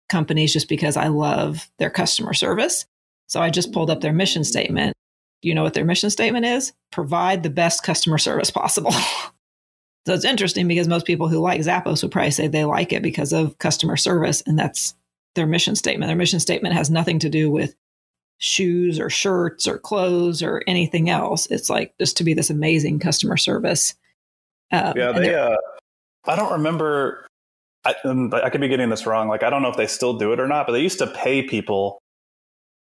companies 0.08 0.52
just 0.52 0.68
because 0.68 0.96
I 0.96 1.08
love 1.08 1.68
their 1.78 1.90
customer 1.90 2.34
service. 2.34 2.86
So 3.26 3.40
I 3.40 3.50
just 3.50 3.72
pulled 3.72 3.90
up 3.90 4.00
their 4.00 4.12
mission 4.12 4.44
statement. 4.44 4.94
You 5.42 5.54
know 5.54 5.62
what 5.62 5.74
their 5.74 5.84
mission 5.84 6.10
statement 6.10 6.46
is? 6.46 6.72
Provide 6.92 7.42
the 7.42 7.50
best 7.50 7.82
customer 7.82 8.18
service 8.18 8.50
possible. 8.50 8.92
so 10.06 10.12
it's 10.12 10.24
interesting 10.24 10.68
because 10.68 10.88
most 10.88 11.06
people 11.06 11.28
who 11.28 11.38
like 11.38 11.60
Zappos 11.60 12.02
would 12.02 12.12
probably 12.12 12.30
say 12.30 12.46
they 12.46 12.64
like 12.64 12.92
it 12.92 13.02
because 13.02 13.32
of 13.32 13.58
customer 13.58 13.96
service, 13.96 14.42
and 14.46 14.58
that's 14.58 14.94
their 15.34 15.46
mission 15.46 15.76
statement. 15.76 16.08
Their 16.08 16.16
mission 16.16 16.40
statement 16.40 16.74
has 16.74 16.90
nothing 16.90 17.18
to 17.20 17.30
do 17.30 17.50
with 17.50 17.74
shoes 18.38 19.00
or 19.00 19.08
shirts 19.08 19.66
or 19.66 19.78
clothes 19.78 20.42
or 20.42 20.62
anything 20.66 21.08
else. 21.08 21.46
It's 21.46 21.70
like 21.70 21.94
just 21.98 22.16
to 22.18 22.24
be 22.24 22.34
this 22.34 22.50
amazing 22.50 22.98
customer 22.98 23.36
service. 23.36 23.94
Um, 24.70 24.92
Yeah, 24.96 25.12
they. 25.12 25.34
Uh, 25.34 25.56
I 26.26 26.36
don't 26.36 26.52
remember. 26.52 27.26
I, 27.86 27.94
um, 28.04 28.32
I 28.32 28.48
could 28.50 28.60
be 28.60 28.68
getting 28.68 28.88
this 28.88 29.06
wrong. 29.06 29.28
Like, 29.28 29.42
I 29.42 29.50
don't 29.50 29.62
know 29.62 29.68
if 29.68 29.76
they 29.76 29.86
still 29.86 30.14
do 30.14 30.32
it 30.32 30.40
or 30.40 30.48
not, 30.48 30.66
but 30.66 30.72
they 30.72 30.80
used 30.80 30.98
to 30.98 31.06
pay 31.06 31.42
people 31.42 31.98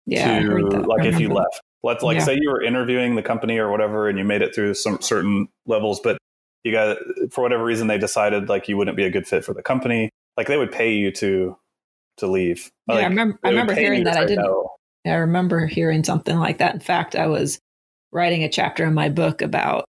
yeah, 0.06 0.40
to 0.40 0.80
like 0.86 1.06
if 1.06 1.20
you 1.20 1.28
left. 1.28 1.60
Let's 1.82 2.02
like 2.02 2.18
Yeah. 2.18 2.24
say 2.24 2.38
you 2.40 2.50
were 2.50 2.62
interviewing 2.62 3.14
the 3.14 3.22
company 3.22 3.58
or 3.58 3.70
whatever, 3.70 4.08
and 4.08 4.18
you 4.18 4.24
made 4.24 4.42
it 4.42 4.54
through 4.54 4.74
some 4.74 5.00
certain 5.00 5.48
levels, 5.66 6.00
but 6.00 6.18
you 6.64 6.72
got 6.72 6.98
for 7.30 7.42
whatever 7.42 7.64
reason 7.64 7.86
they 7.86 7.98
decided 7.98 8.48
like 8.48 8.68
you 8.68 8.76
wouldn't 8.76 8.96
be 8.96 9.04
a 9.04 9.10
good 9.10 9.26
fit 9.26 9.44
for 9.44 9.54
the 9.54 9.62
company. 9.62 10.10
Like 10.36 10.46
they 10.46 10.56
would 10.56 10.72
pay 10.72 10.92
you 10.94 11.10
to 11.12 11.56
to 12.18 12.26
leave. 12.26 12.70
Yeah, 12.88 12.94
Like, 12.96 13.04
I 13.04 13.08
remember. 13.08 13.38
I 13.44 13.48
remember 13.50 13.74
hearing 13.74 14.04
that. 14.04 14.16
I 14.16 14.24
didn't. 14.26 14.44
no. 14.44 14.70
I 15.06 15.14
remember 15.14 15.66
hearing 15.66 16.04
something 16.04 16.36
like 16.38 16.58
that. 16.58 16.74
In 16.74 16.80
fact, 16.80 17.16
I 17.16 17.26
was 17.26 17.58
writing 18.12 18.44
a 18.44 18.48
chapter 18.50 18.84
in 18.84 18.92
my 18.94 19.08
book 19.08 19.40
about 19.42 19.84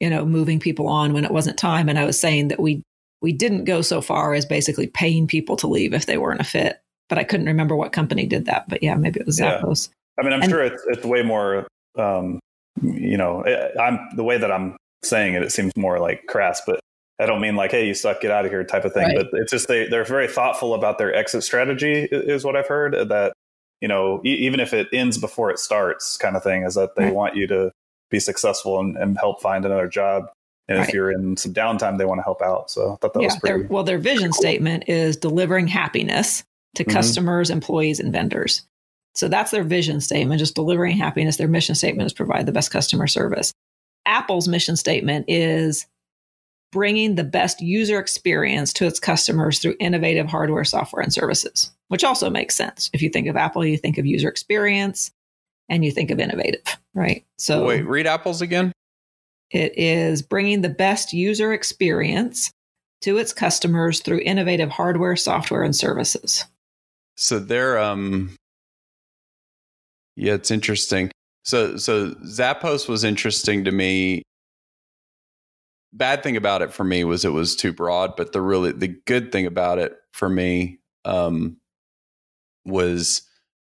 you 0.00 0.10
know 0.10 0.24
moving 0.26 0.60
people 0.60 0.88
on 0.88 1.12
when 1.12 1.24
it 1.24 1.30
wasn't 1.30 1.58
time, 1.58 1.88
and 1.88 1.98
I 1.98 2.04
was 2.04 2.20
saying 2.20 2.48
that 2.48 2.60
we 2.60 2.82
we 3.22 3.32
didn't 3.32 3.64
go 3.64 3.82
so 3.82 4.00
far 4.00 4.34
as 4.34 4.44
basically 4.46 4.86
paying 4.86 5.26
people 5.26 5.56
to 5.56 5.66
leave 5.66 5.94
if 5.94 6.06
they 6.06 6.18
weren't 6.18 6.40
a 6.40 6.44
fit. 6.44 6.80
But 7.08 7.18
I 7.18 7.24
couldn't 7.24 7.46
remember 7.46 7.74
what 7.76 7.92
company 7.92 8.24
did 8.26 8.44
that. 8.46 8.68
But 8.68 8.82
yeah, 8.82 8.94
maybe 8.94 9.20
it 9.20 9.26
was 9.26 9.38
Yeah. 9.40 9.60
Zappos. 9.60 9.88
I 10.18 10.22
mean, 10.22 10.32
I'm 10.32 10.42
And- 10.42 10.50
sure 10.50 10.62
it's, 10.62 10.82
it's 10.88 11.04
way 11.04 11.22
more. 11.22 11.66
Um, 11.98 12.38
you 12.82 13.16
know, 13.16 13.44
I- 13.44 13.82
I'm 13.82 13.98
the 14.16 14.22
way 14.24 14.38
that 14.38 14.50
I'm 14.52 14.76
saying 15.02 15.34
it. 15.34 15.42
It 15.42 15.52
seems 15.52 15.76
more 15.76 15.98
like 15.98 16.26
crass, 16.26 16.62
but 16.66 16.80
I 17.18 17.26
don't 17.26 17.40
mean 17.40 17.56
like, 17.56 17.70
"Hey, 17.70 17.86
you 17.86 17.94
suck, 17.94 18.20
get 18.20 18.30
out 18.30 18.44
of 18.44 18.50
here" 18.50 18.64
type 18.64 18.84
of 18.84 18.92
thing. 18.92 19.14
Right. 19.14 19.26
But 19.30 19.40
it's 19.40 19.50
just 19.50 19.68
they 19.68 19.86
they're 19.88 20.04
very 20.04 20.28
thoughtful 20.28 20.74
about 20.74 20.98
their 20.98 21.14
exit 21.14 21.42
strategy, 21.44 22.08
is 22.10 22.44
what 22.44 22.56
I've 22.56 22.66
heard. 22.68 22.94
That 23.08 23.32
you 23.80 23.88
know, 23.88 24.20
e- 24.24 24.34
even 24.46 24.60
if 24.60 24.74
it 24.74 24.88
ends 24.92 25.18
before 25.18 25.50
it 25.50 25.58
starts, 25.58 26.16
kind 26.16 26.36
of 26.36 26.42
thing, 26.42 26.64
is 26.64 26.74
that 26.74 26.96
they 26.96 27.04
Right. 27.04 27.14
want 27.14 27.36
you 27.36 27.46
to 27.46 27.72
be 28.10 28.20
successful 28.20 28.78
and, 28.80 28.96
and 28.96 29.16
help 29.18 29.40
find 29.40 29.64
another 29.64 29.88
job. 29.88 30.24
And 30.68 30.78
Right. 30.78 30.88
if 30.88 30.94
you're 30.94 31.10
in 31.10 31.36
some 31.36 31.54
downtime, 31.54 31.96
they 31.98 32.04
want 32.04 32.18
to 32.18 32.22
help 32.22 32.42
out. 32.42 32.70
So 32.70 32.92
I 32.92 32.96
thought 32.96 33.14
that 33.14 33.20
yeah, 33.22 33.28
was 33.28 33.36
pretty. 33.38 33.66
well, 33.68 33.82
their 33.84 33.98
vision 33.98 34.32
statement 34.32 34.84
is 34.88 35.16
delivering 35.16 35.66
happiness 35.66 36.44
to 36.76 36.84
Mhm. 36.84 36.92
customers, 36.92 37.48
employees, 37.50 38.00
and 38.00 38.12
vendors. 38.12 38.62
So 39.14 39.26
that's 39.28 39.50
their 39.50 39.64
vision 39.64 40.00
statement, 40.00 40.38
just 40.38 40.54
delivering 40.54 40.96
happiness. 40.96 41.36
Their 41.38 41.48
mission 41.48 41.74
statement 41.74 42.06
is 42.06 42.12
provide 42.12 42.46
the 42.46 42.52
best 42.52 42.70
customer 42.70 43.06
service. 43.06 43.52
Apple's 44.10 44.48
mission 44.48 44.76
statement 44.76 45.24
is 45.28 45.86
bringing 46.72 47.14
the 47.14 47.24
best 47.24 47.60
user 47.60 47.98
experience 47.98 48.72
to 48.74 48.86
its 48.86 49.00
customers 49.00 49.58
through 49.58 49.76
innovative 49.80 50.26
hardware, 50.26 50.64
software, 50.64 51.02
and 51.02 51.12
services, 51.12 51.70
which 51.88 52.04
also 52.04 52.28
makes 52.28 52.54
sense. 52.54 52.90
If 52.92 53.02
you 53.02 53.08
think 53.08 53.28
of 53.28 53.36
Apple, 53.36 53.64
you 53.64 53.76
think 53.76 53.98
of 53.98 54.06
user 54.06 54.28
experience 54.28 55.10
and 55.68 55.84
you 55.84 55.90
think 55.90 56.10
of 56.10 56.18
innovative, 56.18 56.62
right? 56.94 57.24
So 57.38 57.64
Wait, 57.66 57.86
read 57.86 58.06
apples 58.06 58.42
again. 58.42 58.72
it 59.50 59.76
is 59.76 60.22
bringing 60.22 60.60
the 60.60 60.68
best 60.68 61.12
user 61.12 61.52
experience 61.52 62.50
to 63.02 63.16
its 63.16 63.32
customers 63.32 64.00
through 64.00 64.20
innovative 64.24 64.70
hardware, 64.70 65.16
software, 65.16 65.62
and 65.62 65.74
services. 65.74 66.44
So 67.16 67.38
they're 67.38 67.78
um 67.78 68.34
yeah, 70.16 70.34
it's 70.34 70.50
interesting. 70.50 71.10
So 71.44 71.76
so 71.76 72.10
Zappos 72.10 72.88
was 72.88 73.04
interesting 73.04 73.64
to 73.64 73.72
me 73.72 74.22
bad 75.92 76.22
thing 76.22 76.36
about 76.36 76.62
it 76.62 76.72
for 76.72 76.84
me 76.84 77.04
was 77.04 77.24
it 77.24 77.32
was 77.32 77.56
too 77.56 77.72
broad, 77.72 78.16
but 78.16 78.32
the 78.32 78.40
really 78.40 78.72
the 78.72 78.94
good 79.06 79.32
thing 79.32 79.46
about 79.46 79.78
it 79.78 79.96
for 80.12 80.28
me 80.28 80.78
um, 81.04 81.56
was 82.64 83.22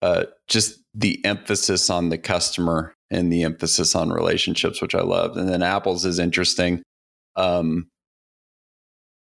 uh, 0.03 0.25
just 0.49 0.79
the 0.95 1.23
emphasis 1.25 1.91
on 1.91 2.09
the 2.09 2.19
customer 2.19 2.95
and 3.11 3.33
the 3.33 3.43
emphasis 3.43 3.95
on 3.95 4.11
relationships, 4.11 4.81
which 4.81 4.95
I 4.95 5.03
loved. 5.03 5.37
And 5.37 5.49
then 5.49 5.63
Apple's 5.63 6.05
is 6.05 6.19
interesting 6.19 6.83
um, 7.37 7.89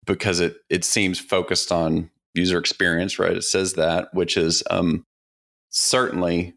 because 0.07 0.41
it 0.41 0.57
it 0.69 0.85
seems 0.85 1.19
focused 1.19 1.71
on 1.71 2.11
user 2.35 2.59
experience, 2.59 3.19
right? 3.19 3.37
It 3.37 3.45
says 3.45 3.75
that, 3.75 4.13
which 4.15 4.37
is 4.37 4.63
um, 4.71 5.05
certainly 5.71 6.55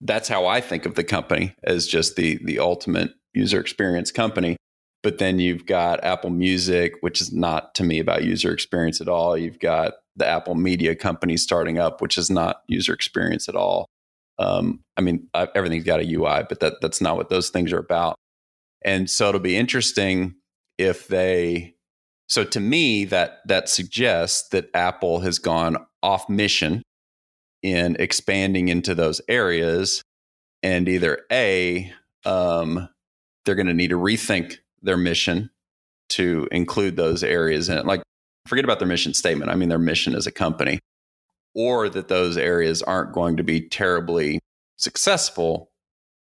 that's 0.00 0.28
how 0.28 0.46
I 0.46 0.60
think 0.60 0.86
of 0.86 0.94
the 0.94 1.04
company 1.04 1.54
as 1.64 1.86
just 1.86 2.16
the 2.16 2.38
the 2.44 2.58
ultimate 2.58 3.12
user 3.34 3.60
experience 3.60 4.10
company. 4.10 4.56
But 5.02 5.18
then 5.18 5.38
you've 5.38 5.66
got 5.66 6.02
Apple 6.02 6.30
Music, 6.30 6.94
which 7.00 7.20
is 7.20 7.32
not 7.32 7.74
to 7.76 7.84
me 7.84 8.00
about 8.00 8.24
user 8.24 8.52
experience 8.52 9.00
at 9.00 9.08
all. 9.08 9.36
You've 9.36 9.60
got 9.60 9.94
the 10.16 10.26
Apple 10.26 10.54
Media 10.54 10.96
company 10.96 11.36
starting 11.36 11.78
up, 11.78 12.00
which 12.00 12.18
is 12.18 12.30
not 12.30 12.62
user 12.66 12.92
experience 12.92 13.48
at 13.48 13.54
all. 13.54 13.86
Um, 14.38 14.80
I 14.96 15.02
mean, 15.02 15.28
everything's 15.54 15.84
got 15.84 16.00
a 16.00 16.12
UI, 16.12 16.44
but 16.48 16.60
that 16.60 16.74
that's 16.80 17.00
not 17.00 17.16
what 17.16 17.28
those 17.28 17.50
things 17.50 17.72
are 17.72 17.78
about. 17.78 18.16
And 18.84 19.08
so 19.08 19.28
it'll 19.28 19.40
be 19.40 19.56
interesting 19.56 20.34
if 20.78 21.08
they. 21.08 21.74
So 22.28 22.42
to 22.42 22.58
me, 22.58 23.04
that 23.04 23.40
that 23.46 23.68
suggests 23.68 24.48
that 24.48 24.68
Apple 24.74 25.20
has 25.20 25.38
gone 25.38 25.76
off 26.02 26.28
mission 26.28 26.82
in 27.66 27.96
expanding 27.98 28.68
into 28.68 28.94
those 28.94 29.20
areas, 29.28 30.02
and 30.62 30.88
either 30.88 31.22
a 31.32 31.92
um, 32.24 32.88
they're 33.44 33.56
going 33.56 33.66
to 33.66 33.74
need 33.74 33.90
to 33.90 33.98
rethink 33.98 34.58
their 34.82 34.96
mission 34.96 35.50
to 36.10 36.46
include 36.52 36.94
those 36.94 37.24
areas 37.24 37.68
in 37.68 37.76
it. 37.76 37.84
Like, 37.84 38.02
forget 38.46 38.64
about 38.64 38.78
their 38.78 38.86
mission 38.86 39.14
statement. 39.14 39.50
I 39.50 39.56
mean, 39.56 39.68
their 39.68 39.80
mission 39.80 40.14
as 40.14 40.28
a 40.28 40.32
company, 40.32 40.78
or 41.56 41.88
that 41.88 42.06
those 42.06 42.36
areas 42.36 42.82
aren't 42.82 43.12
going 43.12 43.36
to 43.36 43.42
be 43.42 43.60
terribly 43.60 44.38
successful 44.76 45.68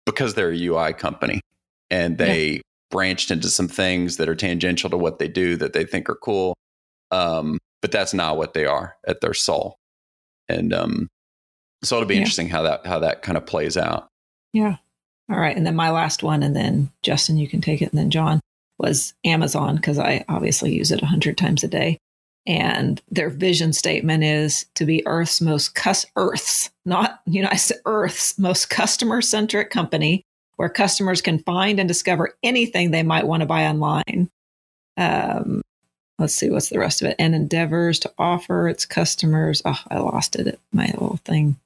because 0.05 0.35
they're 0.35 0.53
a 0.53 0.65
UI 0.65 0.93
company 0.93 1.41
and 1.91 2.17
they 2.17 2.47
yeah. 2.47 2.61
branched 2.91 3.29
into 3.29 3.49
some 3.49 3.67
things 3.67 4.15
that 4.17 4.29
are 4.29 4.35
tangential 4.35 4.89
to 4.89 4.97
what 4.97 5.19
they 5.19 5.27
do 5.27 5.57
that 5.57 5.73
they 5.73 5.83
think 5.83 6.09
are 6.09 6.15
cool. 6.15 6.55
Um, 7.11 7.57
but 7.81 7.91
that's 7.91 8.13
not 8.13 8.37
what 8.37 8.53
they 8.53 8.65
are 8.65 8.95
at 9.05 9.19
their 9.19 9.33
soul. 9.33 9.75
And 10.47 10.73
um, 10.73 11.09
so 11.85 11.95
it'll 11.97 12.07
be 12.07 12.15
yeah. 12.15 12.21
interesting 12.21 12.49
how 12.49 12.63
that 12.63 12.85
how 12.85 12.99
that 12.99 13.21
kind 13.21 13.37
of 13.37 13.45
plays 13.45 13.77
out. 13.77 14.07
Yeah. 14.53 14.77
All 15.29 15.39
right. 15.39 15.55
And 15.55 15.65
then 15.65 15.75
my 15.75 15.89
last 15.89 16.23
one, 16.23 16.43
and 16.43 16.55
then 16.55 16.91
Justin, 17.01 17.37
you 17.37 17.47
can 17.47 17.61
take 17.61 17.81
it, 17.81 17.89
and 17.91 17.99
then 17.99 18.11
John 18.11 18.39
was 18.77 19.13
Amazon 19.23 19.75
because 19.77 19.97
I 19.97 20.23
obviously 20.29 20.73
use 20.75 20.91
it 20.91 21.01
a 21.01 21.07
hundred 21.07 21.37
times 21.37 21.63
a 21.63 21.67
day. 21.67 21.97
And 22.47 23.01
their 23.09 23.29
vision 23.29 23.73
statement 23.73 24.23
is 24.23 24.65
to 24.75 24.85
be 24.85 25.05
Earth's 25.07 25.41
most 25.41 25.73
cus- 25.73 26.05
Earth's, 26.15 26.69
not 26.85 27.21
United 27.25 27.57
States, 27.57 27.81
Earth's 27.85 28.37
most 28.37 28.69
customer 28.69 29.21
centric 29.21 29.71
company 29.71 30.23
where 30.57 30.69
customers 30.69 31.21
can 31.21 31.39
find 31.39 31.79
and 31.79 31.87
discover 31.87 32.37
anything 32.43 32.91
they 32.91 33.03
might 33.03 33.27
want 33.27 33.41
to 33.41 33.47
buy 33.47 33.65
online. 33.65 34.29
Um, 34.95 35.61
let's 36.19 36.35
see, 36.35 36.49
what's 36.49 36.69
the 36.69 36.79
rest 36.79 37.01
of 37.01 37.07
it? 37.07 37.15
And 37.17 37.33
endeavors 37.33 37.99
to 37.99 38.13
offer 38.17 38.69
its 38.69 38.85
customers. 38.85 39.61
Oh, 39.65 39.81
I 39.89 39.97
lost 39.97 40.35
it. 40.35 40.59
My 40.71 40.85
little 40.85 41.19
thing. 41.25 41.57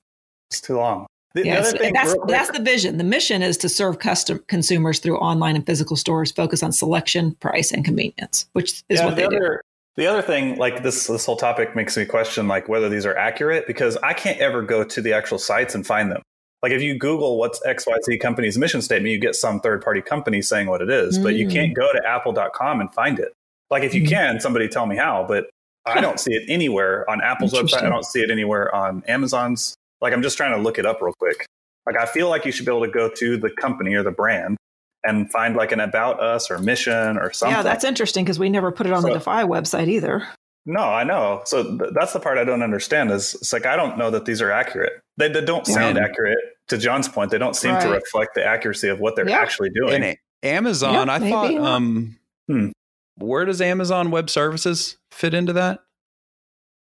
It's 0.50 0.62
too 0.62 0.78
long. 0.78 1.08
The, 1.36 1.46
yes, 1.46 1.74
the 1.74 1.92
that's 1.94 2.16
that's 2.28 2.52
the 2.52 2.64
vision. 2.64 2.98
The 2.98 3.04
mission 3.04 3.44
is 3.44 3.56
to 3.58 3.70
serve 3.70 4.00
custom 4.00 4.44
consumers 4.48 4.98
through 4.98 5.18
online 5.20 5.56
and 5.56 5.66
physical 5.66 5.96
stores, 5.96 6.32
focus 6.32 6.64
on 6.64 6.72
selection, 6.72 7.36
price, 7.36 7.72
and 7.72 7.86
convenience, 7.86 8.48
which 8.54 8.84
is 8.90 9.00
yeah, 9.00 9.06
what 9.06 9.12
the 9.12 9.22
they 9.22 9.26
other, 9.26 9.40
do. 9.40 9.70
The 9.96 10.08
other 10.08 10.22
thing, 10.24 10.58
like 10.58 10.82
this, 10.82 11.08
this 11.08 11.26
whole 11.26 11.36
topic 11.36 11.76
makes 11.76 11.98
me 11.98 12.06
question 12.06 12.48
like 12.48 12.68
whether 12.68 12.90
these 12.90 13.06
are 13.06 13.16
accurate 13.16 13.68
because 13.68 13.96
I 13.98 14.14
can't 14.14 14.40
ever 14.40 14.64
go 14.64 14.84
to 14.84 15.02
the 15.02 15.14
actual 15.14 15.38
sites 15.38 15.76
and 15.76 15.86
find 15.86 16.12
them. 16.12 16.22
Like 16.64 16.72
if 16.72 16.82
you 16.82 16.98
Google 16.98 17.38
what's 17.38 17.60
XYZ 17.66 18.20
company's 18.20 18.58
mission 18.58 18.82
statement, 18.82 19.12
you 19.12 19.20
get 19.20 19.36
some 19.36 19.60
third 19.60 19.84
party 19.84 20.02
company 20.02 20.42
saying 20.42 20.68
what 20.68 20.82
it 20.82 20.90
is, 20.90 21.20
mm. 21.20 21.24
but 21.24 21.36
you 21.36 21.48
mm. 21.48 21.52
can't 21.52 21.76
go 21.76 21.92
to 21.92 22.02
apple.com 22.08 22.82
and 22.82 22.92
find 22.94 23.20
it. 23.20 23.34
Like 23.70 23.84
if 23.84 23.94
you 23.94 24.02
mm. 24.02 24.10
can, 24.10 24.40
somebody 24.40 24.68
tell 24.68 24.86
me 24.86 24.96
how, 24.96 25.26
but 25.28 25.50
I 25.86 26.02
don't 26.02 26.20
see 26.20 26.34
it 26.34 26.44
anywhere 26.50 27.10
on 27.10 27.22
Apple's 27.22 27.54
website. 27.54 27.84
I 27.84 27.90
don't 27.90 28.06
see 28.06 28.22
it 28.22 28.32
anywhere 28.32 28.74
on 28.74 29.04
Amazon's 29.08 29.76
like 30.02 30.14
I'm 30.14 30.22
just 30.22 30.38
trying 30.38 30.56
to 30.56 30.62
look 30.62 30.78
it 30.80 30.86
up 30.86 31.02
real 31.02 31.14
quick. 31.14 31.46
Like 31.86 31.98
I 31.98 32.06
feel 32.06 32.30
like 32.30 32.46
you 32.46 32.52
should 32.52 32.66
be 32.66 32.72
able 32.72 32.86
to 32.86 32.92
go 32.92 33.10
to 33.10 33.38
the 33.38 33.50
company 33.50 33.96
or 33.96 34.04
the 34.04 34.12
brand 34.12 34.58
and 35.04 35.32
find 35.32 35.56
like 35.56 35.72
an 35.72 35.80
about 35.80 36.20
us 36.20 36.52
or 36.52 36.60
mission 36.60 37.18
or 37.18 37.32
something. 37.32 37.56
Yeah, 37.56 37.64
that's 37.64 37.84
interesting 37.84 38.26
because 38.26 38.40
we 38.40 38.50
never 38.50 38.72
put 38.72 38.86
it 38.86 38.94
on 38.94 39.02
so, 39.02 39.08
the 39.08 39.14
Defy 39.16 39.44
website 39.44 39.88
either. 39.88 40.28
No, 40.66 40.82
I 40.82 41.04
know. 41.04 41.42
So 41.46 41.64
th- 41.64 41.92
that's 41.94 42.14
the 42.14 42.20
part 42.20 42.38
I 42.38 42.44
don't 42.44 42.62
understand 42.62 43.12
is 43.12 43.36
it's 43.36 43.54
like 43.54 43.66
I 43.66 43.76
don't 43.76 43.98
know 43.98 44.12
that 44.12 44.26
these 44.26 44.42
are 44.42 44.52
accurate. 44.52 44.94
They, 45.18 45.30
they 45.30 45.44
don't 45.44 45.66
sound 45.66 45.98
yeah. 45.98 46.04
accurate. 46.04 46.38
To 46.68 46.78
John's 46.78 47.08
point, 47.08 47.32
they 47.32 47.40
don't 47.40 47.56
seem 47.56 47.72
right. 47.72 47.82
to 47.82 47.90
reflect 47.90 48.36
the 48.36 48.46
accuracy 48.46 48.90
of 48.90 49.00
what 49.00 49.16
they're 49.16 49.28
yeah. 49.28 49.40
actually 49.40 49.72
doing. 49.72 50.04
And 50.04 50.18
Amazon, 50.44 51.08
yeah, 51.08 51.14
I 51.14 51.18
maybe, 51.18 51.32
thought, 51.32 51.56
um, 51.56 52.20
hmm. 52.48 52.70
where 53.18 53.46
does 53.46 53.60
Amazon 53.60 54.12
Web 54.12 54.30
Services 54.30 54.98
fit 55.12 55.34
into 55.34 55.54
that? 55.54 55.80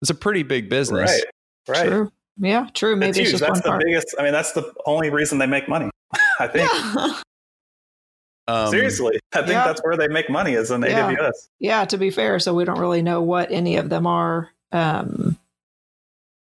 It's 0.03 0.11
a 0.11 0.15
pretty 0.15 0.43
big 0.43 0.69
business. 0.69 1.11
Right. 1.67 1.77
Right. 1.77 1.89
True. 1.89 2.13
Yeah, 2.39 2.69
true. 2.75 2.97
Maybe 2.97 3.11
it's, 3.11 3.19
it's 3.19 3.31
just 3.33 3.43
that's 3.43 3.61
the 3.61 3.69
part. 3.69 3.85
biggest. 3.85 4.15
I 4.19 4.23
mean, 4.23 4.33
that's 4.33 4.53
the 4.53 4.73
only 4.87 5.11
reason 5.11 5.39
they 5.39 5.47
make 5.47 5.69
money. 5.69 5.91
I 6.41 6.47
think. 6.47 6.71
Yeah. 6.73 7.21
Um, 8.49 8.71
Seriously, 8.71 9.21
I 9.35 9.41
think 9.41 9.51
yeah. 9.51 9.67
that's 9.67 9.83
where 9.85 9.95
they 9.95 10.09
make 10.09 10.31
money 10.31 10.55
is 10.55 10.71
in 10.71 10.81
yeah. 10.81 11.15
AWS. 11.15 11.33
Yeah, 11.59 11.85
to 11.85 11.99
be 11.99 12.09
fair, 12.09 12.39
so 12.39 12.55
we 12.55 12.65
don't 12.65 12.79
really 12.79 13.03
know 13.03 13.21
what 13.21 13.51
any 13.53 13.77
of 13.77 13.91
them 13.91 14.07
are. 14.07 14.49
Um, 14.73 15.37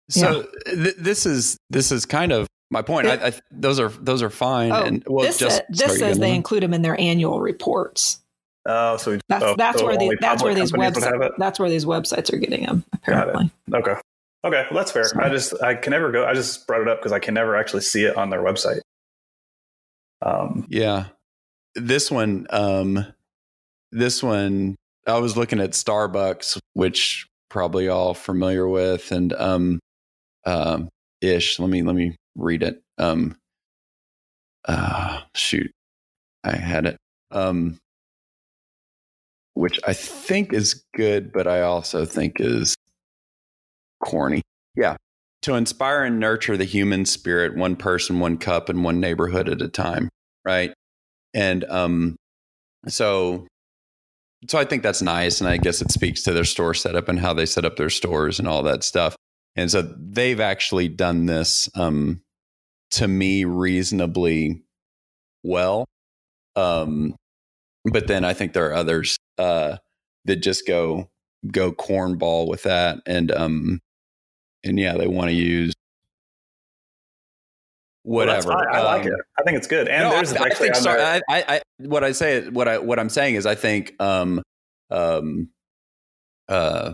so 0.10 0.46
th- 0.66 0.96
this 0.98 1.26
is 1.26 1.56
this 1.70 1.94
is 1.94 2.06
kind 2.06 2.34
of 2.34 2.48
my 2.70 2.82
point. 2.82 3.08
It, 3.08 3.22
I, 3.22 3.28
I, 3.28 3.34
those 3.52 3.80
are 3.80 3.88
those 3.88 4.22
are 4.22 4.30
fine. 4.30 4.74
Oh, 4.74 4.84
and 4.84 5.04
well, 5.08 5.26
this, 5.26 5.38
just, 5.38 5.64
this 5.70 5.80
sorry, 5.80 5.98
says 5.98 6.20
they 6.20 6.36
include 6.36 6.64
them 6.64 6.74
in 6.74 6.82
their 6.82 7.00
annual 7.00 7.40
reports. 7.40 8.20
Oh, 8.66 8.98
so 8.98 9.18
that's, 9.30 9.44
oh, 9.44 9.56
that's 9.58 9.80
so 9.80 9.86
where 9.86 9.98
these 9.98 10.12
that's 10.20 10.44
where 10.44 10.56
these 10.56 10.74
websites 10.74 11.32
that's 11.38 11.58
where 11.58 11.70
these 11.70 11.86
websites 11.86 12.34
are 12.34 12.38
getting 12.38 12.66
them. 12.66 12.84
Apparently, 12.94 13.50
okay. 13.74 13.96
Okay, 14.46 14.66
well, 14.70 14.80
that's 14.80 14.92
fair. 14.92 15.06
So, 15.06 15.22
I 15.22 15.30
just 15.30 15.62
I 15.62 15.76
can 15.76 15.92
never 15.92 16.12
go. 16.12 16.26
I 16.26 16.34
just 16.34 16.68
brought 16.68 16.82
it 16.82 16.88
up 16.88 17.00
because 17.00 17.14
I 17.14 17.20
can 17.20 17.34
never 17.34 17.56
actually 17.56 17.82
see 17.82 18.04
it 18.04 18.18
on 18.18 18.30
their 18.30 18.42
website. 18.42 18.82
Um, 20.22 20.66
yeah, 20.70 21.08
this 21.76 22.12
one, 22.12 22.48
um, 22.50 23.06
this 23.92 24.22
one, 24.22 24.76
I 25.08 25.18
was 25.20 25.38
looking 25.38 25.60
at 25.60 25.72
Starbucks, 25.72 26.58
which 26.74 27.28
probably 27.50 27.88
all 27.88 28.14
familiar 28.14 28.68
with, 28.68 29.12
and 29.12 29.32
um, 29.34 29.80
um, 30.46 30.90
ish. 31.22 31.60
Let 31.60 31.70
me 31.70 31.82
let 31.84 31.96
me 31.96 32.16
read 32.36 32.64
it. 32.64 32.82
Um, 32.98 33.38
uh, 34.66 35.22
shoot, 35.36 35.72
I 36.44 36.56
had 36.56 36.86
it. 36.86 36.98
Um, 37.32 37.78
which 39.56 39.80
I 39.86 39.94
think 39.94 40.52
is 40.52 40.84
good, 40.96 41.32
but 41.32 41.48
I 41.48 41.62
also 41.62 42.06
think 42.06 42.40
is 42.40 42.76
corny. 44.04 44.42
Yeah. 44.76 44.98
To 45.44 45.56
inspire 45.56 46.04
and 46.04 46.20
nurture 46.20 46.58
the 46.58 46.64
human 46.64 47.06
spirit, 47.06 47.56
one 47.56 47.76
person, 47.76 48.20
one 48.20 48.38
cup, 48.38 48.70
and 48.70 48.84
one 48.84 49.00
neighborhood 49.00 49.50
at 49.50 49.62
a 49.62 49.68
time. 49.68 50.10
Right. 50.46 50.74
And 51.34 51.64
um, 51.66 52.16
so 52.88 53.48
so 54.48 54.58
I 54.60 54.66
think 54.66 54.84
that's 54.84 55.02
nice. 55.02 55.40
And 55.40 55.50
I 55.50 55.58
guess 55.58 55.82
it 55.82 55.92
speaks 55.92 56.24
to 56.24 56.34
their 56.34 56.44
store 56.44 56.74
setup 56.74 57.08
and 57.08 57.20
how 57.20 57.34
they 57.34 57.46
set 57.46 57.66
up 57.66 57.78
their 57.78 57.90
stores 57.90 58.40
and 58.40 58.48
all 58.48 58.64
that 58.64 58.84
stuff. 58.84 59.16
And 59.56 59.72
so 59.72 59.82
they've 59.98 60.40
actually 60.40 60.90
done 60.90 61.26
this 61.28 61.70
um, 61.76 62.22
to 62.92 63.08
me 63.08 63.46
reasonably 63.46 64.64
well. 65.44 65.86
Um, 66.56 67.16
but 67.86 68.08
then 68.08 68.24
I 68.26 68.34
think 68.34 68.54
there 68.54 68.70
are 68.70 68.74
others 68.74 69.18
uh, 69.38 69.78
that 70.26 70.38
just 70.38 70.68
go 70.68 71.10
go 71.52 71.72
cornball 71.72 72.48
with 72.48 72.64
that. 72.64 73.00
And 73.06 73.32
um, 73.32 73.80
and 74.64 74.80
yeah, 74.80 74.98
they 74.98 75.08
want 75.08 75.30
to 75.30 75.36
use 75.36 75.74
whatever. 78.04 78.50
Well, 78.50 78.66
I 78.72 78.82
like 78.82 79.02
um, 79.02 79.08
it. 79.08 79.20
I 79.40 79.44
think 79.44 79.58
it's 79.58 79.68
good. 79.68 79.88
And 79.88 80.04
no, 80.04 80.10
there's 80.12 80.34
I, 80.34 80.46
I 80.46 80.50
think 80.50 80.76
sorry, 80.76 81.02
I, 81.02 81.22
I, 81.30 81.62
what 81.78 82.04
I 82.04 82.12
say, 82.12 82.48
what 82.50 82.68
I, 82.68 82.78
what 82.78 83.00
I'm 83.00 83.10
saying 83.10 83.36
is, 83.36 83.46
I 83.46 83.56
think, 83.56 83.94
um, 84.00 84.42
um, 84.90 85.50
uh, 86.50 86.94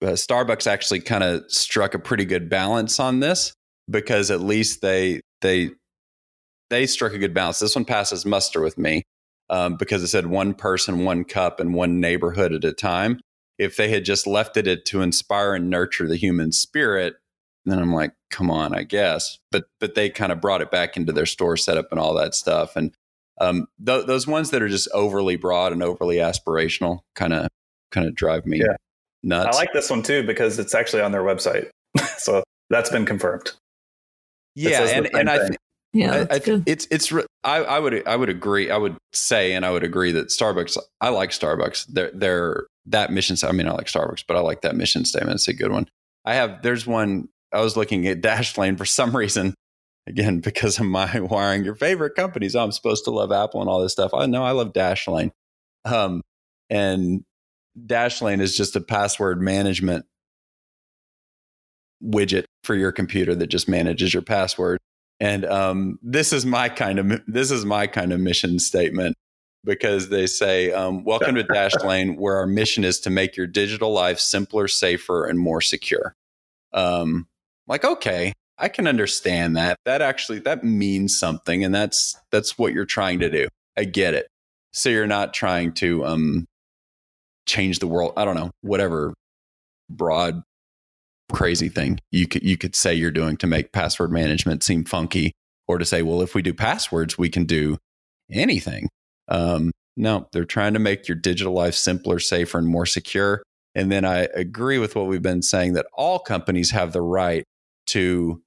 uh 0.00 0.06
Starbucks 0.06 0.66
actually 0.66 1.00
kind 1.00 1.22
of 1.24 1.44
struck 1.48 1.94
a 1.94 1.98
pretty 1.98 2.24
good 2.24 2.48
balance 2.48 2.98
on 2.98 3.20
this 3.20 3.52
because 3.90 4.30
at 4.30 4.40
least 4.40 4.80
they, 4.80 5.20
they, 5.40 5.70
they 6.70 6.86
struck 6.86 7.12
a 7.12 7.18
good 7.18 7.34
balance. 7.34 7.58
This 7.58 7.74
one 7.74 7.84
passes 7.84 8.26
muster 8.26 8.60
with 8.60 8.78
me 8.78 9.02
um, 9.50 9.76
because 9.76 10.02
it 10.02 10.08
said 10.08 10.26
one 10.26 10.54
person, 10.54 11.04
one 11.04 11.24
cup, 11.24 11.60
and 11.60 11.74
one 11.74 12.00
neighborhood 12.00 12.52
at 12.52 12.64
a 12.64 12.72
time 12.72 13.20
if 13.58 13.76
they 13.76 13.88
had 13.90 14.04
just 14.04 14.26
left 14.26 14.56
it 14.56 14.84
to 14.86 15.00
inspire 15.02 15.54
and 15.54 15.68
nurture 15.70 16.06
the 16.08 16.16
human 16.16 16.52
spirit, 16.52 17.16
then 17.64 17.78
I'm 17.78 17.92
like, 17.92 18.12
come 18.30 18.50
on, 18.50 18.74
I 18.74 18.82
guess. 18.84 19.38
But 19.50 19.64
but 19.80 19.94
they 19.94 20.10
kind 20.10 20.32
of 20.32 20.40
brought 20.40 20.62
it 20.62 20.70
back 20.70 20.96
into 20.96 21.12
their 21.12 21.26
store 21.26 21.56
setup 21.56 21.88
and 21.90 22.00
all 22.00 22.14
that 22.14 22.34
stuff. 22.34 22.76
And 22.76 22.94
Um, 23.40 23.66
th- 23.84 24.06
those 24.06 24.26
ones 24.26 24.50
that 24.50 24.62
are 24.62 24.68
just 24.68 24.88
overly 24.92 25.36
broad 25.36 25.72
and 25.72 25.82
overly 25.82 26.16
aspirational 26.16 27.00
kind 27.14 27.32
of 27.32 27.48
kind 27.92 28.06
of 28.06 28.14
drive 28.14 28.46
me 28.46 28.58
Yeah. 28.60 28.76
nuts. 29.22 29.56
I 29.56 29.60
like 29.60 29.72
this 29.72 29.90
one 29.90 30.02
too 30.02 30.24
because 30.26 30.58
it's 30.58 30.74
actually 30.74 31.02
on 31.02 31.12
their 31.12 31.22
website. 31.22 31.68
so 32.18 32.42
that's 32.70 32.90
been 32.90 33.06
confirmed. 33.06 33.52
yeah, 34.54 34.82
and, 34.88 35.08
and 35.14 35.30
I, 35.30 35.38
thing. 35.38 35.48
th- 35.48 35.58
Yeah, 35.92 36.26
I, 36.30 36.34
I 36.34 36.38
good. 36.38 36.64
it's 36.66 36.86
it's 36.90 37.12
re- 37.12 37.26
I, 37.44 37.58
I 37.58 37.78
would 37.78 38.06
I 38.06 38.16
would 38.16 38.28
agree 38.28 38.70
I 38.70 38.76
would 38.76 38.96
say 39.12 39.52
and 39.52 39.64
I 39.64 39.70
would 39.70 39.84
agree 39.84 40.12
that 40.12 40.28
Starbucks 40.28 40.76
I 41.00 41.08
like 41.10 41.30
Starbucks 41.30 41.86
they're 41.88 42.10
they're 42.14 42.66
that 42.90 43.12
mission 43.12 43.36
I 43.42 43.52
mean 43.52 43.68
I 43.68 43.72
like 43.72 43.86
Starbucks 43.86 44.24
but 44.26 44.36
I 44.36 44.40
like 44.40 44.62
that 44.62 44.76
mission 44.76 45.04
statement. 45.04 45.36
It's 45.36 45.48
a 45.48 45.54
good 45.54 45.72
one. 45.72 45.88
I 46.24 46.34
have 46.34 46.62
there's 46.62 46.86
one 46.86 47.28
I 47.52 47.60
was 47.60 47.76
looking 47.76 48.06
at 48.06 48.20
Dashlane 48.20 48.76
for 48.76 48.84
some 48.84 49.16
reason 49.16 49.54
again 50.06 50.40
because 50.40 50.78
of 50.78 50.86
my 50.86 51.20
wiring 51.20 51.64
your 51.64 51.74
favorite 51.74 52.14
companies. 52.14 52.54
I'm 52.54 52.72
supposed 52.72 53.04
to 53.04 53.10
love 53.10 53.32
Apple 53.32 53.60
and 53.60 53.70
all 53.70 53.80
this 53.80 53.92
stuff. 53.92 54.12
I 54.14 54.26
know 54.26 54.44
I 54.44 54.52
love 54.52 54.72
Dashlane 54.72 55.30
um 55.84 56.22
and 56.70 57.24
Dashlane 57.86 58.40
is 58.40 58.56
just 58.56 58.76
a 58.76 58.80
password 58.80 59.40
management 59.40 60.04
widget 62.02 62.44
for 62.64 62.74
your 62.74 62.92
computer 62.92 63.34
that 63.34 63.48
just 63.48 63.68
manages 63.68 64.12
your 64.12 64.22
password. 64.22 64.78
And 65.20 65.44
um, 65.44 65.98
this 66.02 66.32
is 66.32 66.46
my 66.46 66.68
kind 66.68 66.98
of 66.98 67.20
this 67.26 67.50
is 67.50 67.64
my 67.64 67.86
kind 67.86 68.12
of 68.12 68.20
mission 68.20 68.58
statement 68.58 69.16
because 69.68 70.08
they 70.08 70.26
say, 70.26 70.72
um, 70.72 71.04
"Welcome 71.04 71.34
to 71.34 71.44
Dashlane, 71.44 72.16
where 72.18 72.36
our 72.36 72.46
mission 72.46 72.84
is 72.84 72.98
to 73.00 73.10
make 73.10 73.36
your 73.36 73.46
digital 73.46 73.92
life 73.92 74.18
simpler, 74.18 74.66
safer, 74.66 75.26
and 75.26 75.38
more 75.38 75.60
secure." 75.60 76.14
Um, 76.72 77.28
like, 77.68 77.84
okay, 77.84 78.32
I 78.56 78.68
can 78.68 78.88
understand 78.88 79.56
that. 79.56 79.76
That 79.84 80.00
actually 80.00 80.40
that 80.40 80.64
means 80.64 81.18
something, 81.18 81.62
and 81.62 81.74
that's 81.74 82.16
that's 82.32 82.58
what 82.58 82.72
you're 82.72 82.86
trying 82.86 83.20
to 83.20 83.30
do. 83.30 83.48
I 83.76 83.84
get 83.84 84.14
it. 84.14 84.26
So 84.72 84.88
you're 84.88 85.06
not 85.06 85.34
trying 85.34 85.72
to 85.74 86.04
um, 86.06 86.46
change 87.46 87.78
the 87.78 87.86
world. 87.86 88.14
I 88.16 88.24
don't 88.24 88.36
know, 88.36 88.50
whatever 88.62 89.12
broad 89.90 90.42
crazy 91.30 91.68
thing 91.68 91.98
you 92.10 92.26
could 92.26 92.42
you 92.42 92.56
could 92.56 92.74
say 92.74 92.94
you're 92.94 93.10
doing 93.10 93.36
to 93.36 93.46
make 93.46 93.70
password 93.70 94.10
management 94.10 94.62
seem 94.62 94.82
funky 94.82 95.32
or 95.66 95.76
to 95.76 95.84
say 95.84 96.00
well 96.00 96.22
if 96.22 96.34
we 96.34 96.40
do 96.40 96.54
passwords 96.54 97.18
we 97.18 97.28
can 97.28 97.44
do 97.44 97.76
anything 98.30 98.88
um, 99.28 99.70
no 99.96 100.26
they're 100.32 100.44
trying 100.44 100.72
to 100.72 100.78
make 100.78 101.08
your 101.08 101.16
digital 101.16 101.52
life 101.52 101.74
simpler 101.74 102.18
safer 102.18 102.58
and 102.58 102.68
more 102.68 102.86
secure 102.86 103.42
and 103.74 103.90
then 103.90 104.04
i 104.04 104.28
agree 104.34 104.78
with 104.78 104.94
what 104.96 105.06
we've 105.06 105.22
been 105.22 105.42
saying 105.42 105.72
that 105.72 105.86
all 105.94 106.18
companies 106.18 106.70
have 106.70 106.92
the 106.92 107.02
right 107.02 107.44
to 107.86 108.42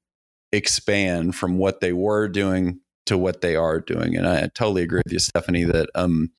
expand 0.51 1.35
from 1.35 1.57
what 1.57 1.79
they 1.79 1.93
were 1.93 2.27
doing 2.27 2.79
to 3.05 3.17
what 3.17 3.41
they 3.41 3.55
are 3.55 3.79
doing 3.79 4.15
and 4.15 4.27
i 4.27 4.47
totally 4.53 4.83
agree 4.83 5.01
with 5.03 5.13
you 5.13 5.19
stephanie 5.19 5.63
that 5.63 5.89
um, 5.95 6.31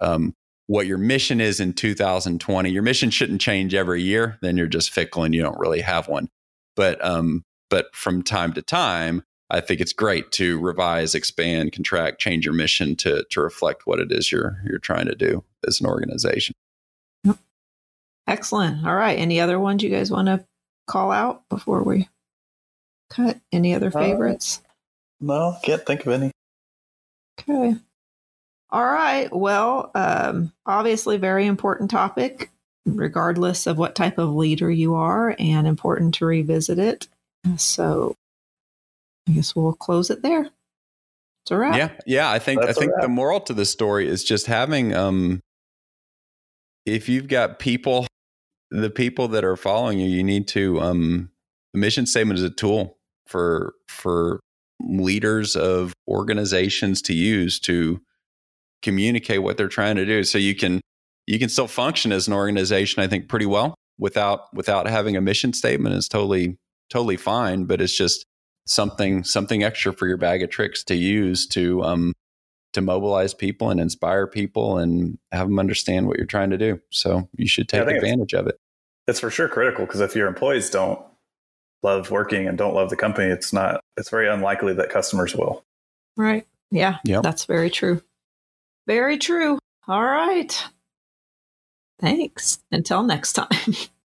um, 0.00 0.34
what 0.70 0.86
your 0.86 0.98
mission 0.98 1.40
is 1.40 1.58
in 1.58 1.72
2020. 1.72 2.70
Your 2.70 2.84
mission 2.84 3.10
shouldn't 3.10 3.40
change 3.40 3.74
every 3.74 4.02
year. 4.02 4.38
Then 4.40 4.56
you're 4.56 4.68
just 4.68 4.92
fickle 4.92 5.24
and 5.24 5.34
you 5.34 5.42
don't 5.42 5.58
really 5.58 5.80
have 5.80 6.06
one. 6.06 6.28
But 6.76 7.04
um, 7.04 7.42
but 7.70 7.92
from 7.92 8.22
time 8.22 8.52
to 8.52 8.62
time, 8.62 9.24
I 9.50 9.60
think 9.60 9.80
it's 9.80 9.92
great 9.92 10.30
to 10.32 10.58
revise, 10.60 11.14
expand, 11.14 11.72
contract, 11.72 12.20
change 12.20 12.44
your 12.44 12.54
mission 12.54 12.94
to 12.96 13.24
to 13.30 13.40
reflect 13.40 13.86
what 13.86 13.98
it 14.00 14.12
is 14.12 14.30
you're 14.30 14.60
you're 14.64 14.78
trying 14.78 15.06
to 15.06 15.14
do 15.14 15.42
as 15.66 15.80
an 15.80 15.86
organization. 15.86 16.54
Excellent. 18.26 18.86
All 18.86 18.94
right. 18.94 19.18
Any 19.18 19.40
other 19.40 19.58
ones 19.58 19.82
you 19.82 19.90
guys 19.90 20.10
want 20.10 20.26
to 20.26 20.44
call 20.86 21.10
out 21.10 21.48
before 21.48 21.82
we 21.82 22.08
cut? 23.08 23.40
Any 23.50 23.74
other 23.74 23.88
Uh, 23.88 23.90
favorites? 23.90 24.62
No, 25.20 25.56
can't 25.64 25.84
think 25.84 26.06
of 26.06 26.12
any. 26.12 26.30
Okay. 27.40 27.76
All 28.70 28.84
right. 28.84 29.34
Well, 29.34 29.90
um, 29.96 30.52
obviously, 30.64 31.16
very 31.16 31.46
important 31.46 31.90
topic, 31.90 32.50
regardless 32.86 33.66
of 33.66 33.78
what 33.78 33.96
type 33.96 34.16
of 34.16 34.32
leader 34.32 34.70
you 34.70 34.94
are, 34.94 35.34
and 35.38 35.66
important 35.66 36.14
to 36.14 36.26
revisit 36.26 36.78
it. 36.78 37.08
So, 37.56 38.14
I 39.30 39.34
guess 39.34 39.54
we'll 39.54 39.72
close 39.74 40.10
it 40.10 40.22
there. 40.22 40.50
It's 41.42 41.50
a 41.50 41.56
wrap. 41.56 41.76
Yeah, 41.76 41.90
yeah. 42.04 42.30
I 42.30 42.38
think 42.38 42.60
That's 42.60 42.76
I 42.76 42.80
a 42.82 42.86
think 42.86 43.00
the 43.00 43.08
moral 43.08 43.40
to 43.40 43.54
the 43.54 43.64
story 43.64 44.08
is 44.08 44.24
just 44.24 44.46
having 44.46 44.94
um, 44.94 45.40
if 46.84 47.08
you've 47.08 47.28
got 47.28 47.58
people, 47.58 48.06
the 48.70 48.90
people 48.90 49.28
that 49.28 49.44
are 49.44 49.56
following 49.56 50.00
you, 50.00 50.08
you 50.08 50.24
need 50.24 50.48
to 50.48 50.80
um, 50.80 51.30
the 51.72 51.78
mission 51.78 52.06
statement 52.06 52.38
is 52.38 52.44
a 52.44 52.50
tool 52.50 52.98
for 53.26 53.74
for 53.88 54.40
leaders 54.82 55.54
of 55.54 55.92
organizations 56.08 57.00
to 57.02 57.14
use 57.14 57.60
to 57.60 58.00
communicate 58.82 59.42
what 59.42 59.56
they're 59.56 59.68
trying 59.68 59.96
to 59.96 60.06
do. 60.06 60.24
So 60.24 60.38
you 60.38 60.54
can 60.54 60.80
you 61.26 61.38
can 61.38 61.48
still 61.48 61.68
function 61.68 62.10
as 62.10 62.26
an 62.26 62.34
organization, 62.34 63.02
I 63.02 63.06
think, 63.06 63.28
pretty 63.28 63.46
well 63.46 63.74
without 63.98 64.52
without 64.52 64.88
having 64.88 65.16
a 65.16 65.20
mission 65.20 65.52
statement 65.52 65.94
is 65.94 66.08
totally 66.08 66.58
totally 66.90 67.16
fine. 67.16 67.64
But 67.64 67.80
it's 67.80 67.96
just 67.96 68.26
something 68.70 69.24
something 69.24 69.64
extra 69.64 69.92
for 69.92 70.06
your 70.06 70.16
bag 70.16 70.44
of 70.44 70.48
tricks 70.48 70.84
to 70.84 70.94
use 70.94 71.44
to 71.44 71.82
um 71.82 72.12
to 72.72 72.80
mobilize 72.80 73.34
people 73.34 73.68
and 73.68 73.80
inspire 73.80 74.28
people 74.28 74.78
and 74.78 75.18
have 75.32 75.48
them 75.48 75.58
understand 75.58 76.06
what 76.06 76.16
you're 76.16 76.24
trying 76.26 76.50
to 76.50 76.56
do. 76.58 76.80
So 76.90 77.28
you 77.36 77.48
should 77.48 77.68
take 77.68 77.80
think 77.80 77.96
it's- 77.96 78.02
advantage 78.04 78.32
of 78.34 78.46
it. 78.46 78.58
It's 79.08 79.18
for 79.18 79.28
sure 79.30 79.48
critical 79.48 79.86
because 79.86 80.00
if 80.00 80.14
your 80.14 80.28
employees 80.28 80.70
don't 80.70 81.04
love 81.82 82.12
working 82.12 82.46
and 82.46 82.56
don't 82.56 82.74
love 82.74 82.90
the 82.90 82.96
company, 82.96 83.26
it's 83.26 83.52
not. 83.52 83.80
It's 83.96 84.08
very 84.08 84.28
unlikely 84.28 84.74
that 84.74 84.88
customers 84.88 85.34
will. 85.34 85.64
Right. 86.16 86.46
Yeah. 86.70 86.98
Yep. 87.04 87.24
That's 87.24 87.46
very 87.46 87.70
true. 87.70 88.02
Very 88.86 89.18
true. 89.18 89.58
All 89.88 90.04
right. 90.04 90.64
Thanks. 91.98 92.60
Until 92.70 93.02
next 93.02 93.32
time. 93.32 93.48